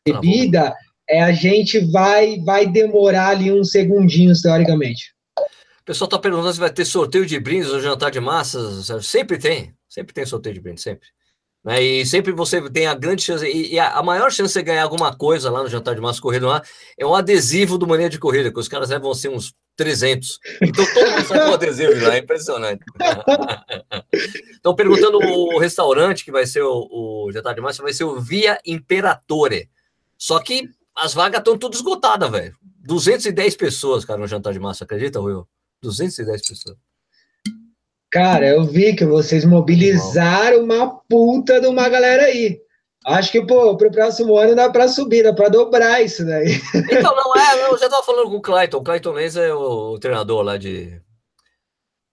[0.08, 0.76] Bebida,
[1.10, 5.16] é, a gente vai, vai demorar ali uns segundinhos, teoricamente.
[5.38, 8.88] O pessoal está perguntando se vai ter sorteio de brindes no jantar de massas.
[9.06, 11.08] Sempre tem, sempre tem sorteio de brindes, sempre.
[11.66, 11.82] Né?
[11.82, 14.62] E sempre você tem a grande chance, e, e a, a, maior chance de você
[14.62, 16.62] ganhar alguma coisa lá no jantar de massa corrida lá
[16.96, 20.40] é um adesivo do Mania de Corrida, que os caras levam assim uns 300.
[20.62, 22.86] Então todo mundo sai com adesivo lá, é impressionante.
[24.54, 26.88] Estão perguntando o restaurante que vai ser o,
[27.26, 29.68] o jantar de massa, vai ser o Via Imperatore.
[30.18, 32.56] Só que as vagas estão tudo esgotadas, velho.
[32.86, 35.44] 210 pessoas, cara, no jantar de massa, acredita, Rui?
[35.82, 36.78] 210 pessoas.
[38.12, 42.60] Cara, eu vi que vocês mobilizaram uma puta de uma galera aí.
[43.06, 46.60] Acho que, pô, pro próximo ano dá para subir, dá para dobrar isso daí.
[46.92, 48.78] Então, não é, eu já tava falando com o Clayton.
[48.78, 51.00] O Clayton Lenz é o treinador lá de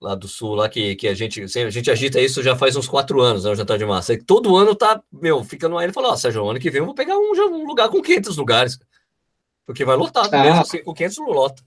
[0.03, 2.89] lá do sul, lá que, que a gente a gente agita isso já faz uns
[2.89, 4.13] quatro anos, né, o jantar de massa.
[4.13, 6.87] E todo ano tá, meu, ficando aí, ele falou, ó, Sérgio, ano que vem eu
[6.87, 8.79] vou pegar um, um lugar com 500 lugares,
[9.65, 10.43] porque vai lotar, ah.
[10.43, 11.63] mesmo assim, com 500 lota,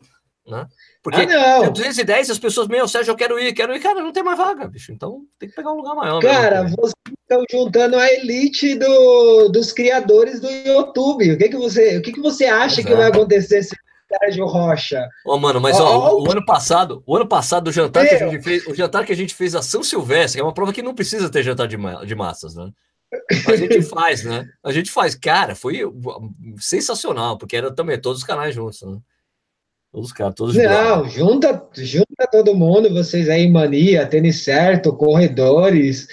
[0.47, 0.67] né?
[1.01, 1.71] Porque ah, não.
[1.71, 3.79] 210 as pessoas, meu, Sérgio, eu quero ir, quero ir.
[3.79, 4.91] Cara, não tem mais vaga, bicho.
[4.91, 6.21] Então tem que pegar um lugar maior.
[6.21, 6.77] Cara, mesmo.
[6.77, 11.31] vocês estão juntando a elite do, dos criadores do YouTube.
[11.33, 12.87] O que, que você, o que, que você acha Exato.
[12.87, 13.75] que vai acontecer se
[14.07, 15.07] Sérgio Rocha.
[15.25, 18.03] Ô, oh, mano, mas ó, ó, o, o, ano passado, o ano passado, o jantar
[18.03, 18.17] meu.
[18.17, 20.53] que a gente fez, o jantar que a gente fez a São Silvestre, é uma
[20.53, 22.69] prova que não precisa ter jantar de, de massas, né?
[23.47, 24.47] A gente faz, né?
[24.63, 25.15] A gente faz.
[25.15, 25.81] Cara, foi
[26.59, 28.99] sensacional, porque era também todos os canais juntos, né?
[29.95, 36.07] Os caras, todos Não, junta, junta todo mundo, vocês aí, mania, tênis certo, corredores.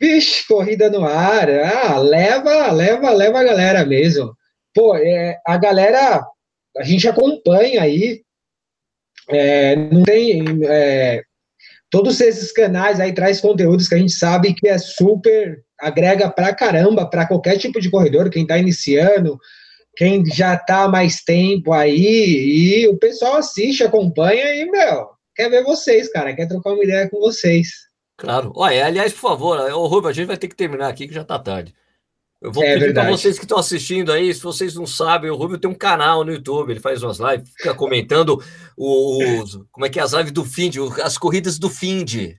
[0.00, 1.48] Vixe, corrida no ar.
[1.48, 4.36] Ah, leva, leva, leva a galera mesmo.
[4.74, 6.26] Pô, é, a galera,
[6.76, 8.22] a gente acompanha aí.
[9.28, 10.42] É, não tem.
[10.66, 11.22] É,
[11.88, 16.52] todos esses canais aí traz conteúdos que a gente sabe que é super agrega pra
[16.52, 19.38] caramba para qualquer tipo de corredor, quem está iniciando,
[19.96, 25.50] quem já está há mais tempo aí, e o pessoal assiste, acompanha e, meu, quer
[25.50, 27.68] ver vocês, cara, quer trocar uma ideia com vocês.
[28.16, 28.52] Claro.
[28.54, 31.22] Olha, aliás, por favor, o Rubio, a gente vai ter que terminar aqui, que já
[31.22, 31.74] está tarde.
[32.40, 35.36] Eu vou é pedir para vocês que estão assistindo aí, se vocês não sabem, o
[35.36, 38.42] Rubio tem um canal no YouTube, ele faz umas lives, fica comentando
[38.76, 42.34] os, como é que é as lives do Find, as corridas do Find.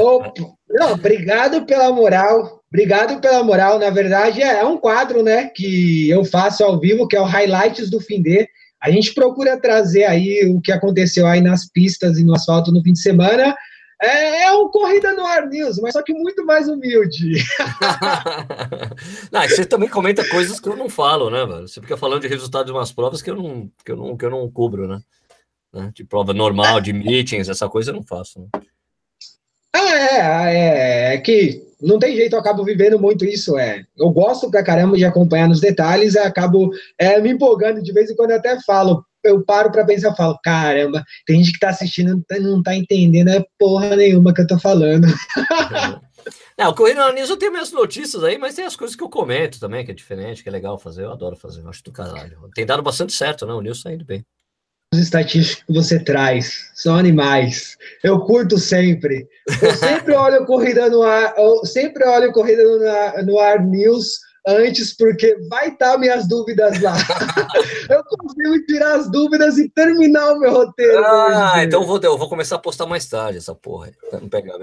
[0.00, 0.22] Oh,
[0.68, 2.62] não, obrigado pela moral.
[2.74, 3.78] Obrigado pela moral.
[3.78, 7.24] Na verdade, é, é um quadro, né, que eu faço ao vivo, que é o
[7.24, 8.48] Highlights do fim de.
[8.82, 12.82] A gente procura trazer aí o que aconteceu aí nas pistas e no asfalto no
[12.82, 13.56] fim de semana.
[14.02, 17.44] É, é um Corrida no Ar News, mas só que muito mais humilde.
[19.30, 21.68] não, você também comenta coisas que eu não falo, né, mano?
[21.68, 24.24] Você fica falando de resultados de umas provas que eu não, que eu não, que
[24.24, 25.00] eu não cubro, né?
[25.72, 25.92] né?
[25.94, 28.40] De prova normal, de meetings, essa coisa eu não faço.
[28.40, 28.48] Né?
[29.72, 33.58] Ah, é, é, é que não tem jeito, eu acabo vivendo muito isso.
[33.58, 38.10] É, eu gosto pra caramba de acompanhar nos detalhes, acabo é, me empolgando de vez
[38.10, 39.04] em quando eu até falo.
[39.22, 42.62] Eu paro para pensar e falo, caramba, tem gente que tá assistindo não tá, não
[42.62, 45.06] tá entendendo é porra nenhuma que eu tô falando.
[46.56, 49.10] Não, o Correio News eu tenho minhas notícias aí, mas tem as coisas que eu
[49.10, 51.90] comento também, que é diferente, que é legal fazer, eu adoro fazer, eu acho do
[51.90, 52.38] caralho.
[52.54, 53.52] Tem dado bastante certo, né?
[53.52, 54.24] O News tá indo bem
[54.98, 57.76] estatísticos que você traz são animais.
[58.02, 59.28] Eu curto sempre.
[59.62, 64.20] Eu sempre olho corrida no ar, eu sempre olho corrida no ar, no ar news
[64.46, 66.94] antes, porque vai estar minhas dúvidas lá.
[67.88, 71.02] eu consigo tirar as dúvidas e terminar o meu roteiro.
[71.04, 73.90] Ah, então eu vou, eu vou começar a postar mais tarde essa porra.
[74.12, 74.58] Não pegar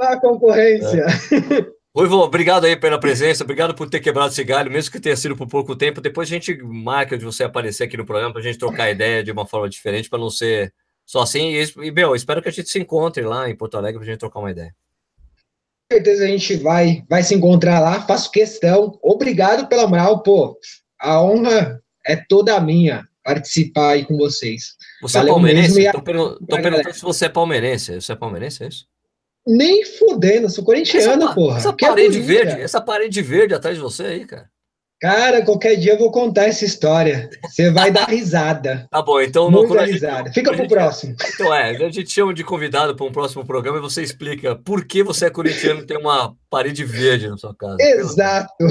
[0.00, 1.06] a concorrência.
[1.06, 1.77] É.
[1.98, 5.34] Ruivo, obrigado aí pela presença, obrigado por ter quebrado esse galho, mesmo que tenha sido
[5.34, 6.00] por pouco tempo.
[6.00, 9.24] Depois a gente marca de você aparecer aqui no programa para a gente trocar ideia
[9.24, 10.72] de uma forma diferente, para não ser
[11.04, 11.54] só assim.
[11.56, 14.20] E, meu, espero que a gente se encontre lá em Porto Alegre para a gente
[14.20, 14.72] trocar uma ideia.
[15.90, 18.96] Com certeza a gente vai, vai se encontrar lá, faço questão.
[19.02, 20.56] Obrigado pela moral, pô.
[21.00, 24.76] A honra é toda minha participar aí com vocês.
[25.02, 25.80] Você é Valeu é palmeirense?
[25.80, 27.94] Estou perguntando se você é palmeirense.
[27.96, 28.86] Você é palmeirense, é isso?
[29.48, 31.56] Nem fudendo, sou corintiano, essa, porra.
[31.56, 34.46] Essa parede verde, essa parede verde atrás de você aí, cara.
[35.00, 37.30] Cara, qualquer dia eu vou contar essa história.
[37.44, 38.86] Você vai dar risada.
[38.90, 40.24] Tá bom, então Muita não risada.
[40.24, 41.16] Gente, Fica pro gente, próximo.
[41.34, 44.84] Então é, a gente chama de convidado para um próximo programa e você explica por
[44.84, 47.76] que você é corintiano e tem uma parede verde na sua casa.
[47.80, 48.52] Exato.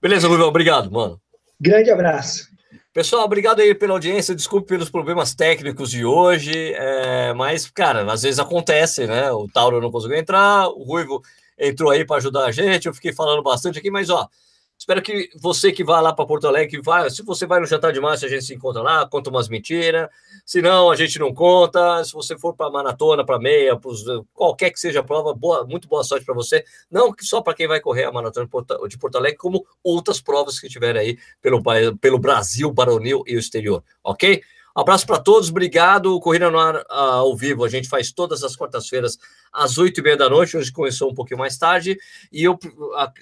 [0.00, 1.20] Beleza, Rubão, obrigado, mano.
[1.60, 2.49] Grande abraço.
[2.92, 4.34] Pessoal, obrigado aí pela audiência.
[4.34, 9.30] Desculpe pelos problemas técnicos de hoje, é, mas, cara, às vezes acontece, né?
[9.30, 11.22] O Tauro não conseguiu entrar, o Ruivo
[11.56, 12.86] entrou aí para ajudar a gente.
[12.86, 14.28] Eu fiquei falando bastante aqui, mas, ó,
[14.80, 17.92] Espero que você que vai lá para Porto Alegre, vai, se você vai no jantar
[17.92, 20.08] de março, a gente se encontra lá, conta umas mentiras.
[20.46, 22.02] Se não, a gente não conta.
[22.02, 24.02] Se você for para maratona, para meia, pros,
[24.32, 26.64] qualquer que seja a prova, boa, muito boa sorte para você.
[26.90, 28.48] Não só para quem vai correr a maratona
[28.88, 31.62] de Porto Alegre, como outras provas que tiverem aí pelo,
[32.00, 34.42] pelo Brasil, Baronil e o exterior, ok?
[34.80, 36.18] Abraço para todos, obrigado.
[36.20, 39.18] Corrida no ar ao vivo, a gente faz todas as quartas-feiras
[39.52, 40.56] às oito e meia da noite.
[40.56, 41.98] Hoje começou um pouquinho mais tarde.
[42.32, 42.58] E eu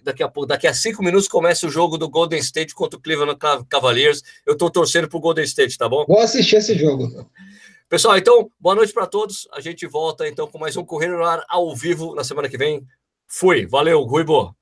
[0.05, 3.39] daqui a daqui a cinco minutos, começa o jogo do Golden State contra o Cleveland
[3.69, 4.23] Cavaliers.
[4.47, 6.05] Eu estou torcendo para o Golden State, tá bom?
[6.07, 7.29] Vou assistir esse jogo.
[7.89, 9.49] Pessoal, então, boa noite para todos.
[9.53, 12.57] A gente volta então com mais um Corrida no ar ao vivo na semana que
[12.57, 12.87] vem.
[13.27, 14.55] Fui, valeu, Rui Boa.